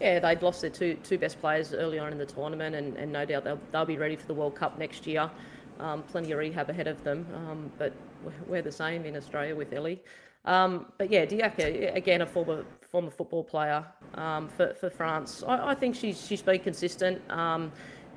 Yeah, 0.00 0.20
they'd 0.20 0.42
lost 0.42 0.62
their 0.62 0.70
two 0.70 0.96
two 1.04 1.18
best 1.18 1.40
players 1.40 1.72
early 1.72 1.98
on 1.98 2.12
in 2.12 2.18
the 2.18 2.26
tournament, 2.26 2.74
and, 2.74 2.96
and 2.96 3.12
no 3.12 3.24
doubt 3.24 3.44
they'll, 3.44 3.60
they'll 3.72 3.84
be 3.84 3.98
ready 3.98 4.16
for 4.16 4.26
the 4.26 4.34
World 4.34 4.54
Cup 4.54 4.78
next 4.78 5.06
year. 5.06 5.30
Um, 5.80 6.02
plenty 6.02 6.32
of 6.32 6.38
rehab 6.38 6.70
ahead 6.70 6.86
of 6.86 7.02
them, 7.04 7.26
um, 7.34 7.70
but 7.78 7.92
we're 8.46 8.62
the 8.62 8.72
same 8.72 9.04
in 9.04 9.16
Australia 9.16 9.54
with 9.54 9.72
Ellie. 9.72 10.00
Um, 10.44 10.86
but 10.98 11.10
yeah, 11.10 11.24
Diacre, 11.24 11.90
again, 11.94 12.22
a 12.22 12.26
former 12.26 12.64
former 12.94 13.10
football 13.10 13.42
player 13.42 13.84
um, 14.14 14.46
for, 14.46 14.72
for 14.74 14.88
France. 14.88 15.42
I, 15.48 15.70
I, 15.70 15.74
think 15.74 15.96
she's 15.96 16.24
she's 16.24 16.42
been 16.42 16.60
consistent. 16.60 17.20
Um, 17.28 17.72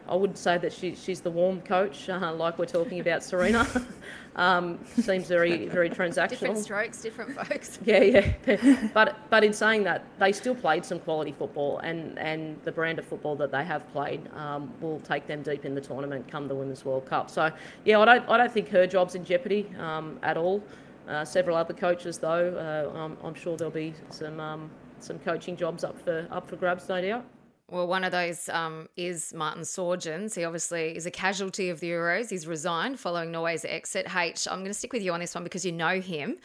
I 0.08 0.14
wouldn't 0.14 0.38
say 0.38 0.60
that 0.60 0.72
she, 0.72 0.94
she's 0.94 1.20
the 1.20 1.32
warm 1.32 1.62
coach, 1.62 2.08
uh, 2.10 2.32
like 2.36 2.60
we're 2.60 2.66
talking 2.66 3.00
about 3.00 3.22
Sarina. 3.22 3.66
um, 4.36 4.78
seems 5.00 5.28
very 5.28 5.66
very 5.66 5.90
transactional. 5.90 6.30
Different 6.30 6.60
strokes, 6.60 7.02
different 7.02 7.32
folks. 7.36 7.80
Yeah, 7.86 8.04
yeah. 8.04 8.90
but 8.94 9.18
but 9.32 9.44
in 9.44 9.52
saying 9.52 9.82
that, 9.86 10.06
they 10.20 10.32
still 10.32 10.54
played 10.54 10.86
some 10.86 11.00
quality 11.00 11.32
football, 11.32 11.80
and, 11.80 12.20
and 12.20 12.62
the 12.64 12.72
brand 12.72 13.00
of 13.00 13.06
football 13.06 13.36
that 13.38 13.52
they 13.52 13.64
have 13.64 13.92
played 13.92 14.22
um, 14.36 14.72
will 14.80 15.00
take 15.00 15.26
them 15.26 15.42
deep 15.42 15.66
in 15.66 15.74
the 15.74 15.82
tournament 15.82 16.30
come 16.30 16.48
the 16.48 16.54
Women's 16.54 16.86
World 16.86 17.08
Cup. 17.08 17.32
So 17.32 17.52
yeah, 17.84 18.00
I 18.00 18.06
don't 18.06 18.30
I 18.30 18.38
don't 18.38 18.52
think 18.52 18.70
her 18.70 18.86
job's 18.86 19.16
in 19.16 19.26
jeopardy 19.26 19.66
um, 19.80 20.20
at 20.22 20.38
all. 20.38 20.62
Uh, 21.08 21.24
several 21.24 21.56
other 21.56 21.74
coaches, 21.74 22.18
though, 22.18 22.56
uh, 22.58 22.98
I'm, 22.98 23.18
I'm, 23.24 23.34
sure 23.34 23.56
there'll 23.56 23.72
be 23.72 23.94
some 24.10 24.40
um, 24.40 24.70
some 25.00 25.20
coaching 25.20 25.56
jobs 25.56 25.84
up 25.84 25.98
for 26.00 26.28
up 26.32 26.50
for 26.50 26.58
grabs, 26.58 26.90
no 26.90 27.02
doubt. 27.02 27.26
Well, 27.70 27.88
one 27.88 28.06
of 28.06 28.14
those 28.14 28.48
um, 28.48 28.88
is 28.96 29.34
Martin 29.34 29.64
Sjögren. 29.64 30.34
He 30.34 30.46
obviously 30.46 30.96
is 30.96 31.06
a 31.06 31.12
casualty 31.12 31.70
of 31.70 31.82
the 31.82 31.90
Euros. 31.90 32.30
He's 32.30 32.48
resigned 32.48 32.98
following 32.98 33.30
Norway's 33.30 33.66
exit. 33.66 34.08
H, 34.16 34.48
I'm 34.50 34.60
going 34.60 34.72
to 34.72 34.74
stick 34.74 34.94
with 34.94 35.02
you 35.02 35.12
on 35.12 35.20
this 35.20 35.36
one 35.36 35.44
because 35.44 35.66
you 35.66 35.74
know 35.74 36.00
him. 36.00 36.38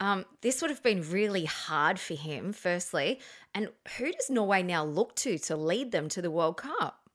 Um, 0.00 0.24
this 0.40 0.62
would 0.62 0.70
have 0.70 0.82
been 0.82 1.02
really 1.10 1.44
hard 1.44 1.98
for 1.98 2.14
him, 2.14 2.54
firstly. 2.54 3.20
And 3.54 3.68
who 3.98 4.10
does 4.10 4.30
Norway 4.30 4.62
now 4.62 4.82
look 4.84 5.14
to 5.16 5.38
to 5.38 5.56
lead 5.56 5.92
them 5.92 6.08
to 6.10 6.22
the 6.22 6.30
World 6.30 6.56
Cup? 6.56 7.09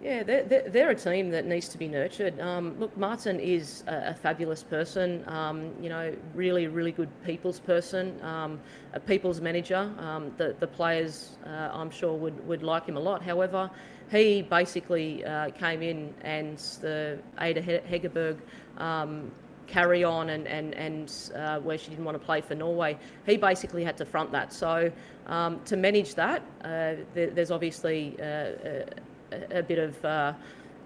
Yeah, 0.00 0.22
they're, 0.22 0.44
they're, 0.44 0.90
a 0.90 0.94
team 0.94 1.30
that 1.30 1.44
needs 1.44 1.68
to 1.70 1.78
be 1.78 1.88
nurtured. 1.88 2.38
Um, 2.38 2.78
look, 2.78 2.96
Martin 2.96 3.40
is 3.40 3.82
a, 3.88 4.10
a 4.10 4.14
fabulous 4.14 4.62
person, 4.62 5.24
um, 5.26 5.72
you 5.82 5.88
know, 5.88 6.14
really, 6.34 6.68
really 6.68 6.92
good 6.92 7.08
people's 7.24 7.58
person, 7.58 8.22
um, 8.22 8.60
a 8.92 9.00
people's 9.00 9.40
manager. 9.40 9.92
Um, 9.98 10.32
the, 10.36 10.54
the 10.60 10.68
players, 10.68 11.36
uh, 11.44 11.70
I'm 11.72 11.90
sure, 11.90 12.14
would, 12.14 12.46
would 12.46 12.62
like 12.62 12.86
him 12.86 12.96
a 12.96 13.00
lot. 13.00 13.24
However, 13.24 13.68
he 14.08 14.42
basically 14.42 15.24
uh, 15.24 15.50
came 15.50 15.82
in 15.82 16.14
and 16.22 16.58
the 16.80 17.18
Ada 17.40 17.60
Hegerberg 17.60 18.38
um, 18.76 19.32
carry 19.66 20.04
on 20.04 20.30
and, 20.30 20.46
and, 20.46 20.74
and 20.74 21.12
uh, 21.34 21.58
where 21.58 21.76
she 21.76 21.90
didn't 21.90 22.04
want 22.04 22.18
to 22.18 22.24
play 22.24 22.40
for 22.40 22.54
Norway, 22.54 22.96
he 23.26 23.36
basically 23.36 23.82
had 23.82 23.96
to 23.96 24.04
front 24.04 24.30
that. 24.30 24.52
So 24.52 24.92
um, 25.26 25.60
to 25.64 25.76
manage 25.76 26.14
that, 26.14 26.42
uh, 26.62 26.94
there, 27.14 27.30
there's 27.30 27.50
obviously 27.50 28.16
uh, 28.20 28.24
uh, 28.24 28.84
a, 29.50 29.62
bit 29.62 29.78
of 29.78 30.04
uh, 30.04 30.32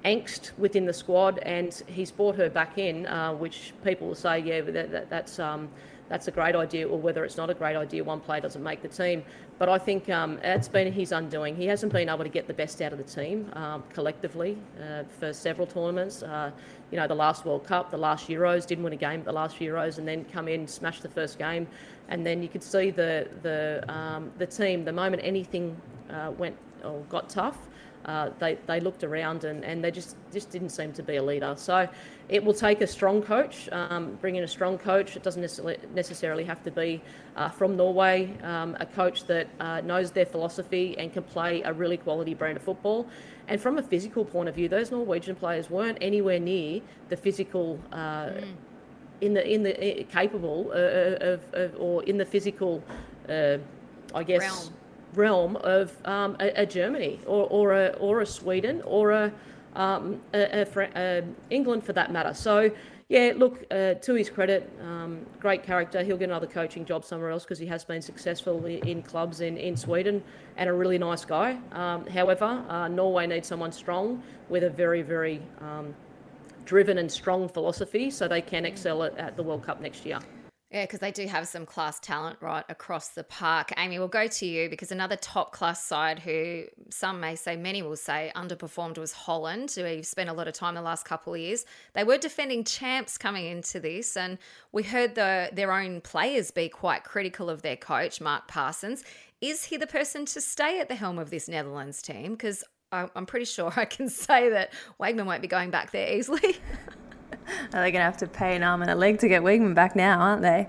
angst 0.05 0.53
within 0.59 0.85
the 0.87 0.93
squad, 0.93 1.39
and 1.41 1.83
he's 1.87 2.11
brought 2.11 2.37
her 2.37 2.51
back 2.51 2.79
in, 2.79 3.07
uh, 3.07 3.33
which 3.33 3.73
people 3.85 4.09
will 4.09 4.15
say, 4.15 4.39
yeah, 4.41 4.61
that, 4.61 4.91
that, 4.91 5.11
that's 5.11 5.39
um, 5.39 5.69
that's 6.13 6.29
a 6.29 6.31
great 6.31 6.55
idea, 6.55 6.87
or 6.87 6.99
whether 6.99 7.25
it's 7.25 7.39
not 7.39 7.49
a 7.49 7.55
great 7.55 7.75
idea, 7.75 8.05
one 8.05 8.21
player 8.21 8.41
doesn't 8.41 8.63
make 8.63 8.83
the 8.83 8.89
team. 8.89 9.23
But 9.59 9.71
I 9.71 9.79
think 9.79 10.11
um, 10.11 10.39
it's 10.43 10.69
been 10.69 10.93
his 10.93 11.11
undoing. 11.11 11.57
He 11.57 11.67
hasn't 11.67 11.91
been 11.91 12.11
able 12.11 12.25
to 12.25 12.29
get 12.29 12.47
the 12.47 12.53
best 12.53 12.83
out 12.83 12.93
of 12.93 12.99
the 12.99 13.05
team 13.05 13.51
um, 13.55 13.83
collectively 13.95 14.59
uh, 14.79 15.05
for 15.19 15.33
several 15.33 15.67
tournaments. 15.67 16.23
Uh, 16.23 16.51
you 16.91 16.99
know, 16.99 17.07
the 17.07 17.15
last 17.15 17.47
World 17.47 17.65
Cup, 17.65 17.91
the 17.91 17.97
last 17.97 18.29
Euros, 18.29 18.67
didn't 18.67 18.85
win 18.85 18.93
a 18.93 18.97
game 18.97 19.21
at 19.21 19.25
the 19.25 19.33
last 19.33 19.59
Euros, 19.59 19.97
and 19.97 20.07
then 20.07 20.27
come 20.27 20.49
in, 20.49 20.67
smash 20.67 21.01
the 21.01 21.09
first 21.09 21.39
game, 21.39 21.67
and 22.09 22.27
then 22.27 22.43
you 22.43 22.49
could 22.49 22.63
see 22.63 22.91
the 22.91 23.29
the 23.43 23.83
um, 23.89 24.31
the 24.37 24.47
team. 24.47 24.85
The 24.85 24.93
moment 24.93 25.23
anything 25.25 25.81
uh, 26.11 26.33
went 26.37 26.57
or 26.85 27.01
got 27.09 27.31
tough, 27.31 27.57
uh, 28.05 28.31
they, 28.39 28.59
they 28.67 28.81
looked 28.81 29.05
around 29.05 29.45
and, 29.45 29.65
and 29.65 29.83
they 29.83 29.91
just, 29.91 30.17
just 30.33 30.51
didn't 30.51 30.71
seem 30.71 30.93
to 30.93 31.03
be 31.03 31.17
a 31.17 31.23
leader. 31.23 31.55
So 31.57 31.89
it 32.29 32.43
will 32.43 32.55
take 32.55 32.81
a 32.81 32.87
strong 32.87 33.23
coach, 33.23 33.69
um, 33.73 34.19
bring 34.21 34.37
in 34.37 34.45
a 34.45 34.49
strong 34.49 34.79
coach. 34.79 35.17
It 35.17 35.23
doesn't 35.23 35.43
necessarily, 35.95 36.45
have 36.45 36.63
to 36.65 36.71
be 36.71 37.03
uh, 37.37 37.49
from 37.49 37.77
Norway, 37.77 38.33
um, 38.43 38.77
a 38.81 38.87
coach 38.87 39.25
that 39.27 39.49
uh, 39.61 39.81
knows 39.83 40.11
their 40.11 40.27
philosophy 40.27 40.97
and 40.99 41.13
can 41.13 41.23
play 41.23 41.63
a 41.63 41.73
really 41.73 41.97
quality 41.97 42.35
brand 42.35 42.57
of 42.57 42.63
football. 42.63 43.07
And 43.49 43.61
from 43.61 43.79
a 43.79 43.83
physical 43.83 44.25
point 44.25 44.49
of 44.49 44.55
view, 44.55 44.69
those 44.69 44.91
Norwegian 44.91 45.37
players 45.37 45.71
weren't 45.71 45.99
anywhere 46.01 46.41
near 46.41 46.81
the 47.09 47.17
physical. 47.17 47.79
Mm. 47.93 48.55
In 49.21 49.35
the 49.35 49.49
in 49.49 49.63
the 49.63 50.01
uh, 50.01 50.05
capable 50.11 50.73
uh, 50.75 51.33
of, 51.33 51.45
of, 51.53 51.77
or 51.79 52.03
in 52.03 52.19
the 52.19 52.25
physical, 52.25 52.83
I 53.29 54.25
guess 54.25 54.41
Realm 54.41 54.73
realm 55.15 55.57
of 55.57 55.95
um, 56.07 56.37
a, 56.41 56.63
a, 56.63 56.67
Germany 56.67 57.21
or, 57.27 57.47
or, 57.49 57.73
a, 57.75 57.89
or 58.01 58.21
a 58.21 58.27
Sweden 58.27 58.83
or 58.85 59.13
a, 59.13 59.33
um, 59.75 60.21
a, 60.35 60.67
a, 60.97 61.23
England 61.51 61.85
for 61.85 61.93
that 61.93 62.13
matter. 62.13 62.35
So, 62.35 62.71
yeah, 63.09 63.33
look, 63.37 63.65
uh, 63.71 63.95
to 63.95 64.15
his 64.15 64.31
credit, 64.31 64.71
um, 64.81 65.27
great 65.39 65.63
character. 65.63 66.03
He'll 66.03 66.17
get 66.17 66.31
another 66.31 66.47
coaching 66.47 66.85
job 66.85 67.05
somewhere 67.05 67.31
else 67.31 67.45
because 67.45 67.59
he 67.59 67.67
has 67.67 67.85
been 67.85 68.01
successful 68.01 68.65
in, 68.65 69.03
clubs 69.03 69.43
in, 69.43 69.59
in 69.59 69.77
Sweden 69.77 70.23
and 70.57 70.71
a 70.71 70.73
really 70.73 70.99
nice 70.99 71.25
guy. 71.25 71.59
Um, 71.73 72.07
however, 72.07 72.65
uh, 72.69 72.89
Norway 72.89 73.27
needs 73.27 73.49
someone 73.49 73.73
strong 73.73 74.23
with 74.49 74.65
a 74.65 74.71
very, 74.71 75.03
very 75.03 75.43
um, 75.61 75.95
driven 76.65 76.97
and 76.97 77.11
strong 77.11 77.49
philosophy 77.49 78.11
so 78.11 78.29
they 78.29 78.41
can 78.41 78.65
excel 78.65 79.03
at, 79.03 79.17
at 79.19 79.37
the 79.37 79.43
World 79.43 79.63
Cup 79.63 79.81
next 79.81 80.07
year. 80.07 80.19
Yeah, 80.73 80.85
because 80.85 81.01
they 81.01 81.13
do 81.13 81.27
have 81.27 81.47
some 81.47 81.67
class 81.67 82.01
talent 82.01 82.39
right 82.41 82.65
across 82.71 83.09
the 83.09 83.25
park. 83.25 83.73
Amy, 83.77 83.99
we'll 83.99 84.09
go 84.09 84.27
to 84.27 84.47
you 84.47 84.71
because 84.71 84.91
another 84.91 85.17
top 85.17 85.53
class 85.53 85.85
side 85.85 86.19
who 86.19 86.65
some 86.89 87.21
may 87.21 87.37
say, 87.37 87.57
many 87.57 87.83
will 87.83 87.95
say, 87.95 88.33
underperformed 88.35 88.97
was 88.97 89.13
Holland, 89.13 89.71
who 89.71 89.85
we've 89.85 90.07
spent 90.07 90.31
a 90.31 90.33
lot 90.33 90.49
of 90.49 90.55
time 90.55 90.75
the 90.75 90.81
last 90.81 91.05
couple 91.05 91.35
of 91.35 91.41
years. 91.41 91.67
They 91.93 92.05
were 92.05 92.17
defending 92.17 92.65
champs 92.65 93.19
coming 93.19 93.45
into 93.45 93.81
this, 93.81 94.17
and 94.17 94.39
we 94.73 94.83
heard 94.83 95.15
the, 95.15 95.51
their 95.53 95.73
own 95.73 96.01
players 96.01 96.51
be 96.51 96.71
quite 96.71 97.05
critical 97.05 97.51
of 97.51 97.61
their 97.61 97.77
coach, 97.77 98.19
Mark 98.19 98.49
Parsons. 98.49 99.05
Is 99.43 99.65
he 99.65 99.77
the 99.77 99.87
person 99.87 100.25
to 100.25 100.41
stay 100.41 100.81
at 100.81 100.89
the 100.89 100.95
helm 100.95 101.19
of 101.19 101.29
this 101.29 101.49
Netherlands 101.49 102.01
team? 102.01 102.33
Because 102.33 102.65
I'm 102.93 103.27
pretty 103.27 103.45
sure 103.45 103.71
I 103.77 103.85
can 103.85 104.09
say 104.09 104.49
that 104.49 104.73
Wiegman 104.99 105.27
won't 105.27 105.43
be 105.43 105.49
going 105.49 105.71
back 105.71 105.91
there 105.91 106.17
easily. 106.17 106.57
Are 107.73 107.81
they 107.81 107.91
going 107.91 108.01
to 108.01 108.05
have 108.05 108.17
to 108.19 108.27
pay 108.27 108.57
an 108.57 108.63
arm 108.63 108.83
and 108.83 108.91
a 108.91 108.95
leg 108.95 109.19
to 109.21 109.29
get 109.29 109.43
Wiegman 109.43 109.75
back 109.75 109.97
now, 109.97 110.21
aren't 110.21 110.43
they? 110.43 110.69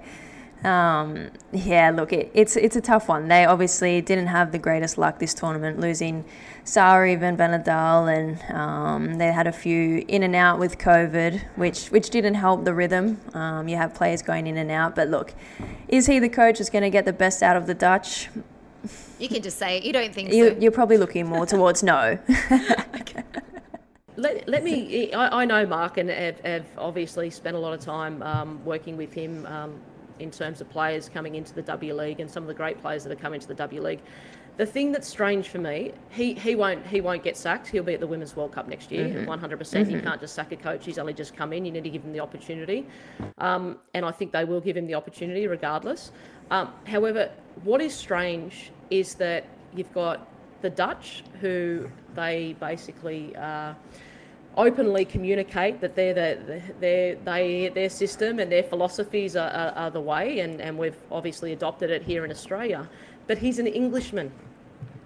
Um, 0.63 1.29
yeah, 1.51 1.89
look, 1.89 2.13
it, 2.13 2.31
it's 2.33 2.55
it's 2.55 2.77
a 2.77 2.81
tough 2.81 3.09
one. 3.09 3.27
They 3.27 3.43
obviously 3.43 3.99
didn't 4.01 4.27
have 4.27 4.53
the 4.53 4.57
greatest 4.57 4.97
luck 4.97 5.19
this 5.19 5.33
tournament, 5.33 5.79
losing 5.79 6.23
Sari 6.63 7.15
Van 7.15 7.35
Veenendaal, 7.35 8.07
and 8.07 8.55
um, 8.55 9.15
they 9.15 9.31
had 9.31 9.45
a 9.45 9.51
few 9.51 10.05
in 10.07 10.23
and 10.23 10.35
out 10.35 10.59
with 10.59 10.77
COVID, 10.77 11.41
which 11.57 11.87
which 11.87 12.09
didn't 12.09 12.35
help 12.35 12.63
the 12.63 12.73
rhythm. 12.73 13.19
Um, 13.33 13.67
you 13.67 13.75
have 13.75 13.93
players 13.93 14.21
going 14.21 14.47
in 14.47 14.57
and 14.57 14.71
out, 14.71 14.95
but 14.95 15.09
look, 15.09 15.33
is 15.89 16.05
he 16.05 16.19
the 16.19 16.29
coach 16.29 16.59
that's 16.59 16.69
going 16.69 16.83
to 16.83 16.89
get 16.89 17.03
the 17.03 17.13
best 17.13 17.43
out 17.43 17.57
of 17.57 17.67
the 17.67 17.73
Dutch? 17.73 18.29
You 19.19 19.27
can 19.29 19.41
just 19.41 19.57
say 19.57 19.77
it. 19.77 19.83
You 19.83 19.93
don't 19.93 20.13
think 20.13 20.33
you, 20.33 20.49
so. 20.49 20.57
You're 20.59 20.71
probably 20.71 20.97
looking 20.97 21.27
more 21.27 21.45
towards 21.45 21.83
no. 21.83 22.19
Let, 24.23 24.47
let 24.47 24.63
me, 24.63 25.11
I, 25.11 25.41
I 25.41 25.45
know 25.45 25.65
Mark 25.65 25.97
and 25.97 26.09
have, 26.09 26.39
have 26.45 26.65
obviously 26.77 27.29
spent 27.29 27.57
a 27.57 27.59
lot 27.59 27.73
of 27.73 27.81
time 27.81 28.23
um, 28.23 28.63
working 28.63 28.95
with 28.95 29.11
him 29.11 29.45
um, 29.47 29.81
in 30.17 30.31
terms 30.31 30.61
of 30.61 30.69
players 30.69 31.09
coming 31.09 31.35
into 31.35 31.53
the 31.53 31.61
W 31.63 31.93
League 31.93 32.21
and 32.21 32.31
some 32.31 32.41
of 32.41 32.47
the 32.47 32.53
great 32.53 32.79
players 32.81 33.03
that 33.03 33.11
are 33.11 33.21
coming 33.21 33.41
to 33.41 33.47
the 33.49 33.53
W 33.53 33.81
League. 33.81 33.99
The 34.55 34.65
thing 34.65 34.93
that's 34.93 35.09
strange 35.09 35.49
for 35.49 35.57
me, 35.57 35.91
he, 36.09 36.35
he 36.35 36.55
won't 36.55 36.85
he 36.87 37.01
won't 37.01 37.23
get 37.23 37.35
sacked. 37.35 37.67
He'll 37.67 37.83
be 37.83 37.95
at 37.95 37.99
the 37.99 38.07
Women's 38.07 38.33
World 38.35 38.53
Cup 38.53 38.69
next 38.69 38.91
year, 38.91 39.07
Mm-hmm. 39.07 39.29
100%. 39.29 39.57
percent 39.57 39.91
You 39.91 39.99
can't 39.99 40.21
just 40.21 40.35
sack 40.35 40.53
a 40.53 40.55
coach. 40.55 40.85
He's 40.85 40.99
only 40.99 41.13
just 41.13 41.35
come 41.35 41.51
in. 41.51 41.65
You 41.65 41.71
need 41.71 41.83
to 41.83 41.89
give 41.89 42.03
him 42.03 42.13
the 42.13 42.21
opportunity, 42.21 42.85
um, 43.39 43.77
and 43.93 44.05
I 44.05 44.11
think 44.11 44.31
they 44.31 44.45
will 44.45 44.61
give 44.61 44.77
him 44.77 44.87
the 44.87 44.93
opportunity 44.93 45.47
regardless. 45.47 46.11
Um, 46.49 46.71
however, 46.85 47.29
what 47.63 47.81
is 47.81 47.93
strange 47.93 48.71
is 48.89 49.15
that 49.15 49.47
you've 49.75 49.91
got 49.93 50.27
the 50.61 50.69
Dutch, 50.69 51.23
who 51.41 51.89
they 52.15 52.55
basically. 52.59 53.35
Uh, 53.35 53.73
openly 54.57 55.05
communicate 55.05 55.81
that 55.81 55.95
they're 55.95 56.13
the, 56.13 56.61
their 56.79 57.15
they 57.15 57.69
their 57.69 57.89
system 57.89 58.39
and 58.39 58.51
their 58.51 58.63
philosophies 58.63 59.35
are, 59.35 59.49
are, 59.49 59.71
are 59.71 59.91
the 59.91 60.01
way, 60.01 60.39
and, 60.39 60.61
and 60.61 60.77
we've 60.77 60.97
obviously 61.11 61.53
adopted 61.53 61.89
it 61.89 62.03
here 62.03 62.25
in 62.25 62.31
Australia. 62.31 62.87
But 63.27 63.37
he's 63.37 63.59
an 63.59 63.67
Englishman 63.67 64.31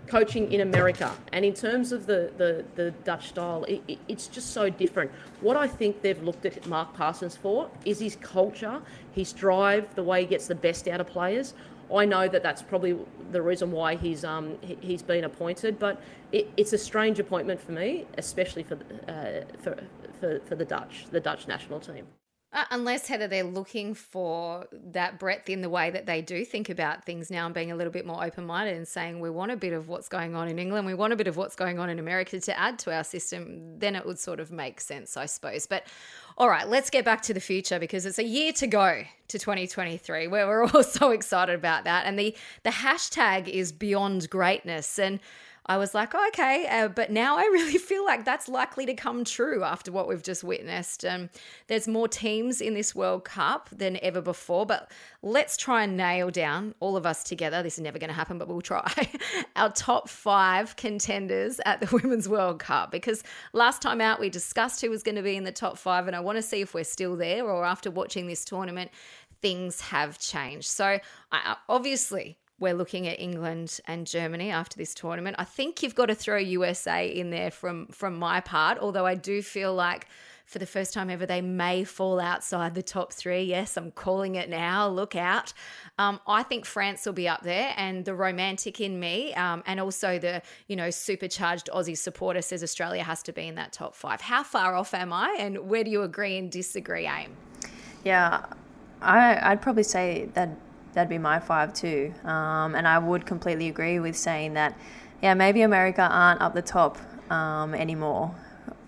coaching 0.07 0.51
in 0.51 0.61
America, 0.61 1.11
and 1.33 1.43
in 1.45 1.53
terms 1.53 1.91
of 1.91 2.05
the 2.05 2.31
the, 2.37 2.65
the 2.75 2.91
Dutch 3.03 3.29
style, 3.29 3.63
it, 3.65 3.81
it, 3.87 3.99
it's 4.07 4.27
just 4.27 4.51
so 4.51 4.69
different. 4.69 5.11
What 5.41 5.55
I 5.55 5.67
think 5.67 6.01
they've 6.01 6.21
looked 6.21 6.45
at 6.45 6.65
Mark 6.67 6.93
Parsons 6.93 7.35
for 7.35 7.69
is 7.85 7.99
his 7.99 8.15
culture, 8.17 8.81
his 9.13 9.33
drive, 9.33 9.93
the 9.95 10.03
way 10.03 10.21
he 10.21 10.27
gets 10.27 10.47
the 10.47 10.55
best 10.55 10.87
out 10.87 11.01
of 11.01 11.07
players. 11.07 11.53
I 11.93 12.05
know 12.05 12.27
that 12.27 12.43
that's 12.43 12.61
probably 12.61 12.97
the 13.31 13.41
reason 13.41 13.71
why 13.71 13.95
he's 13.95 14.23
um, 14.25 14.57
he- 14.61 14.77
he's 14.81 15.01
been 15.01 15.23
appointed, 15.23 15.79
but 15.79 16.01
it, 16.31 16.49
it's 16.57 16.73
a 16.73 16.77
strange 16.77 17.19
appointment 17.19 17.61
for 17.61 17.71
me, 17.71 18.05
especially 18.17 18.63
for, 18.63 18.75
uh, 19.07 19.45
for 19.61 19.77
for 20.19 20.39
for 20.45 20.55
the 20.55 20.65
Dutch, 20.65 21.05
the 21.11 21.19
Dutch 21.19 21.47
national 21.47 21.79
team. 21.79 22.07
Uh, 22.53 22.63
unless 22.71 23.07
Heather, 23.07 23.27
they're 23.27 23.43
looking 23.43 23.93
for 23.93 24.65
that 24.71 25.19
breadth 25.19 25.49
in 25.49 25.61
the 25.61 25.69
way 25.69 25.89
that 25.91 26.05
they 26.05 26.21
do 26.21 26.45
think 26.45 26.69
about 26.69 27.03
things 27.05 27.29
now 27.29 27.45
and 27.45 27.53
being 27.53 27.71
a 27.71 27.75
little 27.75 27.91
bit 27.91 28.05
more 28.05 28.23
open 28.23 28.45
minded 28.45 28.77
and 28.77 28.87
saying 28.87 29.19
we 29.19 29.29
want 29.29 29.51
a 29.51 29.57
bit 29.57 29.73
of 29.73 29.89
what's 29.89 30.07
going 30.07 30.33
on 30.33 30.47
in 30.47 30.57
England, 30.57 30.85
we 30.87 30.93
want 30.93 31.11
a 31.11 31.17
bit 31.17 31.27
of 31.27 31.35
what's 31.35 31.57
going 31.57 31.77
on 31.77 31.89
in 31.89 31.99
America 31.99 32.39
to 32.39 32.57
add 32.57 32.79
to 32.79 32.95
our 32.95 33.03
system, 33.03 33.77
then 33.79 33.97
it 33.97 34.05
would 34.05 34.17
sort 34.17 34.39
of 34.39 34.49
make 34.49 34.79
sense, 34.79 35.17
I 35.17 35.25
suppose. 35.25 35.67
But 35.67 35.83
all 36.37 36.49
right, 36.49 36.67
let's 36.67 36.91
get 36.91 37.03
back 37.03 37.21
to 37.23 37.33
the 37.33 37.39
future 37.39 37.79
because 37.79 38.05
it's 38.05 38.19
a 38.19 38.23
year 38.23 38.53
to 38.53 38.67
go 38.67 39.03
to 39.27 39.39
2023 39.39 40.27
where 40.27 40.47
we're 40.47 40.65
all 40.65 40.83
so 40.83 41.09
excited 41.11 41.55
about 41.55 41.83
that. 41.85 42.05
And 42.05 42.17
the, 42.17 42.35
the 42.63 42.69
hashtag 42.69 43.47
is 43.47 43.71
beyond 43.71 44.29
greatness. 44.29 44.99
And 44.99 45.19
I 45.69 45.77
was 45.77 45.93
like, 45.93 46.15
oh, 46.15 46.27
okay, 46.29 46.65
uh, 46.67 46.87
but 46.87 47.11
now 47.11 47.37
I 47.37 47.41
really 47.51 47.77
feel 47.77 48.05
like 48.05 48.23
that's 48.23 48.47
likely 48.47 48.85
to 48.85 48.93
come 48.93 49.23
true 49.23 49.63
after 49.63 49.91
what 49.91 50.07
we've 50.07 50.23
just 50.23 50.43
witnessed. 50.43 51.03
Um, 51.03 51.29
there's 51.67 51.87
more 51.87 52.07
teams 52.07 52.61
in 52.61 52.73
this 52.73 52.95
World 52.95 53.25
Cup 53.25 53.69
than 53.71 53.99
ever 54.01 54.21
before, 54.21 54.65
but 54.65 54.91
let's 55.21 55.57
try 55.57 55.83
and 55.83 55.97
nail 55.97 56.31
down 56.31 56.73
all 56.79 56.95
of 56.95 57.05
us 57.05 57.23
together. 57.23 57.61
This 57.61 57.77
is 57.77 57.83
never 57.83 57.99
going 57.99 58.09
to 58.09 58.13
happen, 58.13 58.37
but 58.37 58.47
we'll 58.47 58.61
try 58.61 58.89
our 59.55 59.71
top 59.71 60.07
five 60.07 60.75
contenders 60.75 61.59
at 61.65 61.81
the 61.81 61.87
Women's 61.91 62.29
World 62.29 62.59
Cup 62.59 62.91
because 62.91 63.23
last 63.53 63.81
time 63.81 63.99
out 63.99 64.19
we 64.19 64.29
discussed 64.29 64.81
who 64.81 64.89
was 64.89 65.03
going 65.03 65.15
to 65.15 65.23
be 65.23 65.35
in 65.35 65.43
the 65.43 65.51
top 65.51 65.77
five, 65.77 66.07
and 66.07 66.15
I 66.15 66.19
want 66.21 66.37
to 66.37 66.41
see 66.41 66.61
if 66.61 66.73
we're 66.73 66.83
still 66.83 67.15
there 67.17 67.45
or 67.45 67.65
after 67.65 67.91
watching 67.91 68.27
this 68.27 68.45
tournament, 68.45 68.91
things 69.41 69.81
have 69.81 70.17
changed. 70.17 70.67
So, 70.67 70.99
I, 71.31 71.57
obviously, 71.67 72.37
we're 72.59 72.73
looking 72.73 73.07
at 73.07 73.19
England 73.19 73.79
and 73.85 74.07
Germany 74.07 74.49
after 74.49 74.77
this 74.77 74.93
tournament. 74.93 75.35
I 75.39 75.43
think 75.43 75.83
you've 75.83 75.95
got 75.95 76.07
to 76.07 76.15
throw 76.15 76.37
USA 76.37 77.07
in 77.07 77.29
there 77.29 77.51
from 77.51 77.87
from 77.87 78.17
my 78.17 78.39
part, 78.39 78.79
although 78.79 79.05
I 79.05 79.15
do 79.15 79.41
feel 79.41 79.73
like 79.73 80.07
for 80.47 80.59
the 80.59 80.65
first 80.65 80.93
time 80.93 81.09
ever 81.09 81.25
they 81.25 81.41
may 81.41 81.83
fall 81.83 82.19
outside 82.21 82.73
the 82.73 82.81
top 82.81 83.11
three. 83.11 83.43
Yes, 83.43 83.75
I'm 83.75 83.91
calling 83.91 84.35
it 84.35 84.49
now. 84.49 84.87
Look 84.87 85.15
out. 85.15 85.51
Um, 85.99 86.21
I 86.25 86.41
think 86.41 86.65
France 86.65 87.05
will 87.05 87.13
be 87.13 87.27
up 87.27 87.43
there, 87.43 87.73
and 87.75 88.05
the 88.05 88.15
romantic 88.15 88.79
in 88.79 88.99
me, 88.99 89.33
um, 89.35 89.61
and 89.67 89.79
also 89.79 90.17
the 90.17 90.41
you 90.67 90.75
know 90.75 90.89
supercharged 90.89 91.69
Aussie 91.73 91.97
supporter 91.97 92.41
says 92.41 92.63
Australia 92.63 93.03
has 93.03 93.21
to 93.23 93.33
be 93.33 93.47
in 93.47 93.55
that 93.55 93.71
top 93.73 93.93
five. 93.93 94.21
How 94.21 94.41
far 94.41 94.73
off 94.73 94.93
am 94.93 95.13
I, 95.13 95.35
and 95.37 95.69
where 95.69 95.83
do 95.83 95.91
you 95.91 96.01
agree 96.01 96.37
and 96.37 96.51
disagree, 96.51 97.05
Aim? 97.05 97.35
Yeah, 98.03 98.45
I, 99.01 99.51
I'd 99.51 99.61
probably 99.61 99.83
say 99.83 100.29
that 100.33 100.49
that'd 100.93 101.09
be 101.09 101.17
my 101.17 101.39
five 101.39 101.73
too. 101.73 102.13
Um, 102.23 102.75
and 102.75 102.87
I 102.87 102.97
would 102.97 103.25
completely 103.25 103.67
agree 103.67 103.99
with 103.99 104.15
saying 104.17 104.53
that, 104.53 104.77
yeah, 105.21 105.33
maybe 105.33 105.61
America 105.61 106.01
aren't 106.01 106.41
up 106.41 106.53
the 106.53 106.61
top 106.61 106.97
um, 107.31 107.73
anymore. 107.73 108.33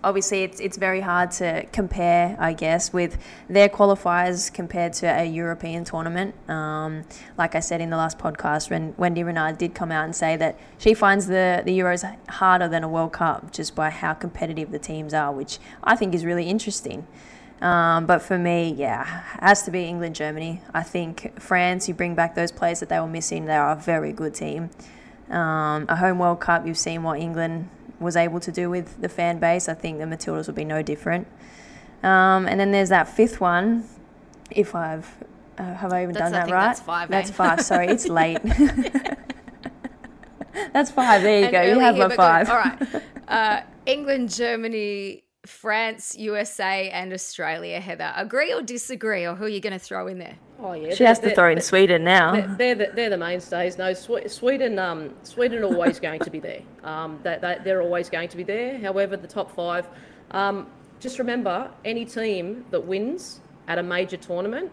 Obviously, 0.02 0.44
it's 0.44 0.60
it's 0.60 0.78
very 0.78 1.02
hard 1.02 1.30
to 1.32 1.66
compare, 1.72 2.34
I 2.40 2.54
guess, 2.54 2.90
with 2.90 3.18
their 3.50 3.68
qualifiers 3.68 4.50
compared 4.50 4.94
to 4.94 5.06
a 5.06 5.26
European 5.26 5.84
tournament. 5.84 6.34
Um, 6.48 7.04
like 7.36 7.54
I 7.54 7.60
said 7.60 7.82
in 7.82 7.90
the 7.90 7.98
last 7.98 8.16
podcast, 8.18 8.70
when 8.70 8.94
Wendie 8.94 9.26
Renard 9.26 9.58
did 9.58 9.74
come 9.74 9.92
out 9.92 10.04
and 10.04 10.16
say 10.16 10.36
that 10.38 10.58
she 10.78 10.94
finds 10.94 11.26
the, 11.26 11.62
the 11.66 11.78
Euros 11.78 12.02
harder 12.30 12.66
than 12.66 12.82
a 12.82 12.88
World 12.88 13.12
Cup 13.12 13.52
just 13.52 13.74
by 13.74 13.90
how 13.90 14.14
competitive 14.14 14.70
the 14.70 14.78
teams 14.78 15.12
are, 15.12 15.32
which 15.32 15.58
I 15.84 15.96
think 15.96 16.14
is 16.14 16.24
really 16.24 16.48
interesting. 16.48 17.06
Um, 17.60 18.06
but 18.06 18.22
for 18.22 18.38
me, 18.38 18.72
yeah, 18.76 19.04
has 19.40 19.62
to 19.64 19.70
be 19.70 19.84
England, 19.84 20.14
Germany. 20.14 20.62
I 20.72 20.82
think 20.82 21.38
France, 21.40 21.88
you 21.88 21.94
bring 21.94 22.14
back 22.14 22.34
those 22.34 22.52
players 22.52 22.80
that 22.80 22.88
they 22.88 22.98
were 22.98 23.06
missing, 23.06 23.44
they 23.44 23.56
are 23.56 23.72
a 23.72 23.76
very 23.76 24.12
good 24.12 24.34
team. 24.34 24.70
Um, 25.28 25.84
a 25.88 25.96
home 25.96 26.18
World 26.18 26.40
Cup, 26.40 26.66
you've 26.66 26.78
seen 26.78 27.02
what 27.02 27.20
England 27.20 27.68
was 28.00 28.16
able 28.16 28.40
to 28.40 28.50
do 28.50 28.70
with 28.70 29.00
the 29.02 29.08
fan 29.10 29.38
base. 29.38 29.68
I 29.68 29.74
think 29.74 29.98
the 29.98 30.04
Matildas 30.06 30.46
will 30.46 30.54
be 30.54 30.64
no 30.64 30.80
different. 30.82 31.26
Um, 32.02 32.46
and 32.48 32.58
then 32.58 32.72
there's 32.72 32.88
that 32.88 33.08
fifth 33.08 33.40
one. 33.42 33.84
If 34.50 34.74
I've 34.74 35.06
uh, 35.58 35.74
have 35.74 35.92
I 35.92 36.02
even 36.04 36.14
That's- 36.14 36.32
done 36.32 36.42
I 36.42 36.46
that 36.46 36.52
right? 36.52 36.66
that's 36.68 36.80
five, 36.80 37.08
That's 37.10 37.28
eh? 37.30 37.34
five. 37.34 37.60
Sorry, 37.60 37.88
it's 37.88 38.08
late. 38.20 38.38
that's 40.72 40.90
five. 40.90 41.22
There 41.22 41.40
you 41.40 41.46
An 41.46 41.52
go. 41.52 41.62
You 41.62 41.78
have 41.78 41.96
my 41.96 42.16
five. 42.16 42.50
All 42.50 42.56
right. 42.56 42.78
Uh, 43.28 43.60
England, 43.86 44.30
Germany, 44.34 45.22
France, 45.50 46.16
USA, 46.16 46.88
and 46.90 47.12
Australia. 47.12 47.80
Heather, 47.80 48.12
agree 48.16 48.52
or 48.52 48.62
disagree, 48.62 49.26
or 49.26 49.34
who 49.34 49.44
are 49.44 49.48
you 49.48 49.60
going 49.60 49.72
to 49.72 49.78
throw 49.78 50.06
in 50.06 50.18
there? 50.18 50.36
Oh 50.58 50.72
yeah, 50.72 50.94
She 50.94 51.04
has 51.04 51.18
to 51.20 51.34
throw 51.34 51.48
in 51.50 51.56
they're- 51.56 51.62
Sweden 51.62 52.04
now. 52.04 52.32
They're, 52.32 52.56
they're, 52.56 52.74
the, 52.74 52.92
they're 52.94 53.10
the 53.10 53.18
mainstays. 53.18 53.76
No, 53.78 53.92
Sweden, 53.92 54.78
um, 54.78 55.14
Sweden 55.22 55.64
always 55.64 55.98
going 56.06 56.20
to 56.20 56.30
be 56.30 56.38
there. 56.40 56.62
Um, 56.84 57.18
they, 57.22 57.38
they, 57.40 57.58
they're 57.64 57.82
always 57.82 58.08
going 58.08 58.28
to 58.28 58.36
be 58.36 58.42
there. 58.44 58.78
However, 58.78 59.16
the 59.16 59.28
top 59.28 59.54
five, 59.54 59.88
um, 60.30 60.66
just 61.00 61.18
remember, 61.18 61.70
any 61.84 62.04
team 62.04 62.64
that 62.70 62.84
wins 62.86 63.40
at 63.68 63.78
a 63.78 63.82
major 63.82 64.16
tournament 64.16 64.70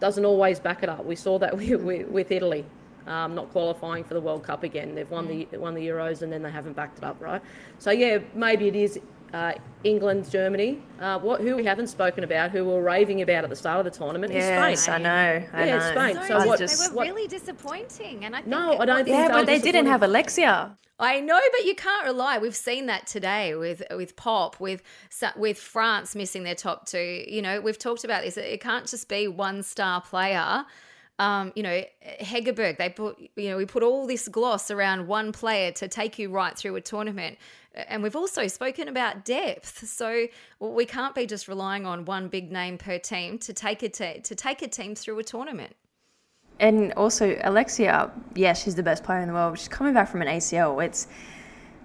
doesn't 0.00 0.24
always 0.24 0.60
back 0.60 0.82
it 0.82 0.88
up. 0.88 1.04
We 1.04 1.16
saw 1.16 1.38
that 1.38 1.56
with, 1.56 1.82
with, 1.82 2.08
with 2.08 2.30
Italy. 2.30 2.64
Um, 3.06 3.34
not 3.34 3.48
qualifying 3.52 4.04
for 4.04 4.12
the 4.12 4.20
World 4.20 4.42
Cup 4.42 4.64
again. 4.64 4.94
They've 4.94 5.10
won 5.10 5.26
the 5.28 5.48
won 5.56 5.72
the 5.72 5.80
Euros 5.88 6.20
and 6.20 6.30
then 6.30 6.42
they 6.42 6.50
haven't 6.50 6.74
backed 6.76 6.98
it 6.98 7.04
up, 7.04 7.16
right? 7.22 7.40
So 7.78 7.90
yeah, 7.90 8.18
maybe 8.34 8.68
it 8.68 8.76
is 8.76 9.00
uh, 9.32 9.52
England, 9.84 10.30
Germany. 10.30 10.82
Uh, 11.00 11.18
what 11.18 11.40
who 11.40 11.54
we 11.56 11.64
haven't 11.64 11.88
spoken 11.88 12.24
about, 12.24 12.50
who 12.50 12.64
we 12.64 12.72
were 12.72 12.82
raving 12.82 13.22
about 13.22 13.44
at 13.44 13.50
the 13.50 13.56
start 13.56 13.78
of 13.78 13.84
the 13.92 13.96
tournament, 13.98 14.32
Yes, 14.32 14.78
is 14.78 14.82
Spain. 14.84 14.94
I 14.94 14.98
know. 15.38 15.46
I 15.52 15.66
Yeah, 15.66 15.78
know. 15.78 15.90
Spain. 15.92 16.26
So 16.28 16.36
I 16.36 16.46
what- 16.46 16.58
just- 16.58 16.80
they 16.82 16.88
were 16.88 16.96
what- 16.96 17.06
really 17.06 17.26
disappointing, 17.28 18.24
and 18.24 18.34
I 18.34 18.38
think 18.38 18.48
No, 18.48 18.78
I 18.78 18.84
don't 18.84 18.96
was- 18.96 19.04
think 19.04 19.08
yeah, 19.16 19.26
so. 19.28 19.32
but 19.34 19.46
they 19.46 19.58
didn't 19.58 19.86
have 19.86 20.02
Alexia. 20.02 20.76
I 21.00 21.20
know, 21.20 21.38
but 21.52 21.64
you 21.64 21.76
can't 21.76 22.04
rely. 22.06 22.38
We've 22.38 22.56
seen 22.56 22.86
that 22.86 23.06
today 23.06 23.54
with 23.54 23.82
with 23.94 24.16
Popp, 24.16 24.58
with 24.58 24.82
with 25.36 25.58
France 25.58 26.16
missing 26.16 26.42
their 26.42 26.56
top 26.56 26.86
two. 26.86 27.24
You 27.28 27.40
know, 27.40 27.60
we've 27.60 27.78
talked 27.78 28.02
about 28.04 28.24
this. 28.24 28.36
It 28.36 28.60
can't 28.60 28.86
just 28.86 29.08
be 29.08 29.28
one 29.28 29.62
star 29.62 30.00
player. 30.00 30.64
Um, 31.18 31.52
you 31.56 31.62
know, 31.62 31.82
Hegerberg. 32.20 32.78
They 32.78 32.90
put 32.90 33.18
you 33.36 33.50
know 33.50 33.56
we 33.56 33.66
put 33.66 33.82
all 33.82 34.06
this 34.06 34.28
gloss 34.28 34.70
around 34.70 35.06
one 35.06 35.32
player 35.32 35.72
to 35.72 35.88
take 35.88 36.18
you 36.18 36.30
right 36.30 36.56
through 36.56 36.76
a 36.76 36.80
tournament. 36.80 37.38
And 37.74 38.02
we've 38.02 38.16
also 38.16 38.48
spoken 38.48 38.88
about 38.88 39.24
depth, 39.24 39.86
so 39.86 40.26
we 40.58 40.84
can't 40.84 41.14
be 41.14 41.26
just 41.26 41.48
relying 41.48 41.86
on 41.86 42.04
one 42.04 42.28
big 42.28 42.50
name 42.50 42.78
per 42.78 42.98
team 42.98 43.38
to 43.38 43.52
take 43.52 43.82
a 43.82 43.88
te- 43.88 44.20
to 44.20 44.34
take 44.34 44.62
a 44.62 44.68
team 44.68 44.94
through 44.94 45.18
a 45.18 45.24
tournament. 45.24 45.74
And 46.60 46.92
also 46.94 47.38
Alexia, 47.44 48.10
yeah, 48.34 48.52
she's 48.52 48.74
the 48.74 48.82
best 48.82 49.04
player 49.04 49.20
in 49.20 49.28
the 49.28 49.34
world. 49.34 49.58
She's 49.58 49.68
coming 49.68 49.94
back 49.94 50.08
from 50.08 50.22
an 50.22 50.28
ACL. 50.28 50.84
It's 50.84 51.06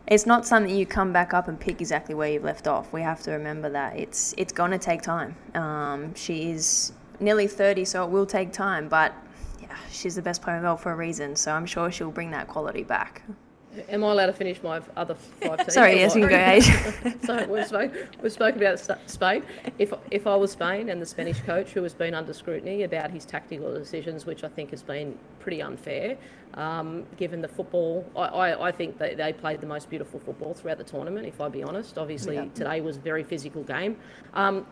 it's 0.07 0.25
not 0.25 0.45
something 0.45 0.75
you 0.75 0.85
come 0.85 1.13
back 1.13 1.33
up 1.33 1.47
and 1.47 1.59
pick 1.59 1.79
exactly 1.79 2.13
where 2.13 2.29
you've 2.29 2.43
left 2.43 2.67
off. 2.67 2.91
We 2.91 3.01
have 3.01 3.21
to 3.23 3.31
remember 3.31 3.69
that 3.69 3.97
it's 3.97 4.33
it's 4.37 4.51
going 4.51 4.71
to 4.71 4.77
take 4.77 5.01
time. 5.01 5.35
Um, 5.53 6.13
she 6.15 6.51
is 6.51 6.91
nearly 7.23 7.47
30, 7.47 7.85
so 7.85 8.03
it 8.03 8.09
will 8.09 8.25
take 8.25 8.51
time, 8.51 8.87
but 8.87 9.13
yeah, 9.61 9.75
she's 9.91 10.15
the 10.15 10.21
best 10.21 10.41
player 10.41 10.57
in 10.57 10.63
the 10.63 10.67
world 10.67 10.81
for 10.81 10.91
a 10.91 10.95
reason. 10.95 11.35
So 11.35 11.51
I'm 11.51 11.65
sure 11.65 11.91
she'll 11.91 12.11
bring 12.11 12.31
that 12.31 12.47
quality 12.47 12.83
back. 12.83 13.23
Am 13.89 14.03
I 14.03 14.11
allowed 14.11 14.27
to 14.27 14.33
finish 14.33 14.61
my 14.61 14.81
other 14.95 15.15
five 15.15 15.57
teams? 15.57 15.73
Sorry, 15.73 15.95
yes, 15.95 16.15
you 16.15 16.27
can 16.27 16.29
go, 16.29 16.37
Age. 16.37 17.21
so 17.25 17.47
we've 17.47 17.65
spoken, 17.65 18.07
we've 18.21 18.31
spoken 18.31 18.61
about 18.61 19.09
Spain. 19.09 19.43
If, 19.79 19.93
if 20.11 20.27
I 20.27 20.35
was 20.35 20.51
Spain 20.51 20.89
and 20.89 21.01
the 21.01 21.05
Spanish 21.05 21.39
coach 21.41 21.71
who 21.71 21.81
has 21.81 21.93
been 21.93 22.13
under 22.13 22.33
scrutiny 22.33 22.83
about 22.83 23.09
his 23.09 23.25
tactical 23.25 23.73
decisions, 23.73 24.27
which 24.27 24.43
I 24.43 24.47
think 24.47 24.69
has 24.69 24.83
been 24.83 25.17
pretty 25.39 25.61
unfair, 25.63 26.17
um, 26.53 27.03
given 27.17 27.41
the 27.41 27.47
football, 27.47 28.05
I, 28.15 28.19
I, 28.19 28.67
I, 28.67 28.71
think 28.71 28.99
that 28.99 29.17
they 29.17 29.33
played 29.33 29.59
the 29.59 29.65
most 29.65 29.89
beautiful 29.89 30.19
football 30.19 30.53
throughout 30.53 30.77
the 30.77 30.83
tournament, 30.83 31.25
if 31.25 31.41
I 31.41 31.49
be 31.49 31.63
honest. 31.63 31.97
Obviously, 31.97 32.35
yeah. 32.35 32.45
today 32.53 32.79
was 32.79 32.97
a 32.97 32.99
very 32.99 33.23
physical 33.23 33.63
game. 33.63 33.97
Um, 34.35 34.67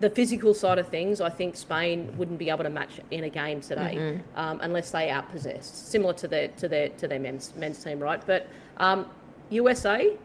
the 0.00 0.10
physical 0.10 0.54
side 0.54 0.78
of 0.78 0.88
things, 0.88 1.20
I 1.20 1.28
think 1.28 1.56
Spain 1.56 2.12
wouldn't 2.16 2.38
be 2.38 2.48
able 2.48 2.64
to 2.64 2.70
match 2.70 3.00
in 3.10 3.24
a 3.24 3.30
game 3.30 3.60
today 3.60 3.96
mm-hmm. 3.96 4.38
um, 4.38 4.58
unless 4.62 4.90
they 4.90 5.08
outpossessed, 5.08 5.62
similar 5.62 6.14
to 6.14 6.28
their 6.28 6.48
to 6.48 6.68
their 6.68 6.88
to 6.88 7.06
their 7.06 7.20
men's 7.20 7.54
men's 7.54 7.82
team, 7.84 8.00
right? 8.00 8.22
But 8.26 8.48
um, 8.78 9.06
USA, 9.50 10.16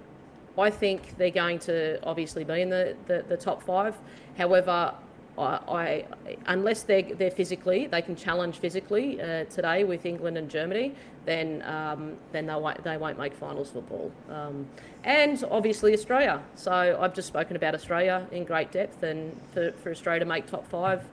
I 0.58 0.70
think 0.70 1.18
they're 1.18 1.30
going 1.30 1.60
to 1.60 2.00
obviously 2.04 2.46
be 2.46 2.62
in 2.62 2.70
the, 2.70 2.96
the, 3.08 3.26
the 3.28 3.36
top 3.36 3.62
five. 3.62 3.96
However, 4.38 4.94
I, 5.38 5.44
I, 5.68 6.06
unless 6.48 6.84
they're, 6.84 7.04
they're 7.16 7.32
physically, 7.32 7.88
they 7.88 8.02
can 8.02 8.16
challenge 8.16 8.60
physically 8.60 9.22
uh, 9.22 9.46
today 9.46 9.84
with 9.84 10.06
England 10.06 10.38
and 10.38 10.50
Germany, 10.50 10.96
then 11.26 11.62
um, 11.64 12.16
then 12.32 12.46
they 12.46 12.56
won't 12.56 12.84
they 12.84 12.98
won't 12.98 13.18
make 13.18 13.34
finals 13.34 13.72
football. 13.72 14.12
Um, 14.30 14.68
and 15.04 15.44
obviously 15.52 15.94
Australia. 15.94 16.42
So 16.56 16.72
I've 16.72 17.14
just 17.14 17.28
spoken 17.28 17.56
about 17.56 17.76
Australia 17.76 18.28
in 18.32 18.46
great 18.46 18.72
depth, 18.72 19.04
and 19.04 19.40
for, 19.54 19.72
for 19.74 19.92
Australia 19.92 20.20
to 20.22 20.26
make 20.26 20.46
top 20.48 20.68
five. 20.68 21.04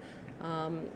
Um, 0.41 0.87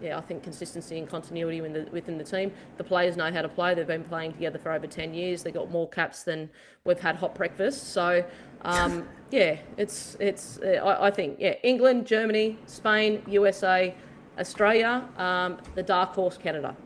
yeah, 0.00 0.16
I 0.16 0.22
think 0.22 0.42
consistency 0.42 0.98
and 0.98 1.08
continuity 1.08 1.60
within 1.60 1.84
the, 1.84 1.90
within 1.90 2.16
the 2.16 2.24
team. 2.24 2.52
The 2.78 2.84
players 2.84 3.16
know 3.16 3.30
how 3.30 3.42
to 3.42 3.48
play. 3.48 3.74
They've 3.74 3.86
been 3.86 4.04
playing 4.04 4.32
together 4.32 4.58
for 4.58 4.72
over 4.72 4.86
10 4.86 5.12
years. 5.12 5.42
They've 5.42 5.52
got 5.52 5.70
more 5.70 5.88
caps 5.88 6.22
than 6.22 6.48
we've 6.84 6.98
had 6.98 7.16
hot 7.16 7.34
breakfast. 7.34 7.92
So 7.92 8.24
um, 8.62 9.08
yeah, 9.30 9.58
it's 9.76 10.16
it's. 10.20 10.58
Uh, 10.58 10.80
I, 10.84 11.06
I, 11.06 11.10
think 11.10 11.36
yeah, 11.38 11.54
England, 11.62 12.06
Germany, 12.06 12.58
Spain, 12.66 13.22
USA, 13.28 13.94
Australia, 14.38 15.04
um, 15.16 15.58
the 15.74 15.82
dark 15.82 16.14
horse 16.14 16.36
Canada. 16.36 16.76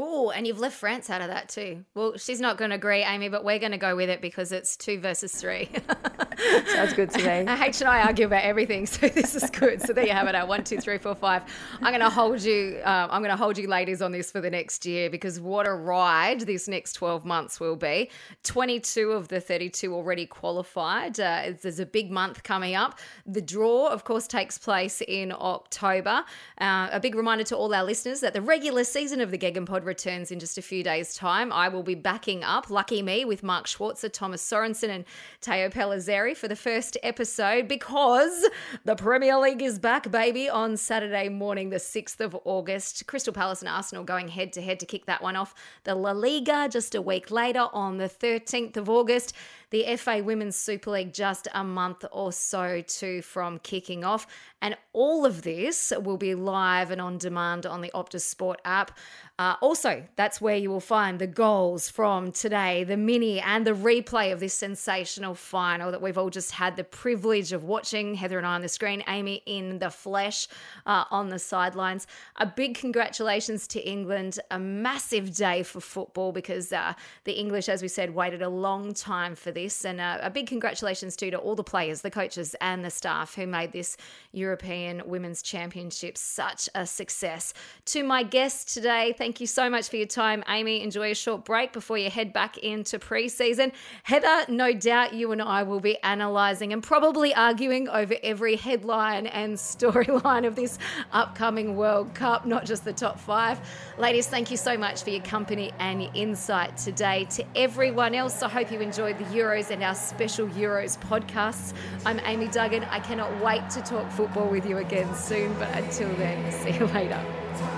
Oh, 0.00 0.30
and 0.30 0.46
you've 0.46 0.60
left 0.60 0.76
France 0.76 1.10
out 1.10 1.20
of 1.20 1.26
that 1.26 1.48
too. 1.48 1.84
Well, 1.94 2.16
she's 2.16 2.40
not 2.40 2.56
going 2.56 2.70
to 2.70 2.76
agree, 2.76 3.02
Amy, 3.02 3.28
but 3.28 3.44
we're 3.44 3.58
going 3.58 3.72
to 3.72 3.78
go 3.78 3.96
with 3.96 4.08
it 4.08 4.20
because 4.20 4.52
it's 4.52 4.76
two 4.76 5.00
versus 5.00 5.34
three. 5.34 5.68
Sounds 6.72 6.92
good 6.92 7.10
to 7.10 7.18
me. 7.18 7.52
H 7.64 7.80
and 7.80 7.90
I 7.90 8.02
argue 8.02 8.26
about 8.26 8.44
everything, 8.44 8.86
so 8.86 9.08
this 9.08 9.34
is 9.34 9.50
good. 9.50 9.82
So 9.82 9.92
there 9.92 10.06
you 10.06 10.12
have 10.12 10.28
it. 10.28 10.36
Our 10.36 10.46
one, 10.46 10.62
two, 10.62 10.78
three, 10.78 10.98
four, 10.98 11.16
five. 11.16 11.42
I'm 11.82 11.90
going 11.90 12.00
to 12.00 12.10
hold 12.10 12.40
you. 12.42 12.80
Um, 12.84 13.08
I'm 13.10 13.22
going 13.22 13.32
to 13.32 13.36
hold 13.36 13.58
you, 13.58 13.66
ladies, 13.66 14.00
on 14.00 14.12
this 14.12 14.30
for 14.30 14.40
the 14.40 14.50
next 14.50 14.86
year 14.86 15.10
because 15.10 15.40
what 15.40 15.66
a 15.66 15.74
ride 15.74 16.42
this 16.42 16.68
next 16.68 16.92
12 16.92 17.24
months 17.24 17.58
will 17.58 17.74
be. 17.74 18.10
22 18.44 19.10
of 19.10 19.26
the 19.26 19.40
32 19.40 19.92
already 19.92 20.26
qualified. 20.26 21.18
Uh, 21.18 21.54
there's 21.60 21.80
a 21.80 21.86
big 21.86 22.12
month 22.12 22.44
coming 22.44 22.76
up. 22.76 23.00
The 23.26 23.42
draw, 23.42 23.88
of 23.88 24.04
course, 24.04 24.28
takes 24.28 24.58
place 24.58 25.02
in 25.08 25.32
October. 25.32 26.24
Uh, 26.60 26.88
a 26.92 27.00
big 27.00 27.16
reminder 27.16 27.44
to 27.44 27.56
all 27.56 27.74
our 27.74 27.84
listeners 27.84 28.20
that 28.20 28.32
the 28.32 28.42
regular 28.42 28.84
season 28.84 29.20
of 29.20 29.32
the 29.32 29.38
Gegen 29.38 29.66
Pod 29.66 29.87
returns 29.88 30.30
in 30.30 30.38
just 30.38 30.58
a 30.58 30.62
few 30.62 30.84
days' 30.84 31.14
time. 31.14 31.52
I 31.52 31.68
will 31.68 31.82
be 31.82 31.96
backing 31.96 32.44
up 32.44 32.70
Lucky 32.70 33.02
Me 33.02 33.24
with 33.24 33.42
Mark 33.42 33.66
Schwarzer, 33.66 34.12
Thomas 34.12 34.48
Sorensen, 34.48 34.90
and 34.90 35.04
Teo 35.40 35.68
Pellizzeri 35.68 36.36
for 36.36 36.46
the 36.46 36.54
first 36.54 36.96
episode 37.02 37.66
because 37.66 38.48
the 38.84 38.94
Premier 38.94 39.36
League 39.38 39.62
is 39.62 39.80
back, 39.80 40.10
baby, 40.10 40.48
on 40.48 40.76
Saturday 40.76 41.28
morning, 41.28 41.70
the 41.70 41.76
6th 41.76 42.20
of 42.20 42.36
August. 42.44 43.06
Crystal 43.08 43.32
Palace 43.32 43.62
and 43.62 43.68
Arsenal 43.68 44.04
going 44.04 44.28
head 44.28 44.52
to 44.52 44.62
head 44.62 44.78
to 44.78 44.86
kick 44.86 45.06
that 45.06 45.22
one 45.22 45.34
off. 45.34 45.54
The 45.82 45.96
La 45.96 46.12
Liga 46.12 46.68
just 46.70 46.94
a 46.94 47.02
week 47.02 47.30
later 47.30 47.66
on 47.72 47.96
the 47.96 48.08
13th 48.08 48.76
of 48.76 48.88
August 48.88 49.34
the 49.70 49.96
FA 49.96 50.22
Women's 50.22 50.56
Super 50.56 50.90
League 50.90 51.12
just 51.12 51.48
a 51.52 51.62
month 51.62 52.04
or 52.12 52.32
so 52.32 52.82
too 52.86 53.22
from 53.22 53.58
kicking 53.58 54.04
off. 54.04 54.26
And 54.60 54.76
all 54.92 55.24
of 55.24 55.42
this 55.42 55.92
will 56.02 56.16
be 56.16 56.34
live 56.34 56.90
and 56.90 57.00
on 57.00 57.18
demand 57.18 57.66
on 57.66 57.80
the 57.80 57.90
Optus 57.94 58.22
Sport 58.22 58.60
app. 58.64 58.96
Uh, 59.38 59.54
also, 59.60 60.02
that's 60.16 60.40
where 60.40 60.56
you 60.56 60.68
will 60.68 60.80
find 60.80 61.20
the 61.20 61.26
goals 61.26 61.88
from 61.88 62.32
today, 62.32 62.82
the 62.82 62.96
mini 62.96 63.38
and 63.38 63.64
the 63.64 63.70
replay 63.70 64.32
of 64.32 64.40
this 64.40 64.54
sensational 64.54 65.32
final 65.32 65.92
that 65.92 66.02
we've 66.02 66.18
all 66.18 66.28
just 66.28 66.50
had 66.50 66.74
the 66.74 66.82
privilege 66.82 67.52
of 67.52 67.62
watching. 67.62 68.14
Heather 68.14 68.38
and 68.38 68.46
I 68.46 68.56
on 68.56 68.62
the 68.62 68.68
screen, 68.68 69.04
Amy 69.06 69.42
in 69.46 69.78
the 69.78 69.90
flesh 69.90 70.48
uh, 70.86 71.04
on 71.12 71.28
the 71.28 71.38
sidelines. 71.38 72.08
A 72.36 72.46
big 72.46 72.74
congratulations 72.74 73.68
to 73.68 73.88
England. 73.88 74.40
A 74.50 74.58
massive 74.58 75.32
day 75.32 75.62
for 75.62 75.80
football 75.80 76.32
because 76.32 76.72
uh, 76.72 76.94
the 77.22 77.38
English, 77.38 77.68
as 77.68 77.80
we 77.80 77.86
said, 77.86 78.12
waited 78.16 78.42
a 78.42 78.48
long 78.48 78.92
time 78.92 79.36
for 79.36 79.52
this. 79.58 79.84
And 79.84 80.00
uh, 80.00 80.18
a 80.22 80.30
big 80.30 80.46
congratulations 80.46 81.16
too 81.16 81.30
to 81.30 81.38
all 81.38 81.56
the 81.56 81.64
players, 81.64 82.00
the 82.02 82.10
coaches, 82.10 82.54
and 82.60 82.84
the 82.84 82.90
staff 82.90 83.34
who 83.34 83.46
made 83.46 83.72
this 83.72 83.96
European 84.32 85.02
Women's 85.04 85.42
Championship 85.42 86.16
such 86.16 86.68
a 86.74 86.86
success. 86.86 87.54
To 87.86 88.02
my 88.02 88.22
guests 88.22 88.74
today, 88.74 89.14
thank 89.18 89.40
you 89.40 89.46
so 89.46 89.68
much 89.68 89.88
for 89.88 89.96
your 89.96 90.06
time, 90.06 90.44
Amy. 90.48 90.82
Enjoy 90.82 91.10
a 91.10 91.14
short 91.14 91.44
break 91.44 91.72
before 91.72 91.98
you 91.98 92.10
head 92.10 92.32
back 92.32 92.58
into 92.58 92.98
preseason. 92.98 93.72
Heather, 94.04 94.44
no 94.48 94.72
doubt 94.72 95.14
you 95.14 95.32
and 95.32 95.42
I 95.42 95.62
will 95.64 95.80
be 95.80 95.98
analysing 96.04 96.72
and 96.72 96.82
probably 96.82 97.34
arguing 97.34 97.88
over 97.88 98.14
every 98.22 98.56
headline 98.56 99.26
and 99.26 99.56
storyline 99.56 100.46
of 100.46 100.54
this 100.54 100.78
upcoming 101.12 101.76
World 101.76 102.14
Cup, 102.14 102.46
not 102.46 102.64
just 102.64 102.84
the 102.84 102.92
top 102.92 103.18
five. 103.18 103.58
Ladies, 103.98 104.28
thank 104.28 104.50
you 104.50 104.56
so 104.56 104.76
much 104.76 105.02
for 105.02 105.10
your 105.10 105.22
company 105.22 105.72
and 105.78 106.02
your 106.02 106.12
insight 106.14 106.76
today. 106.76 107.26
To 107.30 107.44
everyone 107.56 108.14
else, 108.14 108.42
I 108.42 108.48
hope 108.48 108.70
you 108.70 108.80
enjoyed 108.80 109.18
the 109.18 109.24
Euros 109.48 109.70
and 109.70 109.82
our 109.82 109.94
special 109.94 110.46
Euros 110.48 110.98
podcasts. 110.98 111.72
I'm 112.04 112.20
Amy 112.26 112.48
Duggan. 112.48 112.84
I 112.84 113.00
cannot 113.00 113.42
wait 113.42 113.70
to 113.70 113.80
talk 113.80 114.10
football 114.12 114.46
with 114.46 114.66
you 114.66 114.76
again 114.76 115.14
soon, 115.14 115.54
but 115.54 115.74
until 115.74 116.14
then, 116.16 116.52
see 116.62 116.72
you 116.72 116.86
later. 116.88 117.77